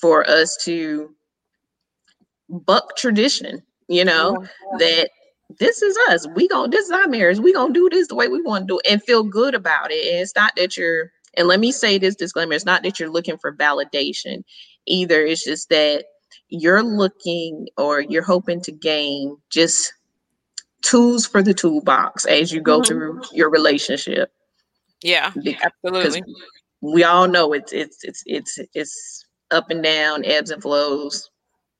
for 0.00 0.28
us 0.28 0.56
to 0.56 1.14
buck 2.48 2.96
tradition 2.96 3.62
you 3.88 4.04
know 4.04 4.36
yeah. 4.40 4.78
that 4.78 5.10
this 5.58 5.82
is 5.82 5.96
us 6.10 6.26
we 6.34 6.48
gonna 6.48 6.68
this 6.68 6.86
is 6.86 6.90
our 6.90 7.08
marriage 7.08 7.38
we 7.38 7.52
gonna 7.52 7.72
do 7.72 7.88
this 7.90 8.08
the 8.08 8.14
way 8.14 8.28
we 8.28 8.42
want 8.42 8.62
to 8.62 8.74
do 8.74 8.78
it 8.84 8.92
and 8.92 9.02
feel 9.02 9.22
good 9.22 9.54
about 9.54 9.90
it 9.90 10.12
and 10.12 10.20
it's 10.20 10.34
not 10.36 10.52
that 10.56 10.76
you're 10.76 11.10
and 11.36 11.48
let 11.48 11.60
me 11.60 11.72
say 11.72 11.98
this 11.98 12.14
disclaimer 12.14 12.52
it's 12.52 12.64
not 12.64 12.82
that 12.82 13.00
you're 13.00 13.10
looking 13.10 13.38
for 13.38 13.54
validation 13.54 14.42
either 14.86 15.24
it's 15.24 15.44
just 15.44 15.68
that 15.68 16.04
you're 16.48 16.82
looking 16.82 17.66
or 17.78 18.00
you're 18.00 18.22
hoping 18.22 18.60
to 18.60 18.72
gain 18.72 19.36
just 19.50 19.94
tools 20.82 21.26
for 21.26 21.42
the 21.42 21.54
toolbox 21.54 22.26
as 22.26 22.52
you 22.52 22.60
go 22.60 22.80
mm-hmm. 22.80 22.88
through 22.88 23.22
your 23.32 23.50
relationship. 23.50 24.30
Yeah, 25.02 25.32
absolutely. 25.62 26.22
We 26.80 27.04
all 27.04 27.26
know 27.26 27.52
it's 27.52 27.72
it's 27.72 28.04
it's 28.04 28.22
it's 28.26 28.58
it's 28.74 29.24
up 29.50 29.70
and 29.70 29.82
down, 29.82 30.24
ebbs 30.24 30.50
and 30.50 30.62
flows. 30.62 31.30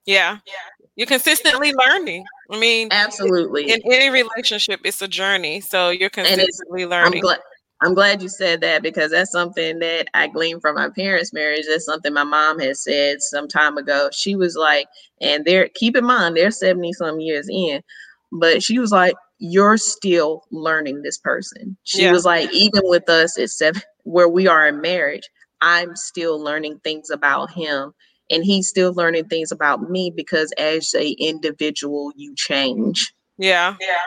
Yeah. 0.05 0.39
Yeah. 0.45 0.82
You're 0.95 1.07
consistently 1.07 1.73
learning. 1.73 2.25
I 2.51 2.59
mean, 2.59 2.89
absolutely. 2.91 3.71
In 3.71 3.81
any 3.85 4.09
relationship, 4.09 4.81
it's 4.83 5.01
a 5.01 5.07
journey. 5.07 5.59
So 5.61 5.89
you're 5.89 6.09
consistently 6.09 6.85
learning. 6.85 7.15
I'm 7.15 7.19
glad, 7.19 7.39
I'm 7.81 7.93
glad 7.93 8.21
you 8.21 8.29
said 8.29 8.61
that 8.61 8.83
because 8.83 9.11
that's 9.11 9.31
something 9.31 9.79
that 9.79 10.07
I 10.13 10.27
gleaned 10.27 10.61
from 10.61 10.75
my 10.75 10.89
parents' 10.89 11.33
marriage. 11.33 11.65
That's 11.67 11.85
something 11.85 12.13
my 12.13 12.23
mom 12.23 12.59
had 12.59 12.77
said 12.77 13.21
some 13.21 13.47
time 13.47 13.77
ago. 13.77 14.09
She 14.13 14.35
was 14.35 14.55
like, 14.55 14.87
and 15.19 15.43
they're 15.45 15.67
keep 15.69 15.97
in 15.97 16.05
mind 16.05 16.37
they're 16.37 16.51
70 16.51 16.93
some 16.93 17.19
years 17.19 17.49
in, 17.51 17.81
but 18.31 18.61
she 18.61 18.79
was 18.79 18.91
like, 18.91 19.15
You're 19.39 19.77
still 19.77 20.43
learning 20.51 21.01
this 21.01 21.17
person. 21.17 21.75
She 21.83 22.03
yeah. 22.03 22.11
was 22.11 22.23
like, 22.23 22.53
even 22.53 22.81
with 22.85 23.09
us 23.09 23.37
at 23.37 23.49
seven 23.49 23.81
where 24.03 24.29
we 24.29 24.47
are 24.47 24.67
in 24.67 24.79
marriage, 24.79 25.29
I'm 25.59 25.95
still 25.95 26.39
learning 26.39 26.79
things 26.83 27.09
about 27.09 27.51
him. 27.51 27.93
And 28.33 28.43
he's 28.43 28.67
still 28.67 28.93
learning 28.93 29.25
things 29.25 29.51
about 29.51 29.89
me 29.89 30.11
because 30.15 30.51
as 30.57 30.93
a 30.95 31.11
individual, 31.11 32.11
you 32.15 32.33
change. 32.35 33.13
Yeah. 33.37 33.75
Yeah. 33.79 33.97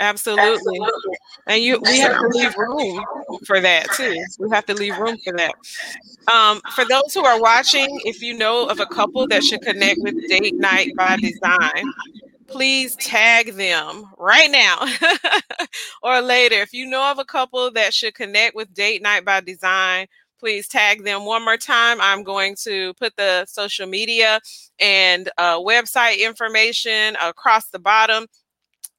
Absolutely. 0.00 0.44
Absolutely. 0.46 1.16
And 1.46 1.62
you 1.62 1.78
we 1.84 1.98
have 1.98 2.18
to 2.18 2.28
leave 2.28 2.56
room 2.56 3.04
for 3.44 3.60
that 3.60 3.86
too. 3.92 4.24
We 4.38 4.48
have 4.50 4.64
to 4.66 4.74
leave 4.74 4.96
room 4.98 5.18
for 5.22 5.34
that. 5.34 5.54
Um, 6.32 6.62
for 6.74 6.86
those 6.86 7.12
who 7.12 7.24
are 7.24 7.40
watching, 7.40 8.00
if 8.04 8.22
you 8.22 8.32
know 8.36 8.66
of 8.66 8.80
a 8.80 8.86
couple 8.86 9.28
that 9.28 9.44
should 9.44 9.60
connect 9.60 10.00
with 10.00 10.14
Date 10.28 10.54
Night 10.54 10.92
by 10.96 11.16
Design, 11.16 11.92
please 12.46 12.96
tag 12.96 13.54
them 13.54 14.04
right 14.18 14.50
now 14.50 14.86
or 16.02 16.22
later. 16.22 16.56
If 16.56 16.72
you 16.72 16.86
know 16.86 17.10
of 17.10 17.18
a 17.18 17.24
couple 17.24 17.70
that 17.72 17.92
should 17.92 18.14
connect 18.14 18.54
with 18.54 18.72
Date 18.72 19.02
Night 19.02 19.26
by 19.26 19.40
Design, 19.40 20.06
please 20.40 20.66
tag 20.66 21.04
them 21.04 21.24
one 21.24 21.44
more 21.44 21.58
time. 21.58 21.98
I'm 22.00 22.24
going 22.24 22.56
to 22.64 22.94
put 22.94 23.14
the 23.16 23.44
social 23.46 23.86
media 23.86 24.40
and 24.80 25.30
uh, 25.38 25.58
website 25.58 26.18
information 26.18 27.16
across 27.22 27.68
the 27.68 27.78
bottom 27.78 28.26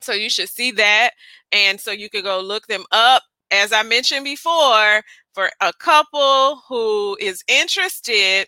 so 0.02 0.14
you 0.14 0.30
should 0.30 0.50
see 0.50 0.72
that. 0.72 1.12
And 1.52 1.80
so 1.80 1.92
you 1.92 2.10
could 2.10 2.24
go 2.24 2.40
look 2.40 2.68
them 2.68 2.86
up. 2.92 3.24
As 3.52 3.74
I 3.74 3.84
mentioned 3.84 4.24
before, 4.24 5.02
for 5.34 5.50
a 5.60 5.74
couple 5.80 6.62
who 6.68 7.18
is 7.20 7.44
interested 7.48 8.48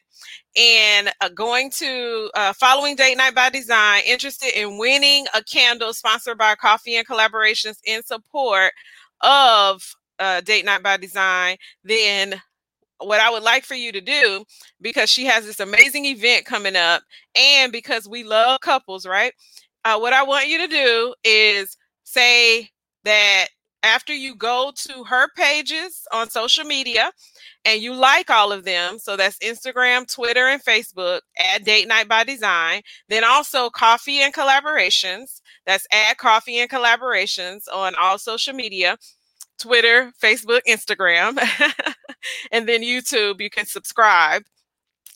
in 0.55 1.09
uh, 1.21 1.29
going 1.29 1.71
to 1.71 2.29
uh, 2.35 2.53
following 2.53 2.95
date 2.95 3.17
night 3.17 3.35
by 3.35 3.49
design 3.49 4.03
interested 4.05 4.57
in 4.57 4.77
winning 4.77 5.25
a 5.33 5.43
candle 5.43 5.93
sponsored 5.93 6.37
by 6.37 6.55
coffee 6.55 6.95
and 6.95 7.07
collaborations 7.07 7.77
in 7.85 8.03
support 8.03 8.71
of 9.21 9.95
uh, 10.19 10.41
date 10.41 10.63
night 10.63 10.83
by 10.83 10.95
design 10.95 11.57
then 11.83 12.39
what 13.07 13.19
i 13.19 13.29
would 13.29 13.43
like 13.43 13.63
for 13.63 13.75
you 13.75 13.91
to 13.91 14.01
do 14.01 14.43
because 14.81 15.09
she 15.09 15.25
has 15.25 15.45
this 15.45 15.59
amazing 15.59 16.05
event 16.05 16.45
coming 16.45 16.75
up 16.75 17.01
and 17.35 17.71
because 17.71 18.07
we 18.07 18.23
love 18.23 18.59
couples 18.61 19.05
right 19.05 19.33
uh, 19.85 19.97
what 19.99 20.13
I 20.13 20.23
want 20.23 20.47
you 20.47 20.57
to 20.59 20.67
do 20.67 21.13
is 21.23 21.77
say 22.03 22.69
that 23.03 23.47
after 23.81 24.13
you 24.13 24.33
go 24.35 24.71
to 24.75 25.03
her 25.03 25.27
pages 25.35 26.07
on 26.13 26.29
social 26.29 26.63
media 26.63 27.11
and 27.65 27.81
you 27.81 27.93
like 27.93 28.29
all 28.29 28.53
of 28.53 28.63
them, 28.63 28.97
so 28.97 29.17
that's 29.17 29.37
Instagram, 29.39 30.11
Twitter, 30.11 30.47
and 30.47 30.63
Facebook 30.63 31.19
at 31.37 31.65
Date 31.65 31.87
Night 31.89 32.07
by 32.07 32.23
Design, 32.23 32.81
then 33.09 33.25
also 33.25 33.69
Coffee 33.69 34.19
and 34.19 34.33
Collaborations. 34.33 35.41
That's 35.65 35.85
at 35.91 36.17
Coffee 36.17 36.59
and 36.59 36.69
Collaborations 36.69 37.63
on 37.73 37.93
all 38.01 38.17
social 38.17 38.53
media. 38.53 38.97
Twitter, 39.59 40.11
Facebook, 40.21 40.61
Instagram, 40.67 41.37
and 42.51 42.67
then 42.67 42.81
YouTube. 42.81 43.41
You 43.41 43.49
can 43.49 43.65
subscribe 43.65 44.43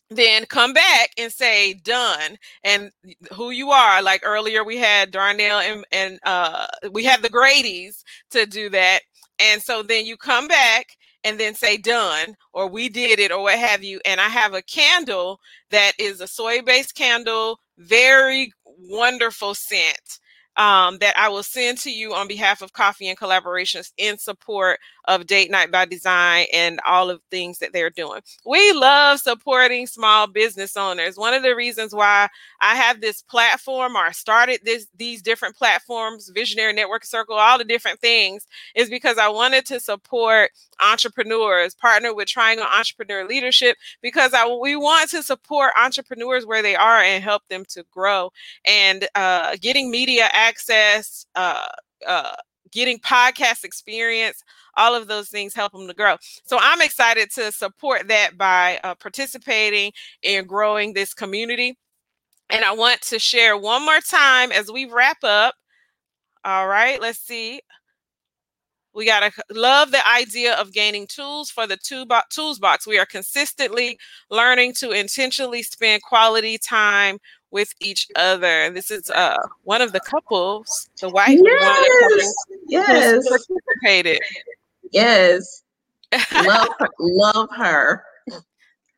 then 0.10 0.46
come 0.46 0.74
back 0.74 1.12
and 1.18 1.32
say 1.32 1.74
done 1.74 2.38
and 2.64 2.92
who 3.34 3.50
you 3.50 3.72
are 3.72 4.02
like 4.02 4.22
earlier 4.24 4.64
we 4.64 4.78
had 4.78 5.12
darnell 5.12 5.60
and, 5.60 5.86
and 5.92 6.20
uh, 6.26 6.66
we 6.92 7.04
had 7.04 7.22
the 7.22 7.30
grady's 7.30 8.04
to 8.32 8.46
do 8.46 8.70
that 8.70 9.02
and 9.40 9.62
so 9.62 9.84
then 9.84 10.06
you 10.06 10.16
come 10.16 10.48
back 10.48 10.88
and 11.24 11.40
then 11.40 11.54
say 11.54 11.78
done 11.78 12.36
or 12.54 12.68
we 12.70 12.88
did 12.88 13.20
it 13.20 13.32
or 13.32 13.44
what 13.44 13.60
have 13.60 13.84
you 13.84 14.00
and 14.06 14.22
i 14.22 14.30
have 14.30 14.54
a 14.54 14.62
candle 14.62 15.40
that 15.72 15.92
is 16.00 16.22
a 16.22 16.28
soy 16.28 16.62
based 16.62 16.96
candle 16.96 17.60
very 17.78 18.52
wonderful 18.66 19.54
scent 19.54 20.20
um, 20.58 20.98
that 20.98 21.16
I 21.18 21.30
will 21.30 21.44
send 21.44 21.78
to 21.80 21.92
you 21.92 22.14
on 22.14 22.28
behalf 22.28 22.62
of 22.62 22.74
Coffee 22.74 23.08
and 23.08 23.18
Collaborations 23.18 23.92
in 23.98 24.18
support 24.18 24.80
of 25.08 25.26
Date 25.26 25.50
Night 25.50 25.72
by 25.72 25.86
Design 25.86 26.46
and 26.54 26.80
all 26.86 27.10
of 27.10 27.22
things 27.32 27.60
that 27.60 27.74
they're 27.74 27.90
doing. 27.90 28.22
We 28.46 28.74
love 28.74 29.20
supporting 29.20 29.88
small 29.88 30.28
business 30.28 30.76
owners. 30.76 31.18
One 31.18 31.34
of 31.34 31.44
the 31.44 31.56
reasons 31.56 31.94
why 31.94 32.28
I 32.62 32.76
have 32.76 33.02
this 33.02 33.22
platform 33.22 33.96
or 33.96 34.06
I 34.06 34.12
started 34.12 34.60
this 34.64 34.88
these 34.98 35.22
different 35.22 35.56
platforms, 35.56 36.30
Visionary 36.34 36.74
Network 36.74 37.06
Circle, 37.06 37.36
all 37.36 37.58
the 37.58 37.64
different 37.64 38.00
things, 38.00 38.46
is 38.76 38.90
because 38.90 39.18
I 39.18 39.30
wanted 39.30 39.66
to 39.68 39.80
support 39.80 40.52
entrepreneurs, 40.82 41.74
partner 41.76 42.14
with 42.14 42.28
Triangle 42.28 42.66
Entrepreneur 42.66 43.26
Leadership, 43.28 43.78
because 44.02 44.34
I 44.34 44.46
we 44.46 44.76
want 44.76 45.10
to 45.12 45.24
support 45.24 45.72
entrepreneurs 45.78 46.46
where 46.46 46.62
they 46.62 46.76
are 46.76 47.02
and 47.02 47.24
help 47.24 47.44
them 47.50 47.64
to 47.70 47.84
grow. 47.92 48.32
And 48.66 49.08
uh, 49.16 49.56
getting 49.62 49.90
media 49.92 50.30
access, 50.34 51.26
uh, 51.36 51.66
uh, 52.06 52.36
getting 52.72 53.00
podcast 53.00 53.64
experience, 53.64 54.44
all 54.76 54.96
of 54.96 55.08
those 55.08 55.30
things 55.30 55.54
help 55.54 55.72
them 55.72 55.88
to 55.88 55.94
grow. 55.94 56.16
So 56.46 56.58
I'm 56.60 56.82
excited 56.82 57.32
to 57.32 57.52
support 57.52 58.08
that 58.08 58.38
by 58.38 58.80
uh, 58.84 58.96
participating 58.96 59.92
and 60.24 60.48
growing 60.48 60.94
this 60.94 61.14
community. 61.14 61.78
And 62.50 62.64
I 62.64 62.74
want 62.74 63.02
to 63.04 63.20
share 63.20 63.58
one 63.58 63.84
more 63.84 64.00
time 64.00 64.52
as 64.52 64.72
we 64.72 64.86
wrap 64.86 65.18
up. 65.24 65.56
All 66.46 66.68
right, 66.68 67.02
let's 67.02 67.20
see. 67.20 67.62
We 68.94 69.06
got 69.06 69.20
to 69.20 69.32
love 69.52 69.92
the 69.92 70.08
idea 70.08 70.56
of 70.56 70.74
gaining 70.74 71.06
tools 71.06 71.52
for 71.52 71.68
the 71.68 71.78
two 71.78 72.06
tools 72.32 72.58
box. 72.58 72.88
We 72.88 72.98
are 72.98 73.06
consistently 73.06 74.00
learning 74.32 74.74
to 74.80 74.90
intentionally 74.90 75.62
spend 75.62 76.02
quality 76.02 76.58
time 76.58 77.20
with 77.52 77.74
each 77.80 78.08
other. 78.16 78.70
This 78.70 78.92
is 78.92 79.10
uh, 79.10 79.38
one 79.64 79.82
of 79.82 79.92
the 79.92 80.00
couples, 80.00 80.90
the 81.02 81.10
wife 81.10 81.40
yes, 81.42 82.34
yes. 82.68 83.28
participated. 83.28 84.22
Yes. 84.92 85.64
Love 86.34 86.70
her, 86.80 86.88
love 87.00 87.50
her. 87.52 88.04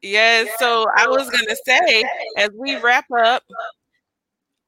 Yes. 0.04 0.48
So 0.60 0.86
I 0.96 1.08
was 1.08 1.28
gonna 1.30 1.56
say, 1.66 2.04
as 2.38 2.50
we 2.54 2.78
wrap 2.78 3.06
up, 3.12 3.44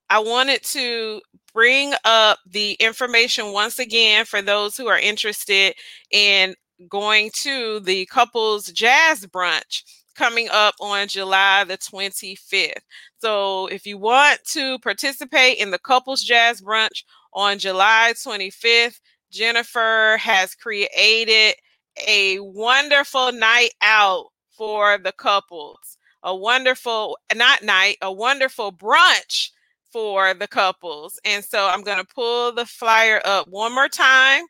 I 0.10 0.18
wanted 0.20 0.64
to 0.64 1.22
bring 1.54 1.94
up 2.04 2.40
the 2.50 2.74
information 2.74 3.54
once 3.54 3.78
again 3.78 4.26
for 4.26 4.42
those 4.42 4.76
who 4.76 4.88
are 4.88 4.98
interested 4.98 5.76
in 6.10 6.56
going 6.90 7.30
to 7.36 7.80
the 7.82 8.08
couples 8.08 8.68
jazz 8.72 9.26
brunch 9.28 9.84
coming 10.16 10.48
up 10.52 10.76
on 10.80 11.08
July 11.08 11.64
the 11.64 11.78
25th. 11.78 12.74
So 13.20 13.68
if 13.68 13.86
you 13.86 13.98
want 13.98 14.40
to 14.54 14.80
participate 14.80 15.58
in 15.58 15.72
the 15.72 15.80
couples 15.80 16.24
jazz 16.24 16.62
brunch 16.62 17.04
on 17.34 17.60
July 17.60 18.14
25th, 18.16 19.00
Jennifer 19.32 20.18
has 20.20 20.56
created 20.56 21.56
a 22.08 22.40
wonderful 22.40 23.32
night 23.32 23.72
out 23.82 24.28
for 24.52 24.98
the 24.98 25.12
couples. 25.12 25.98
A 26.24 26.36
wonderful, 26.36 27.18
not 27.36 27.64
night, 27.64 27.98
a 28.02 28.12
wonderful 28.12 28.72
brunch 28.72 29.50
for 29.92 30.34
the 30.34 30.48
couples. 30.48 31.20
And 31.26 31.44
so 31.44 31.68
I'm 31.68 31.82
going 31.84 31.98
to 31.98 32.06
pull 32.06 32.52
the 32.52 32.66
flyer 32.66 33.22
up 33.26 33.48
one 33.48 33.74
more 33.74 33.90
time. 33.90 34.44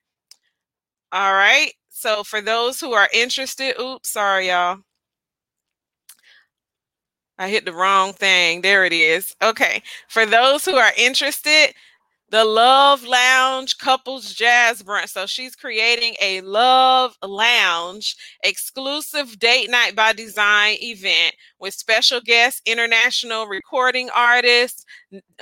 All 1.11 1.33
right. 1.33 1.71
So 1.89 2.23
for 2.23 2.41
those 2.41 2.79
who 2.79 2.93
are 2.93 3.09
interested, 3.13 3.79
oops, 3.79 4.09
sorry, 4.11 4.47
y'all. 4.49 4.79
I 7.41 7.49
hit 7.49 7.65
the 7.65 7.73
wrong 7.73 8.13
thing. 8.13 8.61
There 8.61 8.85
it 8.85 8.93
is. 8.93 9.35
Okay. 9.41 9.81
For 10.07 10.27
those 10.27 10.63
who 10.63 10.75
are 10.75 10.91
interested, 10.95 11.73
the 12.29 12.45
Love 12.45 13.03
Lounge 13.03 13.79
Couples 13.79 14.35
Jazz 14.35 14.83
Brunch. 14.83 15.09
So 15.09 15.25
she's 15.25 15.55
creating 15.55 16.13
a 16.21 16.41
Love 16.41 17.17
Lounge 17.23 18.15
exclusive 18.43 19.39
date 19.39 19.71
night 19.71 19.95
by 19.95 20.13
design 20.13 20.77
event 20.83 21.33
with 21.59 21.73
special 21.73 22.21
guest 22.21 22.61
international 22.67 23.47
recording 23.47 24.11
artist 24.15 24.85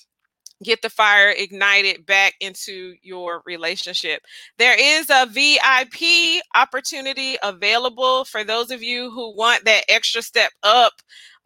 get 0.62 0.82
the 0.82 0.90
fire 0.90 1.30
ignited 1.30 2.04
back 2.06 2.34
into 2.40 2.94
your 3.02 3.42
relationship. 3.46 4.22
There 4.59 4.76
is 4.78 5.09
a 5.11 5.26
VIP 5.26 6.42
opportunity 6.54 7.36
available 7.42 8.24
for 8.24 8.44
those 8.44 8.70
of 8.70 8.82
you 8.82 9.11
who 9.11 9.34
want 9.36 9.64
that 9.64 9.84
extra 9.88 10.22
step 10.22 10.50
up. 10.62 10.94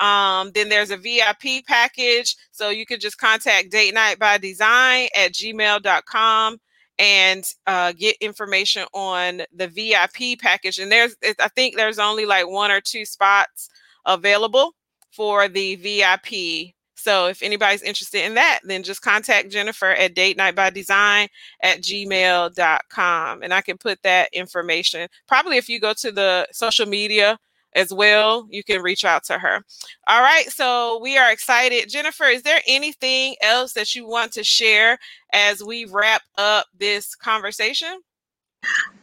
Um, 0.02 0.50
then 0.52 0.68
there's 0.68 0.90
a 0.90 0.96
VIP 0.96 1.64
package. 1.66 2.36
So 2.50 2.70
you 2.70 2.84
can 2.84 2.98
just 2.98 3.18
contact 3.18 3.70
date 3.70 3.94
night 3.94 4.18
by 4.18 4.36
design 4.36 5.08
at 5.16 5.32
gmail.com 5.32 6.58
and 6.98 7.44
uh, 7.68 7.92
get 7.92 8.16
information 8.20 8.84
on 8.92 9.42
the 9.54 9.68
VIP 9.68 10.40
package. 10.40 10.78
And 10.80 10.90
there's, 10.90 11.14
I 11.40 11.48
think 11.48 11.76
there's 11.76 12.00
only 12.00 12.26
like 12.26 12.48
one 12.48 12.72
or 12.72 12.80
two 12.80 13.04
spots 13.04 13.70
available 14.04 14.74
for 15.12 15.48
the 15.48 15.76
VIP. 15.76 16.74
So 16.96 17.26
if 17.26 17.42
anybody's 17.42 17.82
interested 17.82 18.24
in 18.24 18.34
that, 18.34 18.60
then 18.64 18.82
just 18.82 19.02
contact 19.02 19.50
Jennifer 19.50 19.90
at 19.90 20.14
date 20.14 20.36
night 20.36 20.56
by 20.56 20.70
design 20.70 21.28
at 21.62 21.80
gmail.com. 21.80 23.42
And 23.42 23.54
I 23.54 23.60
can 23.60 23.78
put 23.78 24.02
that 24.02 24.30
information. 24.32 25.08
Probably 25.28 25.58
if 25.58 25.68
you 25.68 25.78
go 25.78 25.92
to 25.94 26.10
the 26.10 26.48
social 26.52 26.86
media 26.86 27.38
as 27.74 27.92
well, 27.92 28.46
you 28.50 28.62
can 28.62 28.82
reach 28.82 29.04
out 29.04 29.24
to 29.24 29.38
her. 29.38 29.64
All 30.06 30.22
right. 30.22 30.50
So 30.50 30.98
we 31.02 31.16
are 31.16 31.32
excited. 31.32 31.88
Jennifer, 31.88 32.24
is 32.24 32.42
there 32.42 32.60
anything 32.66 33.36
else 33.42 33.72
that 33.74 33.94
you 33.94 34.06
want 34.06 34.32
to 34.32 34.44
share 34.44 34.98
as 35.32 35.62
we 35.62 35.84
wrap 35.84 36.22
up 36.36 36.66
this 36.78 37.14
conversation? 37.14 38.00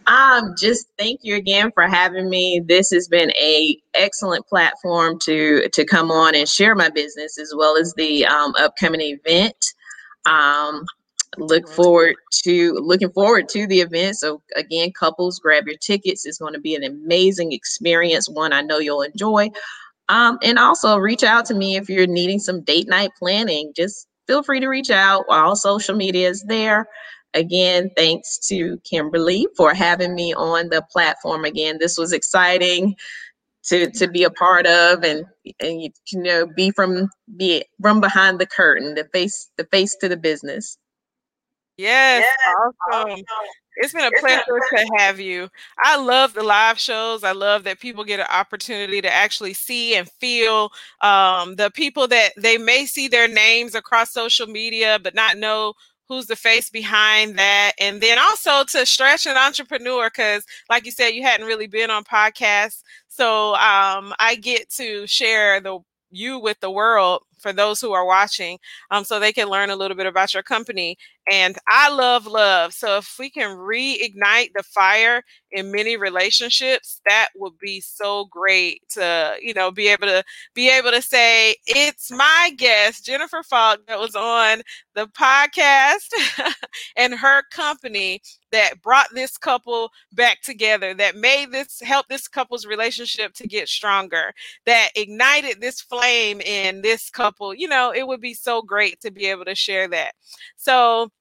Um, 0.08 0.56
just 0.58 0.88
thank 0.98 1.20
you 1.24 1.36
again 1.36 1.72
for 1.74 1.84
having 1.84 2.30
me. 2.30 2.62
This 2.66 2.90
has 2.92 3.08
been 3.08 3.32
a 3.32 3.78
excellent 3.94 4.48
platform 4.48 5.20
to 5.20 5.68
to 5.70 5.86
come 5.86 6.10
on 6.10 6.34
and 6.34 6.48
share 6.48 6.76
my 6.76 6.90
business 6.90 7.38
as 7.38 7.54
well 7.56 7.78
as 7.78 7.94
the 7.96 8.26
um, 8.26 8.54
upcoming 8.58 9.02
event. 9.02 9.58
Um, 10.26 10.86
look 11.40 11.68
forward 11.68 12.16
to 12.44 12.74
looking 12.74 13.12
forward 13.12 13.50
to 13.50 13.68
the 13.68 13.82
event. 13.82 14.18
So 14.18 14.42
again, 14.56 14.92
couples, 14.92 15.40
grab 15.40 15.68
your 15.68 15.78
tickets. 15.78 16.26
It's 16.26 16.38
going 16.38 16.54
to 16.54 16.60
be 16.60 16.76
an 16.76 16.84
amazing 16.84 17.52
experience. 17.52 18.30
One 18.30 18.54
I 18.54 18.62
know 18.62 18.80
you'll 18.80 19.02
enjoy. 19.02 19.50
Um, 20.10 20.40
and 20.44 20.58
also 20.58 20.98
reach 20.98 21.24
out 21.24 21.46
to 21.46 21.54
me 21.54 21.76
if 21.76 21.90
you're 21.90 22.08
needing 22.08 22.40
some 22.40 22.64
date 22.64 22.88
night 22.88 23.12
planning. 23.20 23.74
Just 23.76 24.08
feel 24.28 24.44
free 24.44 24.60
to 24.60 24.68
reach 24.68 24.90
out. 24.90 25.26
All 25.30 25.56
social 25.56 25.96
media 25.96 26.30
is 26.30 26.44
there. 26.44 26.88
Again, 27.36 27.92
thanks 27.96 28.40
to 28.48 28.80
Kimberly 28.90 29.48
for 29.56 29.74
having 29.74 30.16
me 30.16 30.34
on 30.34 30.70
the 30.70 30.84
platform 30.92 31.46
again. 31.46 31.78
This 31.80 31.98
was 31.98 32.12
exciting 32.12 32.96
to 33.66 33.92
to 33.92 34.08
be 34.08 34.24
a 34.24 34.32
part 34.32 34.66
of 34.66 35.04
and 35.04 35.26
and 35.60 35.82
you, 35.82 35.92
know 36.14 36.48
be 36.48 36.72
from 36.72 37.08
be 37.38 37.64
from 37.82 38.02
behind 38.02 38.40
the 38.40 38.48
curtain, 38.48 38.96
the 38.96 39.08
face 39.14 39.50
the 39.58 39.66
face 39.66 39.96
to 39.98 40.10
the 40.10 40.18
business. 40.18 40.78
Yes, 41.80 42.26
yes 42.26 42.74
awesome. 42.92 43.24
It's 43.78 43.94
been 43.94 44.04
a 44.06 44.20
pleasure 44.20 44.44
to 44.44 44.92
have 44.98 45.20
you. 45.22 45.48
I 45.78 45.96
love 45.98 46.34
the 46.34 46.44
live 46.44 46.78
shows. 46.78 47.24
I 47.24 47.32
love 47.32 47.64
that 47.64 47.80
people 47.80 48.04
get 48.04 48.20
an 48.20 48.26
opportunity 48.30 49.02
to 49.02 49.12
actually 49.14 49.54
see 49.54 49.96
and 49.96 50.10
feel 50.20 50.72
um, 51.00 51.56
the 51.56 51.72
people 51.72 52.06
that 52.10 52.32
they 52.38 52.58
may 52.58 52.86
see 52.86 53.08
their 53.08 53.30
names 53.30 53.76
across 53.76 54.12
social 54.12 54.48
media, 54.48 55.00
but 55.02 55.16
not 55.16 55.38
know 55.38 55.74
who's 56.10 56.26
the 56.26 56.36
face 56.36 56.70
behind 56.70 57.38
that 57.38 57.74
and 57.80 58.02
then 58.02 58.18
also 58.20 58.64
to 58.66 58.86
stretch 58.86 59.28
an 59.28 59.38
entrepreneur 59.38 60.10
because 60.10 60.44
like 60.70 60.84
you 60.86 60.92
said 60.92 61.10
you 61.10 61.22
hadn't 61.22 61.46
really 61.46 61.68
been 61.68 61.92
on 61.92 62.04
podcasts 62.04 62.82
so 63.08 63.54
um, 63.56 64.12
i 64.20 64.36
get 64.42 64.68
to 64.72 65.06
share 65.06 65.62
the 65.62 65.78
you 66.12 66.40
with 66.40 66.60
the 66.60 66.72
world 66.72 67.22
for 67.38 67.54
those 67.54 67.80
who 67.80 67.92
are 67.94 68.06
watching 68.06 68.58
um, 68.92 69.04
so 69.04 69.20
they 69.20 69.32
can 69.32 69.48
learn 69.50 69.70
a 69.70 69.76
little 69.76 69.96
bit 69.96 70.08
about 70.08 70.34
your 70.34 70.44
company 70.44 70.98
and 71.32 71.58
I 71.68 71.90
love 71.90 72.26
love. 72.26 72.74
So 72.74 72.98
if 72.98 73.16
we 73.20 73.30
can 73.30 73.58
reignite 73.58 74.52
the 74.56 74.64
fire 74.64 75.24
in 75.52 75.72
many 75.72 75.98
relationships, 75.98 77.02
that 77.08 77.30
would 77.36 77.58
be 77.60 77.82
so 77.82 78.26
great 78.26 78.82
to, 78.92 79.36
you 79.42 79.54
know, 79.54 79.72
be 79.72 79.88
able 79.88 80.08
to 80.08 80.24
be 80.54 80.70
able 80.70 80.92
to 80.92 81.02
say, 81.02 81.56
it's 81.68 82.12
my 82.12 82.52
guest, 82.58 83.06
Jennifer 83.06 83.44
Faulk, 83.44 83.86
that 83.88 84.00
was 84.00 84.16
on 84.16 84.62
the 84.96 85.08
podcast 85.08 86.10
and 86.98 87.14
her 87.14 87.44
company 87.52 88.22
that 88.52 88.82
brought 88.82 89.08
this 89.14 89.38
couple 89.38 89.92
back 90.14 90.42
together, 90.42 90.94
that 90.96 91.16
made 91.16 91.52
this 91.52 91.80
help 91.82 92.08
this 92.08 92.28
couple's 92.28 92.66
relationship 92.66 93.34
to 93.36 93.48
get 93.48 93.68
stronger, 93.68 94.34
that 94.66 94.90
ignited 94.96 95.62
this 95.62 95.82
flame 95.82 96.42
in 96.42 96.82
this 96.82 97.10
couple. 97.10 97.54
You 97.54 97.68
know, 97.68 97.92
it 97.94 98.08
would 98.08 98.22
be 98.22 98.34
so 98.34 98.62
great 98.62 99.00
to 99.02 99.12
be 99.12 99.28
able 99.28 99.46
to 99.46 99.56
share 99.56 99.88
that. 99.90 100.14
So 100.58 101.12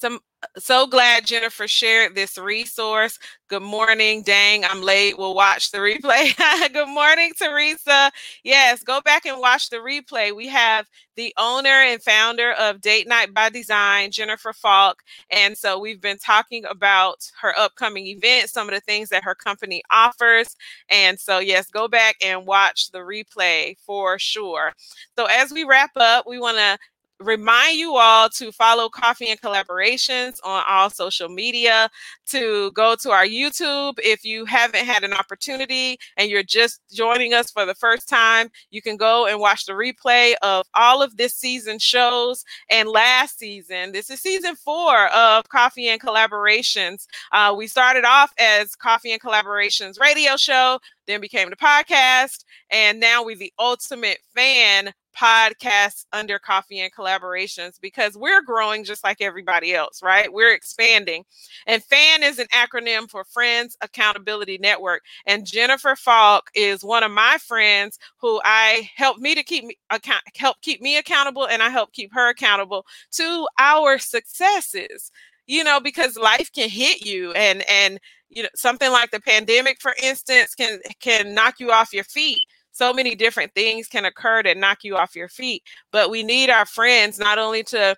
some 0.00 0.20
so 0.56 0.86
glad 0.86 1.26
Jennifer 1.26 1.68
shared 1.68 2.14
this 2.14 2.38
resource. 2.38 3.18
Good 3.48 3.62
morning. 3.62 4.22
Dang, 4.22 4.64
I'm 4.64 4.80
late. 4.80 5.18
We'll 5.18 5.34
watch 5.34 5.70
the 5.70 5.78
replay. 5.78 6.34
Good 6.72 6.88
morning, 6.88 7.32
Teresa. 7.36 8.10
Yes, 8.42 8.82
go 8.82 9.02
back 9.02 9.26
and 9.26 9.38
watch 9.38 9.68
the 9.68 9.76
replay. 9.76 10.34
We 10.34 10.48
have 10.48 10.86
the 11.16 11.34
owner 11.36 11.68
and 11.68 12.02
founder 12.02 12.52
of 12.52 12.80
Date 12.80 13.06
Night 13.06 13.34
by 13.34 13.50
Design, 13.50 14.10
Jennifer 14.10 14.54
Faulk. 14.54 15.02
And 15.30 15.58
so 15.58 15.78
we've 15.78 16.00
been 16.00 16.18
talking 16.18 16.64
about 16.64 17.30
her 17.38 17.52
upcoming 17.58 18.06
event, 18.06 18.48
some 18.48 18.66
of 18.66 18.74
the 18.74 18.80
things 18.80 19.10
that 19.10 19.24
her 19.24 19.34
company 19.34 19.82
offers. 19.90 20.56
And 20.88 21.20
so, 21.20 21.38
yes, 21.38 21.68
go 21.70 21.86
back 21.86 22.16
and 22.24 22.46
watch 22.46 22.92
the 22.92 23.00
replay 23.00 23.76
for 23.78 24.18
sure. 24.18 24.72
So, 25.18 25.26
as 25.26 25.52
we 25.52 25.64
wrap 25.64 25.90
up, 25.96 26.26
we 26.26 26.38
want 26.38 26.56
to 26.56 26.78
remind 27.20 27.76
you 27.76 27.96
all 27.96 28.28
to 28.30 28.50
follow 28.50 28.88
Coffee 28.88 29.28
and 29.28 29.40
Collaborations 29.40 30.38
on 30.42 30.62
all 30.66 30.90
social 30.90 31.28
media, 31.28 31.90
to 32.28 32.70
go 32.72 32.96
to 32.96 33.10
our 33.10 33.26
YouTube. 33.26 33.94
If 33.98 34.24
you 34.24 34.44
haven't 34.44 34.84
had 34.84 35.04
an 35.04 35.12
opportunity 35.12 35.98
and 36.16 36.30
you're 36.30 36.42
just 36.42 36.80
joining 36.90 37.34
us 37.34 37.50
for 37.50 37.66
the 37.66 37.74
first 37.74 38.08
time, 38.08 38.48
you 38.70 38.80
can 38.80 38.96
go 38.96 39.26
and 39.26 39.38
watch 39.38 39.66
the 39.66 39.72
replay 39.72 40.34
of 40.42 40.66
all 40.74 41.02
of 41.02 41.16
this 41.16 41.34
season 41.34 41.78
shows 41.78 42.44
and 42.70 42.88
last 42.88 43.38
season. 43.38 43.92
This 43.92 44.10
is 44.10 44.20
season 44.20 44.56
four 44.56 45.08
of 45.08 45.48
Coffee 45.48 45.88
and 45.88 46.00
Collaborations. 46.00 47.06
Uh, 47.32 47.54
we 47.56 47.66
started 47.66 48.04
off 48.04 48.32
as 48.38 48.74
Coffee 48.74 49.12
and 49.12 49.20
Collaborations 49.20 50.00
radio 50.00 50.36
show, 50.36 50.78
then 51.06 51.20
became 51.20 51.50
the 51.50 51.56
podcast, 51.56 52.44
and 52.70 53.00
now 53.00 53.24
we're 53.24 53.36
the 53.36 53.52
ultimate 53.58 54.18
fan 54.34 54.92
podcasts 55.16 56.04
under 56.12 56.38
coffee 56.38 56.80
and 56.80 56.92
collaborations 56.92 57.80
because 57.80 58.16
we're 58.16 58.42
growing 58.42 58.84
just 58.84 59.04
like 59.04 59.20
everybody 59.20 59.74
else, 59.74 60.02
right? 60.02 60.32
We're 60.32 60.54
expanding. 60.54 61.24
And 61.66 61.82
FAN 61.82 62.22
is 62.22 62.38
an 62.38 62.46
acronym 62.54 63.10
for 63.10 63.24
Friends 63.24 63.76
Accountability 63.80 64.58
Network. 64.58 65.02
And 65.26 65.46
Jennifer 65.46 65.96
Faulk 65.96 66.50
is 66.54 66.84
one 66.84 67.02
of 67.02 67.10
my 67.10 67.38
friends 67.38 67.98
who 68.18 68.40
I 68.44 68.88
help 68.94 69.18
me 69.18 69.34
to 69.34 69.42
keep 69.42 69.64
me 69.64 69.76
account 69.90 70.22
help 70.36 70.60
keep 70.62 70.80
me 70.80 70.96
accountable 70.96 71.46
and 71.46 71.62
I 71.62 71.68
help 71.68 71.92
keep 71.92 72.12
her 72.14 72.28
accountable 72.28 72.86
to 73.12 73.46
our 73.58 73.98
successes. 73.98 75.10
You 75.46 75.64
know, 75.64 75.80
because 75.80 76.16
life 76.16 76.52
can 76.52 76.68
hit 76.68 77.04
you 77.04 77.32
and 77.32 77.68
and 77.68 77.98
you 78.28 78.44
know 78.44 78.48
something 78.54 78.90
like 78.90 79.10
the 79.10 79.20
pandemic 79.20 79.80
for 79.80 79.94
instance 80.02 80.54
can 80.54 80.78
can 81.00 81.34
knock 81.34 81.58
you 81.58 81.70
off 81.72 81.92
your 81.92 82.04
feet 82.04 82.46
so 82.72 82.92
many 82.92 83.14
different 83.14 83.54
things 83.54 83.88
can 83.88 84.04
occur 84.04 84.42
that 84.42 84.56
knock 84.56 84.84
you 84.84 84.96
off 84.96 85.16
your 85.16 85.28
feet. 85.28 85.62
But 85.92 86.10
we 86.10 86.22
need 86.22 86.50
our 86.50 86.66
friends 86.66 87.18
not 87.18 87.38
only 87.38 87.62
to 87.64 87.96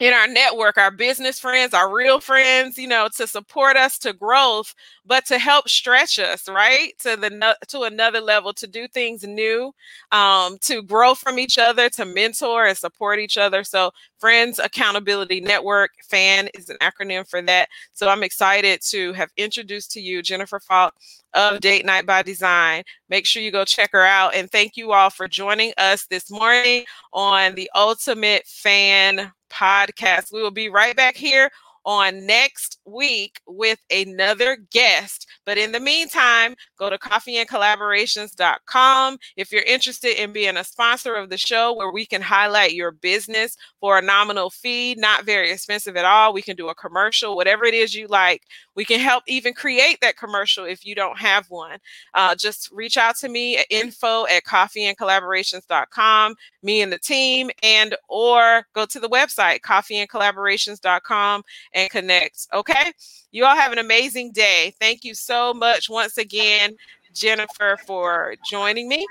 in 0.00 0.14
our 0.14 0.26
network, 0.26 0.78
our 0.78 0.90
business 0.90 1.38
friends, 1.38 1.74
our 1.74 1.94
real 1.94 2.20
friends, 2.20 2.78
you 2.78 2.88
know, 2.88 3.08
to 3.16 3.26
support 3.26 3.76
us 3.76 3.98
to 3.98 4.14
growth, 4.14 4.74
but 5.04 5.26
to 5.26 5.38
help 5.38 5.68
stretch 5.68 6.18
us, 6.18 6.48
right, 6.48 6.94
to 7.00 7.16
the 7.16 7.56
to 7.68 7.82
another 7.82 8.20
level, 8.20 8.54
to 8.54 8.66
do 8.66 8.88
things 8.88 9.24
new, 9.24 9.72
um, 10.10 10.56
to 10.62 10.82
grow 10.82 11.14
from 11.14 11.38
each 11.38 11.58
other, 11.58 11.90
to 11.90 12.06
mentor 12.06 12.64
and 12.64 12.78
support 12.78 13.18
each 13.18 13.36
other. 13.36 13.62
So, 13.62 13.90
Friends 14.18 14.58
Accountability 14.58 15.40
Network 15.40 15.90
(FAN) 16.08 16.48
is 16.54 16.70
an 16.70 16.78
acronym 16.80 17.28
for 17.28 17.42
that. 17.42 17.68
So, 17.92 18.08
I'm 18.08 18.22
excited 18.22 18.80
to 18.88 19.12
have 19.12 19.28
introduced 19.36 19.92
to 19.92 20.00
you 20.00 20.22
Jennifer 20.22 20.60
Faulk 20.60 20.94
of 21.34 21.60
Date 21.60 21.84
Night 21.84 22.06
by 22.06 22.22
Design. 22.22 22.82
Make 23.08 23.26
sure 23.26 23.42
you 23.42 23.50
go 23.50 23.64
check 23.64 23.90
her 23.92 24.04
out, 24.04 24.34
and 24.34 24.50
thank 24.50 24.76
you 24.76 24.92
all 24.92 25.10
for 25.10 25.28
joining 25.28 25.72
us 25.78 26.06
this 26.06 26.30
morning 26.30 26.84
on 27.12 27.54
the 27.54 27.70
Ultimate 27.74 28.46
Fan 28.46 29.32
podcast. 29.50 30.32
We 30.32 30.42
will 30.42 30.50
be 30.50 30.68
right 30.68 30.96
back 30.96 31.16
here 31.16 31.50
on 31.84 32.24
next 32.26 32.78
week 32.84 33.40
with 33.46 33.78
another 33.90 34.58
guest. 34.70 35.26
But 35.46 35.56
in 35.58 35.72
the 35.72 35.80
meantime, 35.80 36.54
go 36.78 36.90
to 36.90 36.98
coffeeandcollaborations.com 36.98 39.18
if 39.36 39.50
you're 39.50 39.62
interested 39.62 40.22
in 40.22 40.32
being 40.32 40.56
a 40.56 40.62
sponsor 40.64 41.14
of 41.14 41.30
the 41.30 41.38
show 41.38 41.74
where 41.74 41.90
we 41.90 42.06
can 42.06 42.22
highlight 42.22 42.74
your 42.74 42.92
business 42.92 43.56
for 43.80 43.98
a 43.98 44.02
nominal 44.02 44.50
fee, 44.50 44.94
not 44.98 45.24
very 45.24 45.50
expensive 45.50 45.96
at 45.96 46.04
all. 46.04 46.32
We 46.32 46.42
can 46.42 46.54
do 46.56 46.68
a 46.68 46.74
commercial, 46.74 47.36
whatever 47.36 47.64
it 47.64 47.74
is 47.74 47.94
you 47.94 48.06
like. 48.08 48.42
We 48.76 48.84
can 48.84 49.00
help 49.00 49.24
even 49.26 49.52
create 49.54 49.98
that 50.00 50.16
commercial 50.16 50.64
if 50.64 50.84
you 50.84 50.94
don't 50.94 51.18
have 51.18 51.50
one. 51.50 51.78
Uh, 52.14 52.34
just 52.34 52.70
reach 52.72 52.96
out 52.96 53.16
to 53.18 53.28
me 53.28 53.58
at 53.58 53.66
info 53.70 54.26
at 54.26 54.44
coffeeandcollaborations.com, 54.44 56.34
me 56.62 56.82
and 56.82 56.92
the 56.92 56.98
team, 56.98 57.50
and 57.62 57.96
or 58.08 58.66
go 58.74 58.86
to 58.86 59.00
the 59.00 59.08
website 59.08 59.60
coffeeandcollaborations.com 59.60 61.42
and 61.74 61.90
connect. 61.90 62.46
Okay. 62.54 62.92
You 63.32 63.44
all 63.44 63.56
have 63.56 63.72
an 63.72 63.78
amazing 63.78 64.32
day. 64.32 64.74
Thank 64.80 65.04
you 65.04 65.14
so 65.14 65.54
much 65.54 65.88
once 65.88 66.18
again, 66.18 66.76
Jennifer, 67.14 67.78
for 67.86 68.34
joining 68.48 68.88
me 68.88 69.06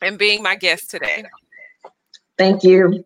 and 0.00 0.18
being 0.18 0.42
my 0.42 0.56
guest 0.56 0.90
today. 0.90 1.24
Thank 2.38 2.64
you. 2.64 3.04